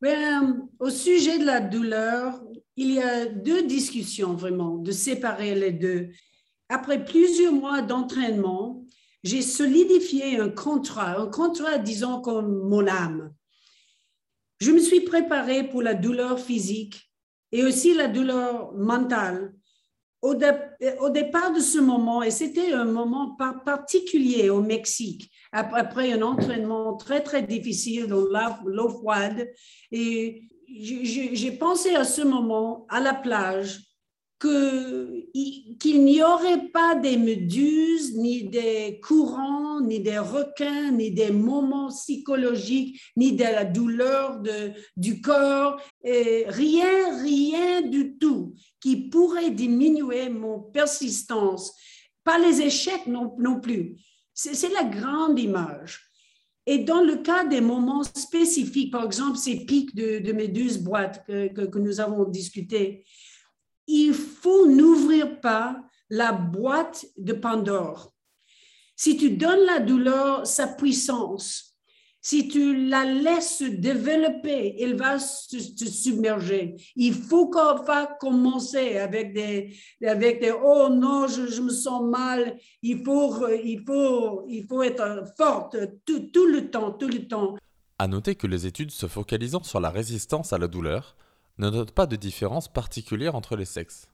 Ben, 0.00 0.68
Au 0.78 0.90
sujet 0.90 1.38
de 1.38 1.44
la 1.44 1.60
douleur, 1.60 2.42
il 2.76 2.92
y 2.92 3.00
a 3.00 3.26
deux 3.26 3.66
discussions 3.66 4.34
vraiment, 4.34 4.76
de 4.76 4.92
séparer 4.92 5.54
les 5.54 5.72
deux. 5.72 6.10
Après 6.68 7.04
plusieurs 7.04 7.52
mois 7.52 7.82
d'entraînement, 7.82 8.84
j'ai 9.22 9.42
solidifié 9.42 10.38
un 10.38 10.48
contrat, 10.48 11.20
un 11.20 11.26
contrat, 11.26 11.78
disons, 11.78 12.20
comme 12.20 12.68
mon 12.68 12.86
âme. 12.86 13.34
Je 14.60 14.70
me 14.70 14.78
suis 14.78 15.00
préparée 15.00 15.68
pour 15.68 15.82
la 15.82 15.94
douleur 15.94 16.38
physique 16.38 17.10
et 17.52 17.64
aussi 17.64 17.94
la 17.94 18.08
douleur 18.08 18.72
mentale. 18.74 19.54
Au, 20.22 20.34
départ 20.34 21.52
de 21.52 21.60
ce 21.60 21.78
moment, 21.78 22.22
et 22.22 22.30
c'était 22.30 22.72
un 22.72 22.84
moment 22.84 23.36
particulier 23.64 24.50
au 24.50 24.60
Mexique, 24.60 25.30
après 25.50 26.12
un 26.12 26.20
entraînement 26.20 26.96
très, 26.96 27.22
très 27.22 27.42
difficile 27.42 28.06
dans 28.06 28.26
l'eau 28.66 28.88
froide, 28.90 29.48
et 29.90 30.42
j'ai 30.78 31.52
pensé 31.52 31.94
à 31.94 32.04
ce 32.04 32.20
moment 32.20 32.86
à 32.90 33.00
la 33.00 33.14
plage 33.14 33.89
qu'il 34.40 36.04
n'y 36.04 36.22
aurait 36.22 36.68
pas 36.68 36.94
des 36.94 37.18
méduses, 37.18 38.16
ni 38.16 38.44
des 38.44 38.98
courants, 39.02 39.80
ni 39.82 40.00
des 40.00 40.18
requins, 40.18 40.90
ni 40.92 41.10
des 41.10 41.30
moments 41.30 41.88
psychologiques, 41.88 43.00
ni 43.16 43.32
de 43.32 43.42
la 43.42 43.66
douleur 43.66 44.40
de, 44.40 44.72
du 44.96 45.20
corps, 45.20 45.80
et 46.02 46.46
rien, 46.48 47.22
rien 47.22 47.82
du 47.82 48.16
tout 48.16 48.54
qui 48.80 49.10
pourrait 49.10 49.50
diminuer 49.50 50.30
mon 50.30 50.60
persistance. 50.60 51.74
Pas 52.24 52.38
les 52.38 52.62
échecs 52.62 53.06
non, 53.06 53.36
non 53.38 53.60
plus. 53.60 53.96
C'est 54.32 54.72
la 54.72 54.84
grande 54.84 55.38
image. 55.38 56.00
Et 56.64 56.78
dans 56.78 57.02
le 57.02 57.16
cas 57.16 57.44
des 57.44 57.60
moments 57.60 58.04
spécifiques, 58.04 58.92
par 58.92 59.04
exemple 59.04 59.36
ces 59.36 59.66
pics 59.66 59.94
de, 59.94 60.32
méduses 60.32 60.78
boîtes 60.78 61.24
que, 61.26 61.48
que, 61.48 61.62
que 61.62 61.78
nous 61.78 62.00
avons 62.00 62.24
discuté, 62.24 63.04
il 63.90 64.14
faut 64.14 64.66
n'ouvrir 64.66 65.40
pas 65.40 65.82
la 66.08 66.32
boîte 66.32 67.06
de 67.16 67.32
Pandore. 67.32 68.12
Si 68.96 69.16
tu 69.16 69.30
donnes 69.30 69.64
la 69.66 69.80
douleur 69.80 70.46
sa 70.46 70.66
puissance, 70.66 71.70
si 72.22 72.48
tu 72.48 72.86
la 72.88 73.04
laisses 73.04 73.62
développer, 73.62 74.76
elle 74.78 74.94
va 74.94 75.18
se, 75.18 75.58
submerger. 75.58 76.76
Il 76.94 77.14
faut 77.14 77.48
qu'on 77.48 77.82
va 77.82 78.06
commencer 78.20 78.98
avec 78.98 79.32
des, 79.32 79.74
avec 80.06 80.40
des 80.40 80.52
oh 80.52 80.90
non, 80.90 81.26
je, 81.28 81.62
me 81.62 81.70
sens 81.70 82.02
mal. 82.02 82.58
Il 82.82 83.02
faut, 83.02 83.48
il 83.48 83.82
faut, 83.86 84.44
il 84.48 84.66
faut 84.66 84.82
être 84.82 85.24
forte 85.38 85.76
tout, 86.04 86.28
tout 86.32 86.46
le 86.46 86.70
temps, 86.70 86.92
tout 86.92 87.08
le 87.08 87.26
temps. 87.26 87.56
À 87.98 88.06
noter 88.06 88.34
que 88.34 88.46
les 88.46 88.66
études 88.66 88.90
se 88.90 89.06
focalisant 89.06 89.62
sur 89.62 89.80
la 89.80 89.90
résistance 89.90 90.52
à 90.52 90.58
la 90.58 90.68
douleur 90.68 91.16
ne 91.60 91.68
note 91.68 91.92
pas 91.92 92.06
de 92.06 92.16
différence 92.16 92.68
particulière 92.68 93.34
entre 93.34 93.54
les 93.54 93.66
sexes. 93.66 94.08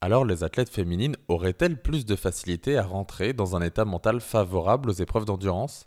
Alors 0.00 0.24
les 0.24 0.42
athlètes 0.42 0.68
féminines 0.68 1.16
auraient-elles 1.28 1.80
plus 1.80 2.04
de 2.04 2.16
facilité 2.16 2.76
à 2.76 2.82
rentrer 2.82 3.32
dans 3.32 3.54
un 3.54 3.62
état 3.62 3.84
mental 3.84 4.20
favorable 4.20 4.90
aux 4.90 4.94
épreuves 4.94 5.24
d'endurance? 5.24 5.86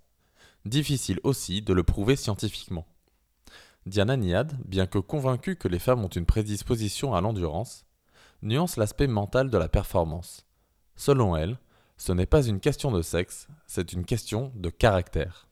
Difficile 0.64 1.20
aussi 1.24 1.62
de 1.62 1.74
le 1.74 1.84
prouver 1.84 2.16
scientifiquement. 2.16 2.88
Diana 3.86 4.16
Niad, 4.16 4.58
bien 4.66 4.88
que 4.88 4.98
convaincue 4.98 5.58
que 5.58 5.68
les 5.68 5.80
femmes 5.80 6.06
ont 6.06 6.10
une 6.10 6.26
prédisposition 6.26 7.14
à 7.14 7.20
l'endurance, 7.20 7.86
nuance 8.42 8.78
l'aspect 8.78 9.08
mental 9.08 9.50
de 9.50 9.58
la 9.58 9.68
performance. 9.68 10.46
Selon 10.96 11.36
elle, 11.36 11.60
ce 11.98 12.14
n'est 12.14 12.26
pas 12.26 12.46
une 12.46 12.62
question 12.62 12.92
de 12.92 13.02
sexe, 13.02 13.48
c'est 13.66 13.92
une 13.92 14.06
question 14.06 14.54
de 14.56 14.70
caractère. 14.70 15.47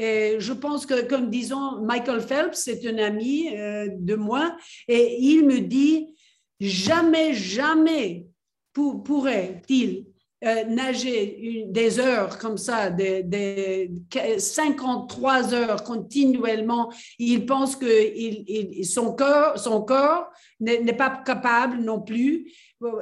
Et 0.00 0.36
je 0.38 0.52
pense 0.52 0.86
que, 0.86 1.02
comme 1.08 1.28
disons, 1.28 1.80
Michael 1.80 2.20
Phelps, 2.20 2.56
c'est 2.56 2.86
un 2.86 2.98
ami 2.98 3.48
euh, 3.56 3.88
de 3.90 4.14
moi, 4.14 4.56
et 4.86 5.18
il 5.18 5.44
me 5.44 5.58
dit, 5.58 6.14
jamais, 6.60 7.34
jamais 7.34 8.24
pourrait-il 8.72 10.06
euh, 10.44 10.64
nager 10.66 11.64
des 11.66 11.98
heures 11.98 12.38
comme 12.38 12.58
ça, 12.58 12.90
des, 12.90 13.24
des, 13.24 13.90
53 14.38 15.52
heures 15.52 15.82
continuellement. 15.82 16.92
Il 17.18 17.44
pense 17.44 17.74
que 17.74 18.84
son 18.84 19.16
corps, 19.16 19.58
son 19.58 19.82
corps 19.82 20.28
n'est 20.60 20.96
pas 20.96 21.24
capable 21.26 21.78
non 21.78 22.00
plus. 22.00 22.52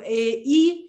Et 0.09 0.43
il, 0.47 0.89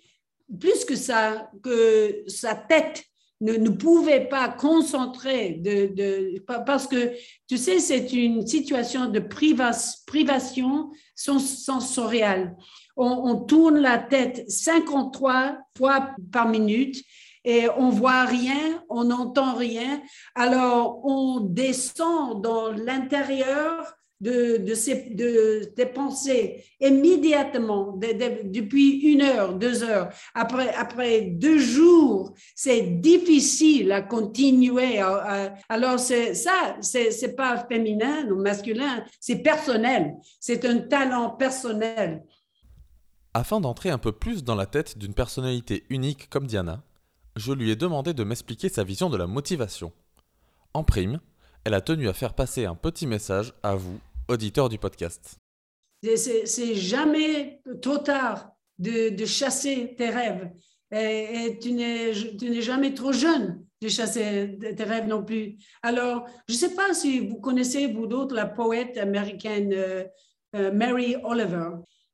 plus 0.58 0.86
que 0.86 0.96
ça, 0.96 1.52
que 1.62 2.24
sa 2.28 2.56
tête 2.56 3.04
ne, 3.42 3.70
pouvait 3.70 4.26
pas 4.26 4.50
concentrer 4.50 5.60
de, 5.60 6.40
parce 6.66 6.88
que 6.88 7.14
tu 7.48 7.58
sais 7.58 7.80
c'est 7.80 8.12
une 8.14 8.46
situation 8.46 9.10
de 9.10 9.20
privation 9.20 10.92
sensorielle. 11.16 12.56
On, 12.96 13.06
on, 13.06 13.36
tourne 13.36 13.80
la 13.80 14.00
tête 14.00 14.50
53 14.50 15.58
fois 15.78 16.16
par 16.32 16.50
minute 16.50 17.04
et 17.44 17.68
on 17.78 17.90
voit 17.90 18.26
rien, 18.26 18.84
on 18.90 19.06
n'entend 19.06 19.56
rien. 19.56 20.02
Alors 20.36 21.06
on 21.06 21.40
descend 21.40 22.42
dans 22.42 22.72
l'intérieur 22.72 23.98
de, 24.20 24.58
de, 24.58 24.74
ces, 24.74 25.10
de, 25.12 25.72
des 25.76 25.86
pensées 25.86 26.64
immédiatement, 26.80 28.00
depuis 28.44 29.00
une 29.12 29.22
heure, 29.22 29.54
deux 29.54 29.84
heures, 29.84 30.10
après, 30.34 30.74
après 30.74 31.22
deux 31.22 31.60
jours, 31.60 32.34
c'est 32.56 32.82
difficile 33.00 33.92
à 33.92 34.02
continuer. 34.02 35.00
alors, 35.70 36.00
c'est 36.00 36.34
ça, 36.34 36.78
c'est 36.82 37.36
pas 37.36 37.66
féminin 37.70 38.28
ou 38.30 38.36
masculin, 38.36 39.04
c'est 39.20 39.44
personnel, 39.44 40.16
c'est 40.40 40.66
un 40.66 40.80
talent 40.80 41.32
personnel. 41.32 42.24
Afin 43.34 43.60
d'entrer 43.60 43.90
un 43.92 44.00
peu 44.00 44.12
plus 44.12 44.44
dans 44.44 44.56
la 44.56 44.66
tête 44.66 44.98
d'une 44.98 45.14
personnalité 45.14 45.84
unique 45.90 46.28
comme 46.30 46.48
Diana, 46.48 46.82
je 47.36 47.54
lui 47.54 47.70
ai 47.70 47.76
demandé 47.76 48.16
de 48.16 48.24
m'expliquer 48.24 48.68
sa 48.68 48.84
vision 48.84 49.12
de 49.12 49.18
la 49.18 49.28
motivation. 49.28 49.94
En 50.74 50.84
prime, 50.84 51.20
elle 51.64 51.74
a 51.74 51.82
tenu 51.82 52.08
à 52.08 52.14
faire 52.14 52.34
passer 52.34 52.66
un 52.66 52.76
petit 52.76 53.06
message 53.06 53.54
à 53.62 53.76
vous, 53.76 54.00
auditeurs 54.28 54.70
du 54.70 54.78
podcast. 54.78 55.38
C'est 56.04 56.76
jamais 56.76 57.62
trop 57.82 57.98
tard 57.98 58.52
de, 58.78 59.26
chasser 59.26 59.96
tes 59.98 60.10
rêves. 60.10 60.52
Et, 60.92 61.58
tu 61.62 61.74
n'es 61.74 62.62
jamais 62.62 62.94
trop 62.94 63.12
jeune 63.12 63.64
de 63.82 63.88
chasser 63.90 64.58
tes 64.60 64.84
rêves 64.84 65.08
non 65.08 65.24
plus. 65.24 65.58
Alors, 65.84 66.26
je 66.48 66.54
ne 66.54 66.58
sais 66.58 66.76
pas 66.76 66.94
si 66.94 67.20
vous 67.28 67.40
connaissez, 67.40 67.88
vous 67.88 68.08
d'autres, 68.08 68.36
la 68.36 68.48
poète 68.48 68.98
américaine 68.98 69.72
euh, 69.74 70.04
euh, 70.56 70.72
Mary 70.72 71.16
Oliver. 71.24 71.70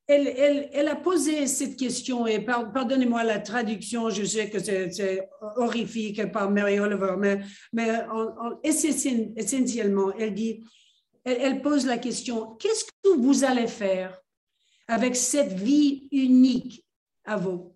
elle, 0.07 0.27
elle, 0.27 0.69
elle, 0.73 0.87
a 0.89 0.95
posé 0.95 1.47
cette 1.47 1.77
question, 1.77 2.27
et 2.27 2.39
pardonnez-moi 2.39 3.23
la 3.23 3.39
traduction, 3.39 4.09
je 4.09 4.25
sais 4.25 4.49
que 4.49 4.59
c'est 4.59 5.29
horrifique 5.55 6.31
par 6.31 6.51
Mary 6.51 6.79
Oliver, 6.79 7.15
mais, 7.17 7.39
mais 7.71 7.89
essentiellement, 8.63 10.11
elle 10.19 10.33
dit, 10.33 10.65
elle, 11.23 11.61
pose 11.61 11.85
la 11.85 11.97
question, 11.97 12.55
qu'est-ce 12.55 12.85
que 12.85 13.15
vous 13.17 13.43
allez 13.43 13.67
faire 13.67 14.19
avec 14.87 15.15
cette 15.15 15.53
vie 15.53 16.07
unique 16.11 16.85
à 17.25 17.37
vous, 17.37 17.75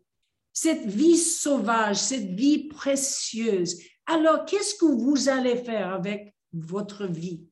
cette 0.52 0.86
vie 0.86 1.18
sauvage, 1.18 1.98
cette 1.98 2.32
vie 2.32 2.68
précieuse. 2.68 3.80
Alors, 4.06 4.46
qu'est-ce 4.46 4.76
que 4.76 4.86
vous 4.86 5.30
allez 5.30 5.56
faire 5.56 5.94
avec 5.94 6.36
votre 6.54 7.06
vie? 7.06 7.46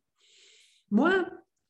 Moi, 0.91 1.26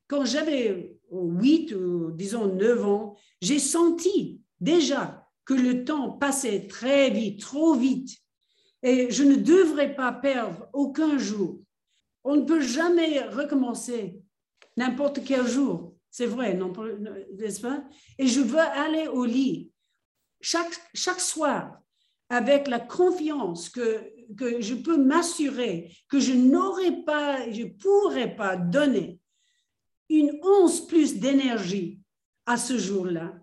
quand 0.07 0.26
j'avais 0.26 0.97
8 1.11 1.73
ou 1.73 2.11
disons 2.11 2.47
9 2.47 2.86
ans, 2.86 3.17
j'ai 3.41 3.59
senti 3.59 4.41
déjà 4.59 5.28
que 5.45 5.53
le 5.53 5.84
temps 5.84 6.11
passait 6.11 6.67
très 6.67 7.09
vite, 7.09 7.41
trop 7.41 7.76
vite, 7.76 8.17
et 8.82 9.09
je 9.11 9.23
ne 9.23 9.36
devrais 9.36 9.95
pas 9.95 10.11
perdre 10.11 10.67
aucun 10.73 11.17
jour. 11.17 11.59
On 12.26 12.36
ne 12.38 12.45
peut 12.45 12.59
jamais 12.59 13.21
recommencer 13.21 14.19
n'importe 14.76 15.23
quel 15.23 15.47
jour. 15.47 15.95
C'est 16.09 16.26
vrai, 16.26 16.57
n'est-ce 17.34 17.61
pas? 17.61 17.84
Et 18.17 18.28
je 18.28 18.41
veux 18.41 18.59
aller 18.59 19.07
au 19.07 19.26
lit 19.26 19.71
chaque, 20.41 20.73
chaque 20.93 21.19
soir 21.19 21.80
avec 22.30 22.67
la 22.67 22.80
confiance 22.80 23.69
que, 23.69 24.11
que 24.36 24.59
je 24.59 24.73
peux 24.73 24.97
m'assurer 24.97 25.91
que 26.09 26.19
je 26.19 26.34
n'aurai 26.34 27.03
pas, 27.03 27.49
je 27.51 27.63
pourrai 27.65 28.36
pas 28.36 28.57
donner 28.57 29.19
une 30.09 30.39
once 30.41 30.88
plus 30.88 31.19
d'énergie 31.19 31.99
à 32.45 32.57
ce 32.57 32.78
jour-là. 32.78 33.34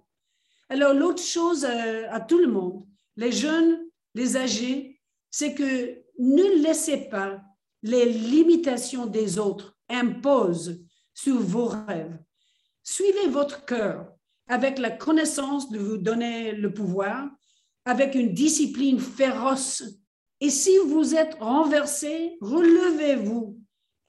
Alors, 0.69 0.95
l'autre 0.95 1.23
chose 1.23 1.65
euh, 1.65 2.07
à 2.11 2.21
tout 2.21 2.39
le 2.39 2.47
monde, 2.47 2.87
les 3.17 3.33
jeunes, 3.33 3.79
les 4.15 4.37
âgés, 4.37 5.01
c'est 5.31 5.55
que 5.55 6.03
ne 6.19 6.63
laissez 6.63 7.09
pas 7.09 7.43
les 7.83 8.13
limitations 8.13 9.07
des 9.07 9.39
autres 9.39 9.77
imposent 9.89 10.85
sur 11.15 11.39
vos 11.41 11.67
rêves. 11.67 12.19
Suivez 12.83 13.29
votre 13.29 13.65
cœur 13.65 14.13
avec 14.49 14.79
la 14.79 14.91
connaissance 14.91 15.71
de 15.71 15.79
vous 15.79 15.99
donner 15.99 16.53
le 16.53 16.73
pouvoir, 16.73 17.29
avec 17.85 18.15
une 18.15 18.33
discipline 18.33 19.01
féroce. 19.01 19.83
Et 20.41 20.51
si 20.51 20.77
vous 20.87 21.15
êtes 21.15 21.35
renversé, 21.41 22.37
relevez-vous 22.41 23.59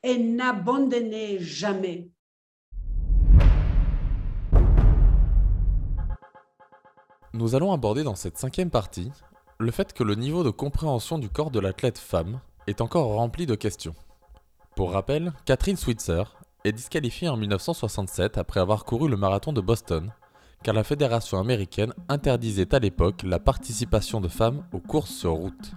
et 0.04 0.18
n'abandonnez 0.18 1.40
jamais. 1.40 2.10
Nous 7.34 7.56
allons 7.56 7.74
aborder 7.74 8.04
dans 8.04 8.16
cette 8.16 8.38
cinquième 8.38 8.70
partie 8.70 9.12
le 9.60 9.72
fait 9.72 9.94
que 9.94 10.04
le 10.04 10.16
niveau 10.16 10.44
de 10.44 10.52
compréhension 10.52 11.18
du 11.18 11.30
corps 11.30 11.52
de 11.52 11.60
l'athlète 11.60 11.98
femme 11.98 12.42
est 12.68 12.82
encore 12.82 13.14
rempli 13.16 13.46
de 13.46 13.56
questions. 13.56 13.96
Pour 14.76 14.92
rappel, 14.92 15.34
Catherine 15.46 15.78
Switzer 15.78 16.24
est 16.64 16.72
disqualifiée 16.72 17.30
en 17.30 17.38
1967 17.38 18.38
après 18.38 18.60
avoir 18.60 18.86
couru 18.86 19.10
le 19.10 19.18
marathon 19.18 19.54
de 19.54 19.62
Boston, 19.62 20.12
car 20.64 20.74
la 20.74 20.84
fédération 20.84 21.40
américaine 21.40 21.94
interdisait 22.10 22.74
à 22.74 22.80
l'époque 22.80 23.22
la 23.24 23.40
participation 23.40 24.22
de 24.22 24.28
femmes 24.28 24.64
aux 24.72 24.80
courses 24.80 25.12
sur 25.12 25.34
route. 25.34 25.74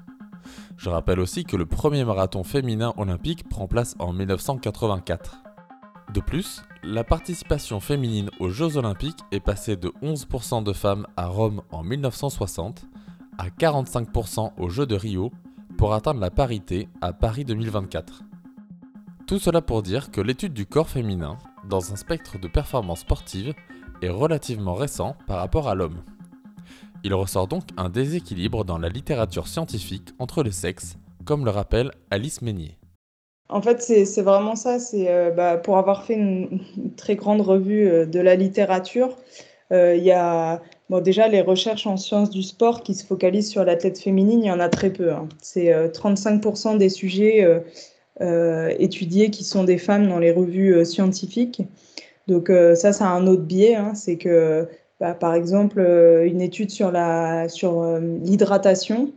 Je 0.76 0.88
rappelle 0.88 1.20
aussi 1.20 1.44
que 1.44 1.56
le 1.56 1.66
premier 1.66 2.04
marathon 2.04 2.44
féminin 2.44 2.94
olympique 2.96 3.48
prend 3.48 3.66
place 3.66 3.94
en 3.98 4.12
1984. 4.12 5.38
De 6.14 6.20
plus, 6.20 6.62
la 6.84 7.02
participation 7.02 7.80
féminine 7.80 8.30
aux 8.38 8.50
Jeux 8.50 8.76
olympiques 8.76 9.18
est 9.32 9.40
passée 9.40 9.76
de 9.76 9.88
11% 10.02 10.62
de 10.62 10.72
femmes 10.72 11.06
à 11.16 11.26
Rome 11.26 11.62
en 11.72 11.82
1960 11.82 12.84
à 13.38 13.48
45% 13.48 14.52
aux 14.56 14.68
Jeux 14.68 14.86
de 14.86 14.94
Rio 14.94 15.32
pour 15.76 15.92
atteindre 15.92 16.20
la 16.20 16.30
parité 16.30 16.88
à 17.00 17.12
Paris 17.12 17.44
2024. 17.44 18.22
Tout 19.26 19.38
cela 19.38 19.60
pour 19.60 19.82
dire 19.82 20.10
que 20.10 20.20
l'étude 20.20 20.52
du 20.52 20.66
corps 20.66 20.88
féminin, 20.88 21.36
dans 21.68 21.92
un 21.92 21.96
spectre 21.96 22.38
de 22.38 22.48
performance 22.48 23.00
sportive, 23.00 23.54
est 24.02 24.08
relativement 24.08 24.74
récent 24.74 25.16
par 25.26 25.38
rapport 25.38 25.68
à 25.68 25.74
l'homme. 25.74 26.02
Il 27.04 27.14
ressort 27.14 27.48
donc 27.48 27.64
un 27.76 27.88
déséquilibre 27.88 28.64
dans 28.64 28.78
la 28.78 28.88
littérature 28.88 29.48
scientifique 29.48 30.10
entre 30.18 30.42
les 30.42 30.52
sexes, 30.52 30.96
comme 31.24 31.44
le 31.44 31.50
rappelle 31.50 31.90
Alice 32.10 32.42
Meignier. 32.42 32.78
En 33.48 33.62
fait, 33.62 33.80
c'est 33.80 34.22
vraiment 34.22 34.56
ça. 34.56 34.78
C'est 34.78 35.08
euh, 35.08 35.30
bah, 35.30 35.56
pour 35.56 35.78
avoir 35.78 36.04
fait 36.04 36.14
une, 36.14 36.60
très 36.96 37.14
grande 37.14 37.40
revue 37.40 37.88
euh, 37.88 38.06
de 38.06 38.18
la 38.18 38.34
littérature. 38.34 39.16
Euh, 39.72 39.94
il 39.96 40.04
y 40.04 40.12
a 40.12 40.62
bon, 40.90 41.00
déjà 41.00 41.28
les 41.28 41.40
recherches 41.40 41.86
en 41.86 41.96
sciences 41.96 42.30
du 42.30 42.42
sport 42.42 42.82
qui 42.82 42.94
se 42.94 43.04
focalisent 43.04 43.50
sur 43.50 43.64
l'athlète 43.64 43.98
féminine. 43.98 44.42
Il 44.42 44.46
y 44.46 44.50
en 44.50 44.60
a 44.60 44.68
très 44.68 44.90
peu. 44.90 45.12
Hein. 45.12 45.28
C'est 45.40 45.70
35% 45.70 46.78
des 46.78 46.88
sujets 46.88 47.46
étudiés 48.78 49.30
qui 49.30 49.44
sont 49.44 49.64
des 49.64 49.78
femmes 49.78 50.08
dans 50.08 50.18
les 50.18 50.32
revues 50.32 50.84
scientifiques. 50.84 51.62
Donc 52.28 52.50
ça, 52.74 52.92
c'est 52.92 53.04
un 53.04 53.26
autre 53.26 53.42
biais. 53.42 53.74
Hein. 53.74 53.94
C'est 53.94 54.16
que, 54.16 54.68
bah, 55.00 55.14
par 55.14 55.34
exemple, 55.34 55.80
une 56.24 56.40
étude 56.40 56.70
sur 56.70 56.90
l'hydratation 56.90 59.12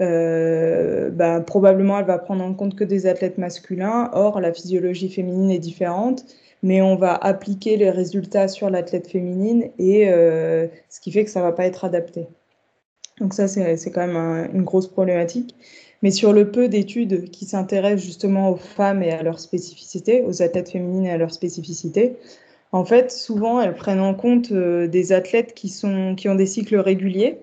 euh, 0.00 1.10
ben, 1.10 1.40
probablement 1.40 1.98
elle 1.98 2.06
va 2.06 2.18
prendre 2.18 2.44
en 2.44 2.54
compte 2.54 2.76
que 2.76 2.84
des 2.84 3.06
athlètes 3.06 3.38
masculins. 3.38 4.10
Or, 4.12 4.40
la 4.40 4.52
physiologie 4.52 5.08
féminine 5.08 5.50
est 5.50 5.58
différente, 5.58 6.24
mais 6.62 6.82
on 6.82 6.96
va 6.96 7.14
appliquer 7.14 7.76
les 7.76 7.90
résultats 7.90 8.48
sur 8.48 8.70
l'athlète 8.70 9.08
féminine 9.08 9.70
et 9.78 10.10
euh, 10.10 10.66
ce 10.88 11.00
qui 11.00 11.12
fait 11.12 11.24
que 11.24 11.30
ça 11.30 11.42
va 11.42 11.52
pas 11.52 11.66
être 11.66 11.84
adapté. 11.84 12.26
Donc 13.20 13.34
ça, 13.34 13.48
c'est 13.48 13.90
quand 13.90 14.06
même 14.06 14.48
une 14.54 14.62
grosse 14.62 14.86
problématique. 14.86 15.54
Mais 16.02 16.12
sur 16.12 16.32
le 16.32 16.52
peu 16.52 16.68
d'études 16.68 17.30
qui 17.30 17.44
s'intéressent 17.44 18.04
justement 18.04 18.50
aux 18.50 18.56
femmes 18.56 19.02
et 19.02 19.10
à 19.10 19.22
leur 19.24 19.40
spécificité, 19.40 20.22
aux 20.22 20.42
athlètes 20.42 20.70
féminines 20.70 21.06
et 21.06 21.10
à 21.10 21.16
leur 21.16 21.32
spécificité, 21.32 22.16
en 22.70 22.84
fait, 22.84 23.10
souvent, 23.10 23.60
elles 23.60 23.74
prennent 23.74 24.00
en 24.00 24.14
compte 24.14 24.52
euh, 24.52 24.86
des 24.86 25.12
athlètes 25.12 25.54
qui, 25.54 25.68
sont, 25.68 26.14
qui 26.14 26.28
ont 26.28 26.36
des 26.36 26.46
cycles 26.46 26.76
réguliers, 26.76 27.38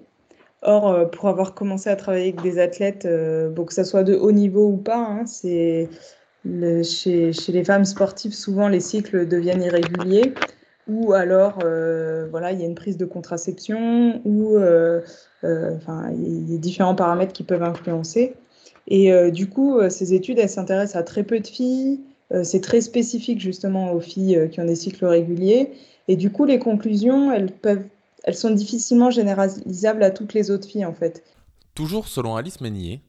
Or, 0.66 0.88
euh, 0.90 1.06
pour 1.06 1.30
avoir 1.30 1.54
commencé 1.54 1.90
à 1.90 1.96
travailler 1.96 2.30
avec 2.30 2.42
des 2.42 2.58
athlètes, 2.60 3.06
euh, 3.06 3.54
que 3.54 3.74
ce 3.74 3.84
soit 3.84 4.04
de 4.04 4.16
haut 4.16 4.32
niveau 4.32 4.68
ou 4.68 4.78
pas, 4.78 4.98
hein, 4.98 5.26
c'est 5.28 5.90
chez, 6.84 7.32
les 7.48 7.64
femmes 7.64 7.86
sportives, 7.86 8.34
souvent 8.34 8.68
les 8.68 8.80
cycles 8.80 9.28
deviennent 9.28 9.64
irréguliers, 9.64 10.34
ou 10.88 11.14
alors 11.14 11.60
euh, 11.64 12.28
voilà, 12.30 12.52
il 12.52 12.60
y 12.60 12.64
a 12.64 12.66
une 12.66 12.76
prise 12.76 12.98
de 12.98 13.06
contraception, 13.06 14.22
ou 14.26 14.58
enfin, 15.44 16.12
il 16.12 16.52
y 16.52 16.56
a 16.56 16.58
différents 16.58 16.96
paramètres 16.96 17.34
qui 17.34 17.44
peuvent 17.44 17.64
influencer. 17.64 18.36
Et 18.88 19.32
du 19.32 19.50
coup, 19.50 19.80
ces 19.90 20.14
études, 20.14 20.38
elles 20.38 20.50
s'intéressent 20.50 20.96
à 20.96 21.04
très 21.04 21.24
peu 21.24 21.40
de 21.40 21.48
filles. 21.48 22.02
c'est 22.44 22.62
très 22.62 22.82
spécifique 22.82 23.40
justement 23.40 23.94
aux 23.94 24.00
filles 24.00 24.50
qui 24.52 24.60
ont 24.60 24.66
des 24.66 24.76
cycles 24.76 25.06
réguliers. 25.06 25.72
Et 26.08 26.16
du 26.16 26.32
coup, 26.32 26.46
les 26.46 26.60
conclusions, 26.60 27.32
elles 27.32 27.52
peuvent 27.52 27.86
elles 28.26 28.36
sont 28.36 28.50
difficilement 28.50 29.12
généralisables 29.12 30.04
à 30.04 30.12
toutes 30.12 30.34
les 30.34 30.52
autres 30.52 30.68
filles 30.68 30.86
en 30.86 30.94
fait. 30.94 31.24
Toujours 31.76 32.08
selon 32.08 32.36
Alice 32.36 32.60
Meignier, 32.60 33.02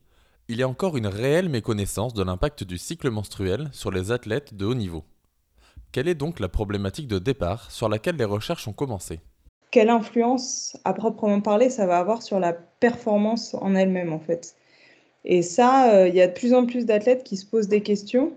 il 0.49 0.59
y 0.59 0.62
a 0.62 0.68
encore 0.68 0.97
une 0.97 1.07
réelle 1.07 1.49
méconnaissance 1.49 2.14
de 2.14 2.22
l'impact 2.22 2.64
du 2.64 2.78
cycle 2.78 3.11
menstruel 3.11 3.68
sur 3.72 3.90
les 3.90 4.12
athlètes 4.12 4.55
de 4.55 4.64
haut 4.64 4.74
niveau. 4.74 5.05
Quelle 5.92 6.09
est 6.09 6.14
donc 6.14 6.40
la 6.40 6.49
problématique 6.49 7.09
de 7.09 7.18
départ 7.18 7.70
sur 7.70 7.88
laquelle 7.88 8.16
les 8.16 8.24
recherches 8.24 8.68
ont 8.68 8.72
commencé? 8.72 9.20
Quelle 9.70 9.90
influence, 9.90 10.76
à 10.84 10.94
proprement 10.94 11.40
parler, 11.40 11.70
ça 11.70 11.86
va 11.86 11.99
avoir 11.99 12.22
sur 12.22 12.38
la 12.38 12.53
performance 12.53 13.55
en 13.55 13.74
elle-même 13.74 14.12
en 14.12 14.20
fait? 14.20 14.55
Et 15.24 15.42
ça, 15.42 15.92
euh, 15.92 16.09
il 16.09 16.14
y 16.14 16.20
a 16.20 16.28
de 16.28 16.32
plus 16.32 16.55
en 16.55 16.66
plus 16.66 16.86
d'athlètes 16.86 17.24
qui 17.24 17.36
se 17.36 17.44
posent 17.44 17.68
des 17.68 17.82
questions 17.82 18.32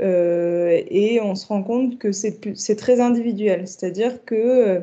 euh, 0.00 0.82
et 0.88 1.20
on 1.20 1.34
se 1.34 1.46
rend 1.46 1.62
compte 1.62 1.98
que 1.98 2.10
c'est 2.12 2.76
très 2.76 3.00
individuel. 3.00 3.68
C'est-à-dire 3.68 4.24
que 4.24 4.34
euh, 4.34 4.80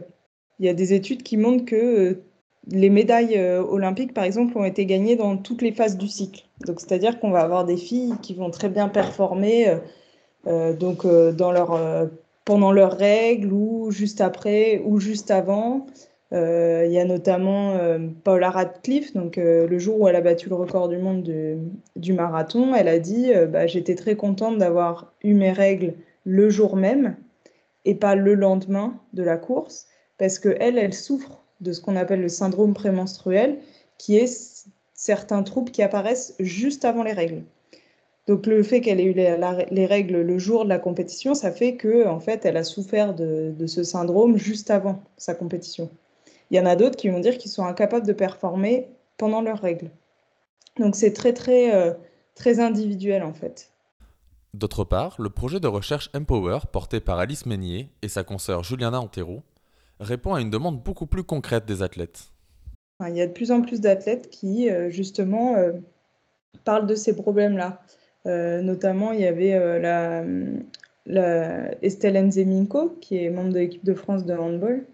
il 0.60 0.66
y 0.66 0.70
a 0.70 0.74
des 0.74 0.94
études 0.94 1.24
qui 1.24 1.38
montrent 1.38 1.66
que 1.66 1.76
euh, 1.76 2.24
les 2.68 2.90
médailles 2.90 3.38
euh, 3.38 3.64
olympiques, 3.64 4.14
par 4.14 4.24
exemple, 4.24 4.58
ont 4.58 4.64
été 4.64 4.86
gagnées 4.86 5.16
dans 5.16 5.38
toutes 5.38 5.62
les 5.62 5.72
phases 5.72 5.98
du 5.98 6.08
cycle. 6.08 6.44
Donc, 6.66 6.80
c'est-à-dire 6.80 7.20
qu'on 7.20 7.32
va 7.32 7.42
avoir 7.42 7.66
des 7.66 7.78
filles 7.78 8.14
qui 8.22 8.34
vont 8.34 8.52
très 8.52 8.70
bien 8.70 8.88
performer 8.88 9.78
euh, 10.48 10.74
donc, 10.74 11.06
dans 11.06 11.52
leur, 11.52 11.80
pendant 12.46 12.72
leurs 12.72 12.98
règles 12.98 13.52
ou 13.52 13.92
juste 13.92 14.22
après 14.22 14.82
ou 14.86 15.00
juste 15.00 15.32
avant. 15.32 15.88
il 16.32 16.92
y 16.92 17.00
a 17.00 17.06
notamment 17.06 17.78
Paula 18.24 18.50
Radcliffe, 18.52 19.14
donc 19.14 19.38
le 19.38 19.80
jour 19.80 20.00
où 20.00 20.08
elle 20.08 20.16
a 20.16 20.22
battu 20.22 20.50
le 20.50 20.56
record 20.56 20.88
du 20.88 20.98
monde 20.98 21.30
du 21.96 22.14
marathon, 22.14 22.74
elle 22.74 22.88
a 22.88 23.00
dit 23.00 23.32
bah, 23.50 23.68
J'étais 23.68 23.96
très 23.96 24.16
contente 24.16 24.58
d'avoir 24.58 25.14
eu 25.24 25.34
mes 25.34 25.52
règles 25.52 25.96
le 26.26 26.50
jour 26.50 26.76
même 26.76 27.16
et 27.86 27.96
pas 27.96 28.16
le 28.16 28.36
lendemain 28.36 29.00
de 29.14 29.24
la 29.24 29.38
course 29.38 29.88
parce 30.18 30.38
qu'elle, 30.40 30.78
elle 30.78 30.94
souffre 30.94 31.41
de 31.62 31.74
ce 31.74 31.82
qu'on 31.82 31.96
appelle 31.96 32.22
le 32.22 32.30
syndrome 32.30 32.74
prémenstruel, 32.74 33.60
qui 33.98 34.18
est 34.18 34.68
certains 34.94 35.44
troubles 35.44 35.72
qui 35.72 35.82
apparaissent 35.82 36.36
juste 36.40 36.86
avant 36.86 37.04
les 37.04 37.14
règles. 37.14 37.44
Donc 38.28 38.46
le 38.46 38.62
fait 38.62 38.82
qu'elle 38.82 39.00
ait 39.00 39.06
eu 39.06 39.14
les, 39.14 39.86
règles 39.86 40.22
le 40.22 40.38
jour 40.38 40.64
de 40.64 40.70
la 40.70 40.80
compétition, 40.80 41.34
ça 41.34 41.52
fait 41.52 41.76
que 41.76 42.08
en 42.08 42.20
fait, 42.20 42.46
elle 42.46 42.58
a 42.58 42.64
souffert 42.64 43.16
de, 43.16 43.54
de 43.58 43.68
ce 43.68 43.84
syndrome 43.84 44.38
juste 44.38 44.70
avant 44.70 45.02
sa 45.18 45.34
compétition. 45.34 45.90
Il 46.50 46.58
y 46.58 46.60
en 46.60 46.66
a 46.66 46.76
d'autres 46.76 46.98
qui 46.98 47.10
vont 47.10 47.20
dire 47.20 47.38
qu'ils 47.38 47.50
sont 47.50 47.66
incapables 47.66 48.06
de 48.06 48.14
performer 48.14 48.90
pendant 49.18 49.42
leurs 49.42 49.62
règles. 49.62 49.90
Donc 50.80 50.96
c'est 50.96 51.14
très 51.14 51.34
très 51.34 51.74
euh, 51.74 51.94
très 52.36 52.60
individuel 52.60 53.24
en 53.24 53.34
fait. 53.34 53.72
D'autre 54.54 54.84
part, 54.84 55.16
le 55.18 55.30
projet 55.30 55.62
de 55.62 55.68
recherche 55.68 56.10
Empower, 56.14 56.60
porté 56.72 57.00
par 57.00 57.20
Alice 57.20 57.46
Meignier 57.46 57.90
et 58.02 58.10
sa 58.10 58.24
consoeur 58.24 58.64
Juliana 58.64 59.00
Antero, 59.00 59.44
répond 60.02 60.34
à 60.34 60.42
une 60.42 60.50
demande 60.50 60.82
beaucoup 60.82 61.06
plus 61.06 61.24
concrète 61.24 61.66
des 61.66 61.82
athlètes. 61.82 62.32
Il 63.08 63.16
y 63.16 63.22
a 63.22 63.28
de 63.28 63.32
plus 63.32 63.52
en 63.52 63.62
plus 63.62 63.82
d'athlètes 63.82 64.30
qui 64.30 64.70
euh, 64.70 64.90
justement 64.90 65.56
euh, 65.56 65.72
parlent 66.64 66.88
de 66.88 66.96
ces 66.96 67.16
problèmes-là. 67.16 67.82
Euh, 68.28 68.62
notamment, 68.62 69.12
il 69.12 69.22
y 69.22 69.26
avait 69.26 69.80
la, 69.80 70.24
Estelle 71.82 72.24
Nzeminko, 72.28 72.98
qui 73.02 73.24
est 73.24 73.30
membre 73.30 73.54
de 73.54 73.60
l'équipe 73.60 73.84
de 73.84 73.96
France 73.96 74.26
de 74.26 74.36
handball, 74.36 74.86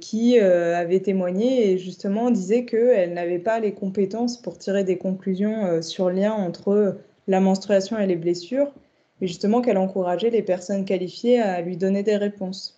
qui 0.00 0.38
avait 0.38 1.00
témoigné 1.00 1.72
et 1.72 1.78
justement 1.78 2.30
disait 2.30 2.64
qu'elle 2.64 3.12
n'avait 3.12 3.40
pas 3.40 3.58
les 3.60 3.72
compétences 3.72 4.40
pour 4.40 4.56
tirer 4.56 4.84
des 4.84 4.96
conclusions 4.96 5.82
sur 5.82 6.08
le 6.08 6.14
lien 6.14 6.32
entre 6.32 6.96
la 7.26 7.40
menstruation 7.40 7.98
et 7.98 8.06
les 8.06 8.16
blessures, 8.16 8.72
mais 9.20 9.26
justement 9.26 9.60
qu'elle 9.60 9.76
encourageait 9.76 10.30
les 10.30 10.42
personnes 10.42 10.84
qualifiées 10.84 11.40
à 11.40 11.60
lui 11.60 11.76
donner 11.76 12.02
des 12.02 12.16
réponses. 12.16 12.75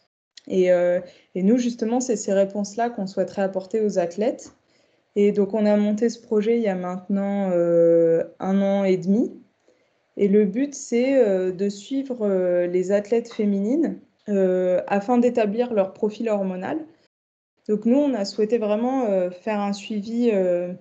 Et, 0.49 0.73
euh, 0.73 1.01
et 1.35 1.43
nous, 1.43 1.59
justement, 1.59 2.01
c'est 2.01 2.17
ces 2.17 2.33
réponses-là 2.33 2.91
qu'on 2.91 3.07
souhaiterait 3.07 3.43
apporter 3.43 3.81
aux 3.81 3.99
athlètes. 3.99 4.55
Et 5.17 5.33
donc, 5.33 5.55
on 5.55 5.67
a 5.67 5.77
monté 5.77 6.09
ce 6.09 6.21
projet 6.21 6.57
il 6.57 6.63
y 6.63 6.69
a 6.69 6.75
maintenant 6.75 7.51
euh, 7.53 8.25
un 8.41 8.63
an 8.63 8.85
et 8.85 8.97
demi. 8.97 9.33
Et 10.17 10.29
le 10.29 10.45
but, 10.45 10.75
c'est 10.75 11.17
euh, 11.19 11.53
de 11.53 11.69
suivre 11.69 12.27
les 12.67 12.93
athlètes 12.93 13.33
féminines 13.33 14.01
afin 14.87 15.17
d'établir 15.17 15.73
leur 15.73 15.95
profil 15.95 16.29
hormonal. 16.29 16.85
Donc, 17.67 17.87
nous, 17.87 17.97
on 17.97 18.13
a 18.13 18.27
souhaité 18.27 18.59
vraiment 18.59 19.31
faire 19.31 19.61
un 19.61 19.73
suivi 19.73 20.31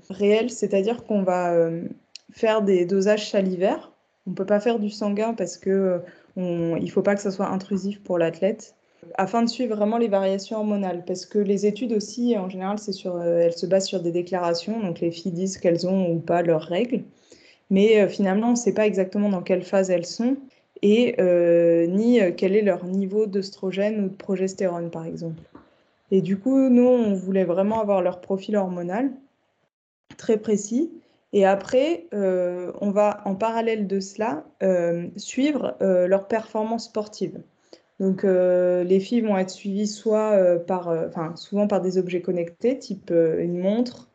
réel, 0.09 0.49
c'est-à-dire 0.49 1.05
qu'on 1.05 1.23
va 1.23 1.53
faire 2.31 2.61
des 2.61 2.85
dosages 2.85 3.29
salivaires. 3.29 3.91
On 4.25 4.31
ne 4.31 4.35
peut 4.35 4.45
pas 4.45 4.59
faire 4.59 4.79
du 4.79 4.89
sanguin 4.89 5.33
parce 5.33 5.57
que 5.57 5.69
euh, 5.69 5.99
on- 6.35 6.75
il 6.75 6.85
ne 6.85 6.89
faut 6.89 7.01
pas 7.01 7.15
que 7.15 7.21
ça 7.21 7.31
soit 7.31 7.47
intrusif 7.47 8.03
pour 8.03 8.17
l'athlète 8.17 8.75
afin 9.15 9.43
de 9.43 9.49
suivre 9.49 9.75
vraiment 9.75 9.97
les 9.97 10.07
variations 10.07 10.57
hormonales. 10.57 11.03
Parce 11.05 11.25
que 11.25 11.39
les 11.39 11.65
études 11.65 11.93
aussi, 11.93 12.37
en 12.37 12.49
général, 12.49 12.77
euh, 13.05 13.39
elles 13.39 13.57
se 13.57 13.65
basent 13.65 13.87
sur 13.87 14.01
des 14.01 14.11
déclarations. 14.11 14.79
Donc 14.79 14.99
les 14.99 15.11
filles 15.11 15.31
disent 15.31 15.57
qu'elles 15.57 15.87
ont 15.87 16.11
ou 16.11 16.19
pas 16.19 16.41
leurs 16.41 16.63
règles. 16.63 17.03
Mais 17.69 18.01
euh, 18.01 18.07
finalement, 18.07 18.47
on 18.47 18.51
ne 18.51 18.55
sait 18.55 18.73
pas 18.73 18.85
exactement 18.85 19.29
dans 19.29 19.41
quelle 19.41 19.63
phase 19.63 19.89
elles 19.89 20.05
sont 20.05 20.37
et 20.83 21.15
euh, 21.19 21.87
ni 21.87 22.19
quel 22.35 22.55
est 22.55 22.61
leur 22.61 22.85
niveau 22.85 23.25
d'œstrogène 23.25 24.05
ou 24.05 24.09
de 24.09 24.15
progestérone, 24.15 24.91
par 24.91 25.05
exemple. 25.05 25.41
Et 26.11 26.21
du 26.21 26.37
coup, 26.37 26.69
nous, 26.69 26.87
on 26.87 27.15
voulait 27.15 27.45
vraiment 27.45 27.81
avoir 27.81 28.01
leur 28.01 28.21
profil 28.21 28.55
hormonal 28.55 29.11
très 30.17 30.37
précis. 30.37 30.91
Et 31.33 31.45
après, 31.45 32.05
on 32.13 32.91
va 32.91 33.21
en 33.25 33.35
parallèle 33.35 33.87
de 33.87 33.99
cela 33.99 34.45
suivre 35.17 35.75
leur 35.81 36.27
performance 36.27 36.85
sportive. 36.85 37.41
Donc, 37.99 38.23
euh, 38.23 38.83
les 38.83 38.99
filles 38.99 39.21
vont 39.21 39.37
être 39.37 39.49
suivies 39.49 39.87
soit 39.87 40.33
euh, 40.33 40.59
par, 40.59 40.89
euh, 40.89 41.07
enfin, 41.07 41.35
souvent 41.35 41.67
par 41.67 41.81
des 41.81 41.97
objets 41.97 42.21
connectés, 42.21 42.77
type 42.77 43.11
une 43.11 43.57
montre 43.57 44.09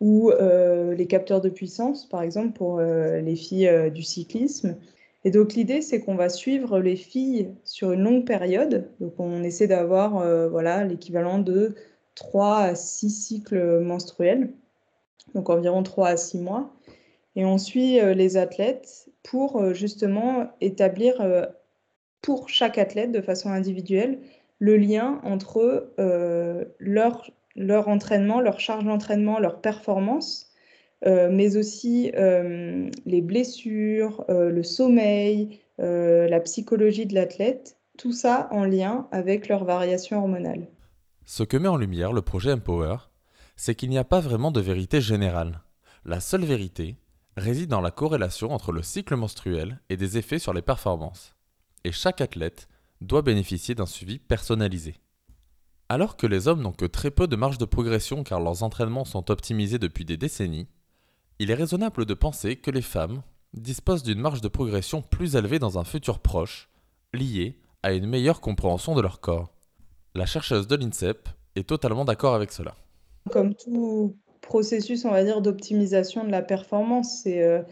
ou 0.00 0.30
les 0.30 1.06
capteurs 1.08 1.40
de 1.40 1.48
puissance, 1.48 2.08
par 2.08 2.22
exemple, 2.22 2.52
pour 2.52 2.80
les 2.80 3.34
filles 3.34 3.90
du 3.92 4.04
cyclisme. 4.04 4.76
Et 5.24 5.32
donc, 5.32 5.54
l'idée, 5.54 5.82
c'est 5.82 5.98
qu'on 5.98 6.14
va 6.14 6.28
suivre 6.28 6.78
les 6.78 6.94
filles 6.94 7.50
sur 7.64 7.90
une 7.90 8.04
longue 8.04 8.24
période. 8.24 8.88
Donc, 9.00 9.14
on 9.18 9.42
essaie 9.42 9.66
d'avoir 9.66 10.24
voilà, 10.50 10.84
l'équivalent 10.84 11.40
de 11.40 11.74
3 12.14 12.58
à 12.58 12.74
6 12.76 13.10
cycles 13.10 13.80
menstruels, 13.80 14.52
donc 15.34 15.50
environ 15.50 15.82
3 15.82 16.10
à 16.10 16.16
6 16.16 16.38
mois. 16.38 16.72
Et 17.34 17.44
on 17.44 17.58
suit 17.58 17.98
les 18.14 18.36
athlètes 18.36 19.10
pour 19.24 19.74
justement 19.74 20.46
établir 20.60 21.20
pour 22.22 22.48
chaque 22.48 22.78
athlète 22.78 23.12
de 23.12 23.20
façon 23.20 23.50
individuelle 23.50 24.18
le 24.58 24.76
lien 24.76 25.20
entre 25.22 25.92
euh, 25.98 26.64
leur, 26.78 27.30
entraînement, 27.88 28.40
leur 28.40 28.60
charge 28.60 28.84
d'entraînement, 28.84 29.38
leur 29.38 29.60
performance, 29.60 30.50
euh, 31.06 31.28
mais 31.30 31.56
aussi 31.56 32.10
euh, 32.16 32.90
les 33.06 33.20
blessures, 33.20 34.24
le 34.28 34.62
sommeil, 34.62 35.60
la 35.78 36.40
psychologie 36.40 37.06
de 37.06 37.14
l'athlète, 37.14 37.76
tout 37.96 38.12
ça 38.12 38.48
en 38.50 38.64
lien 38.64 39.06
avec 39.12 39.48
leur 39.48 39.64
variation 39.64 40.18
hormonale. 40.18 40.68
Ce 41.24 41.42
que 41.42 41.56
met 41.56 41.68
en 41.68 41.76
lumière 41.76 42.12
le 42.12 42.22
projet 42.22 42.52
Empower, 42.52 42.96
c'est 43.54 43.74
qu'il 43.74 43.90
n'y 43.90 43.98
a 43.98 44.04
pas 44.04 44.20
vraiment 44.20 44.50
de 44.50 44.60
vérité 44.60 45.00
générale. 45.00 45.60
La 46.04 46.20
seule 46.20 46.44
vérité 46.44 46.96
réside 47.36 47.70
dans 47.70 47.80
la 47.80 47.90
corrélation 47.90 48.50
entre 48.50 48.72
le 48.72 48.82
cycle 48.82 49.14
menstruel 49.14 49.80
et 49.88 49.96
des 49.96 50.18
effets 50.18 50.38
sur 50.38 50.52
les 50.52 50.62
performances. 50.62 51.37
Et 51.84 51.92
chaque 51.92 52.20
athlète 52.20 52.68
doit 53.00 53.22
bénéficier 53.22 53.74
d'un 53.74 53.86
suivi 53.86 54.18
personnalisé. 54.18 54.96
Alors 55.88 56.16
que 56.16 56.26
les 56.26 56.48
hommes 56.48 56.62
n'ont 56.62 56.72
que 56.72 56.84
très 56.84 57.10
peu 57.10 57.26
de 57.26 57.36
marge 57.36 57.58
de 57.58 57.64
progression 57.64 58.22
car 58.22 58.40
leurs 58.40 58.62
entraînements 58.62 59.04
sont 59.04 59.30
optimisés 59.30 59.78
depuis 59.78 60.04
des 60.04 60.16
décennies, 60.16 60.68
il 61.38 61.50
est 61.50 61.54
raisonnable 61.54 62.04
de 62.04 62.14
penser 62.14 62.56
que 62.56 62.70
les 62.70 62.82
femmes 62.82 63.22
disposent 63.54 64.02
d'une 64.02 64.20
marge 64.20 64.40
de 64.40 64.48
progression 64.48 65.00
plus 65.00 65.36
élevée 65.36 65.58
dans 65.58 65.78
un 65.78 65.84
futur 65.84 66.18
proche, 66.18 66.68
liée 67.14 67.58
à 67.82 67.92
une 67.92 68.06
meilleure 68.06 68.40
compréhension 68.40 68.94
de 68.94 69.00
leur 69.00 69.20
corps. 69.20 69.52
La 70.14 70.26
chercheuse 70.26 70.66
de 70.66 70.76
l'INSEP 70.76 71.28
est 71.56 71.68
totalement 71.68 72.04
d'accord 72.04 72.34
avec 72.34 72.52
cela. 72.52 72.74
Comme 73.30 73.54
tout 73.54 74.16
processus, 74.42 75.04
on 75.04 75.10
va 75.10 75.24
d'optimisation 75.40 76.24
de 76.24 76.30
la 76.30 76.42
performance, 76.42 77.20
c'est 77.22 77.42
euh, 77.42 77.62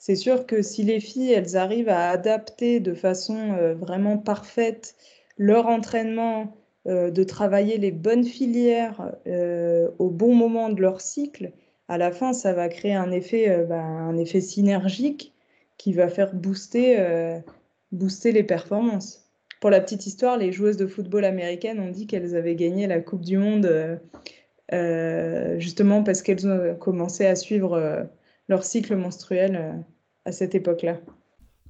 c'est 0.00 0.16
sûr 0.16 0.46
que 0.46 0.62
si 0.62 0.82
les 0.82 0.98
filles, 0.98 1.30
elles 1.32 1.58
arrivent 1.58 1.90
à 1.90 2.08
adapter 2.08 2.80
de 2.80 2.94
façon 2.94 3.52
euh, 3.52 3.74
vraiment 3.74 4.16
parfaite 4.16 4.96
leur 5.36 5.66
entraînement, 5.66 6.56
euh, 6.88 7.10
de 7.10 7.22
travailler 7.22 7.76
les 7.76 7.92
bonnes 7.92 8.24
filières 8.24 9.12
euh, 9.26 9.90
au 9.98 10.08
bon 10.08 10.34
moment 10.34 10.70
de 10.70 10.80
leur 10.80 11.02
cycle, 11.02 11.52
à 11.88 11.98
la 11.98 12.12
fin, 12.12 12.32
ça 12.32 12.54
va 12.54 12.70
créer 12.70 12.94
un 12.94 13.10
effet, 13.10 13.66
bah, 13.68 13.82
un 13.82 14.16
effet 14.16 14.40
synergique 14.40 15.34
qui 15.76 15.92
va 15.92 16.08
faire 16.08 16.32
booster, 16.34 17.40
booster 17.90 18.30
les 18.30 18.44
performances. 18.44 19.28
Pour 19.60 19.70
la 19.70 19.80
petite 19.80 20.06
histoire, 20.06 20.38
les 20.38 20.52
joueuses 20.52 20.76
de 20.76 20.86
football 20.86 21.24
américaines 21.24 21.80
ont 21.80 21.90
dit 21.90 22.06
qu'elles 22.06 22.36
avaient 22.36 22.54
gagné 22.54 22.86
la 22.86 23.00
Coupe 23.00 23.22
du 23.22 23.38
Monde 23.38 23.98
justement 25.58 26.04
parce 26.04 26.22
qu'elles 26.22 26.46
ont 26.46 26.76
commencé 26.76 27.26
à 27.26 27.34
suivre 27.34 28.08
leur 28.50 28.64
cycle 28.64 28.96
menstruel 28.96 29.54
euh, 29.54 29.72
à 30.24 30.32
cette 30.32 30.56
époque-là. 30.56 30.98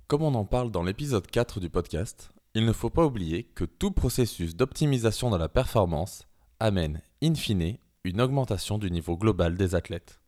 Comme 0.08 0.22
on 0.22 0.34
en 0.34 0.46
parle 0.46 0.70
dans 0.70 0.82
l'épisode 0.82 1.26
4 1.26 1.60
du 1.60 1.68
podcast, 1.68 2.30
il 2.54 2.64
ne 2.64 2.72
faut 2.72 2.88
pas 2.88 3.04
oublier 3.04 3.44
que 3.44 3.64
tout 3.66 3.90
processus 3.90 4.56
d'optimisation 4.56 5.28
de 5.28 5.36
la 5.36 5.50
performance 5.50 6.26
amène, 6.58 7.02
in 7.22 7.34
fine, 7.34 7.76
une 8.04 8.20
augmentation 8.22 8.78
du 8.78 8.90
niveau 8.90 9.18
global 9.18 9.58
des 9.58 9.74
athlètes. 9.74 10.20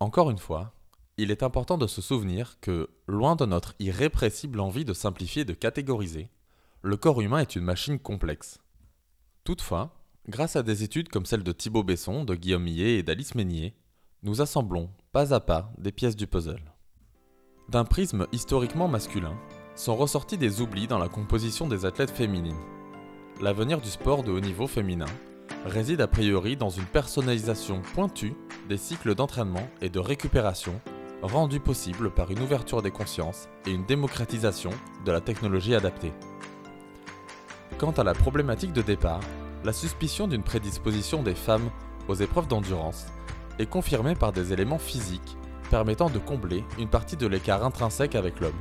Encore 0.00 0.30
une 0.30 0.38
fois, 0.38 0.74
il 1.16 1.30
est 1.30 1.44
important 1.44 1.78
de 1.78 1.86
se 1.86 2.02
souvenir 2.02 2.58
que, 2.60 2.90
loin 3.06 3.36
de 3.36 3.46
notre 3.46 3.74
irrépressible 3.78 4.58
envie 4.58 4.84
de 4.84 4.94
simplifier 4.94 5.42
et 5.42 5.44
de 5.44 5.52
catégoriser, 5.52 6.28
le 6.82 6.96
corps 6.96 7.20
humain 7.20 7.38
est 7.38 7.54
une 7.54 7.62
machine 7.62 8.00
complexe. 8.00 8.58
Toutefois, 9.44 9.99
grâce 10.28 10.56
à 10.56 10.62
des 10.62 10.82
études 10.82 11.08
comme 11.08 11.26
celle 11.26 11.42
de 11.42 11.52
Thibaut 11.52 11.84
Besson, 11.84 12.24
de 12.24 12.34
Guillaume 12.34 12.64
Millet 12.64 12.98
et 12.98 13.02
d'Alice 13.02 13.34
Meignier, 13.34 13.74
nous 14.22 14.40
assemblons, 14.40 14.90
pas 15.12 15.34
à 15.34 15.40
pas, 15.40 15.72
des 15.78 15.92
pièces 15.92 16.16
du 16.16 16.26
puzzle. 16.26 16.72
D'un 17.68 17.84
prisme 17.84 18.26
historiquement 18.32 18.88
masculin, 18.88 19.36
sont 19.76 19.96
ressortis 19.96 20.36
des 20.36 20.60
oublis 20.60 20.86
dans 20.86 20.98
la 20.98 21.08
composition 21.08 21.66
des 21.66 21.86
athlètes 21.86 22.10
féminines. 22.10 22.60
L'avenir 23.40 23.80
du 23.80 23.88
sport 23.88 24.22
de 24.22 24.30
haut 24.30 24.40
niveau 24.40 24.66
féminin 24.66 25.06
réside 25.64 26.00
a 26.00 26.06
priori 26.06 26.56
dans 26.56 26.68
une 26.68 26.84
personnalisation 26.84 27.80
pointue 27.94 28.34
des 28.68 28.76
cycles 28.76 29.14
d'entraînement 29.14 29.68
et 29.80 29.88
de 29.88 29.98
récupération 29.98 30.80
rendus 31.22 31.60
possibles 31.60 32.10
par 32.10 32.30
une 32.30 32.40
ouverture 32.40 32.82
des 32.82 32.90
consciences 32.90 33.48
et 33.66 33.70
une 33.70 33.86
démocratisation 33.86 34.70
de 35.04 35.12
la 35.12 35.20
technologie 35.20 35.74
adaptée. 35.74 36.12
Quant 37.78 37.92
à 37.92 38.04
la 38.04 38.14
problématique 38.14 38.72
de 38.72 38.82
départ, 38.82 39.20
la 39.64 39.72
suspicion 39.72 40.26
d'une 40.26 40.42
prédisposition 40.42 41.22
des 41.22 41.34
femmes 41.34 41.70
aux 42.08 42.14
épreuves 42.14 42.48
d'endurance 42.48 43.06
est 43.58 43.66
confirmée 43.66 44.14
par 44.14 44.32
des 44.32 44.52
éléments 44.52 44.78
physiques 44.78 45.36
permettant 45.70 46.10
de 46.10 46.18
combler 46.18 46.64
une 46.78 46.88
partie 46.88 47.16
de 47.16 47.26
l'écart 47.26 47.64
intrinsèque 47.64 48.14
avec 48.14 48.40
l'homme. 48.40 48.52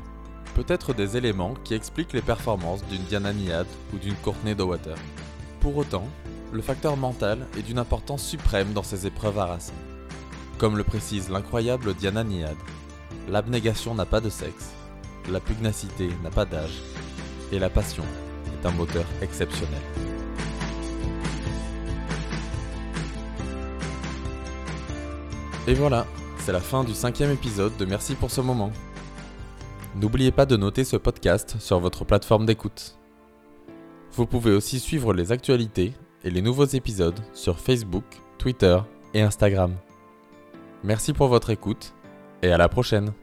Peut-être 0.56 0.94
des 0.94 1.18
éléments 1.18 1.56
qui 1.64 1.74
expliquent 1.74 2.14
les 2.14 2.22
performances 2.22 2.86
d'une 2.86 3.04
Diana 3.04 3.34
Niad 3.34 3.66
ou 3.94 3.98
d'une 3.98 4.16
Courtney 4.16 4.56
Dowater. 4.56 4.96
Pour 5.60 5.78
autant, 5.78 6.08
le 6.52 6.62
facteur 6.62 6.98
mental 6.98 7.48
est 7.58 7.64
d'une 7.64 7.80
importance 7.80 8.24
suprême 8.24 8.74
dans 8.74 8.84
ces 8.84 9.08
épreuves 9.08 9.40
harassantes. 9.40 9.76
Comme 10.58 10.78
le 10.78 10.84
précise 10.84 11.30
l'incroyable 11.30 11.94
Diana 11.94 12.24
Niad, 12.24 12.58
l'abnégation 13.28 13.96
n'a 13.96 14.06
pas 14.06 14.22
de 14.22 14.30
sexe, 14.30 14.72
la 15.32 15.40
pugnacité 15.40 16.10
n'a 16.24 16.30
pas 16.30 16.46
d'âge, 16.46 16.82
et 17.52 17.60
la 17.60 17.70
passion 17.70 18.06
est 18.54 18.68
un 18.68 18.72
moteur 18.72 19.06
exceptionnel. 19.22 20.09
Et 25.70 25.76
voilà, 25.76 26.08
c'est 26.40 26.52
la 26.52 26.62
fin 26.62 26.84
du 26.84 26.96
cinquième 26.96 27.30
épisode 27.30 27.78
de 27.78 27.86
Merci 27.86 28.16
pour 28.16 28.32
ce 28.32 28.42
moment. 28.42 28.72
N'oubliez 29.96 30.32
pas 30.32 30.48
de 30.48 30.58
noter 30.58 30.84
ce 30.84 30.98
podcast 30.98 31.58
sur 31.60 31.80
votre 31.80 32.06
plateforme 32.06 32.48
d'écoute. 32.48 32.98
Vous 34.14 34.26
pouvez 34.26 34.50
aussi 34.50 34.80
suivre 34.80 35.14
les 35.14 35.32
actualités 35.32 35.94
et 36.24 36.32
les 36.32 36.42
nouveaux 36.42 36.66
épisodes 36.66 37.20
sur 37.36 37.60
Facebook, 37.60 38.04
Twitter 38.40 38.80
et 39.14 39.22
Instagram. 39.22 39.76
Merci 40.84 41.14
pour 41.14 41.28
votre 41.28 41.52
écoute 41.52 41.94
et 42.42 42.52
à 42.52 42.58
la 42.58 42.68
prochaine 42.68 43.14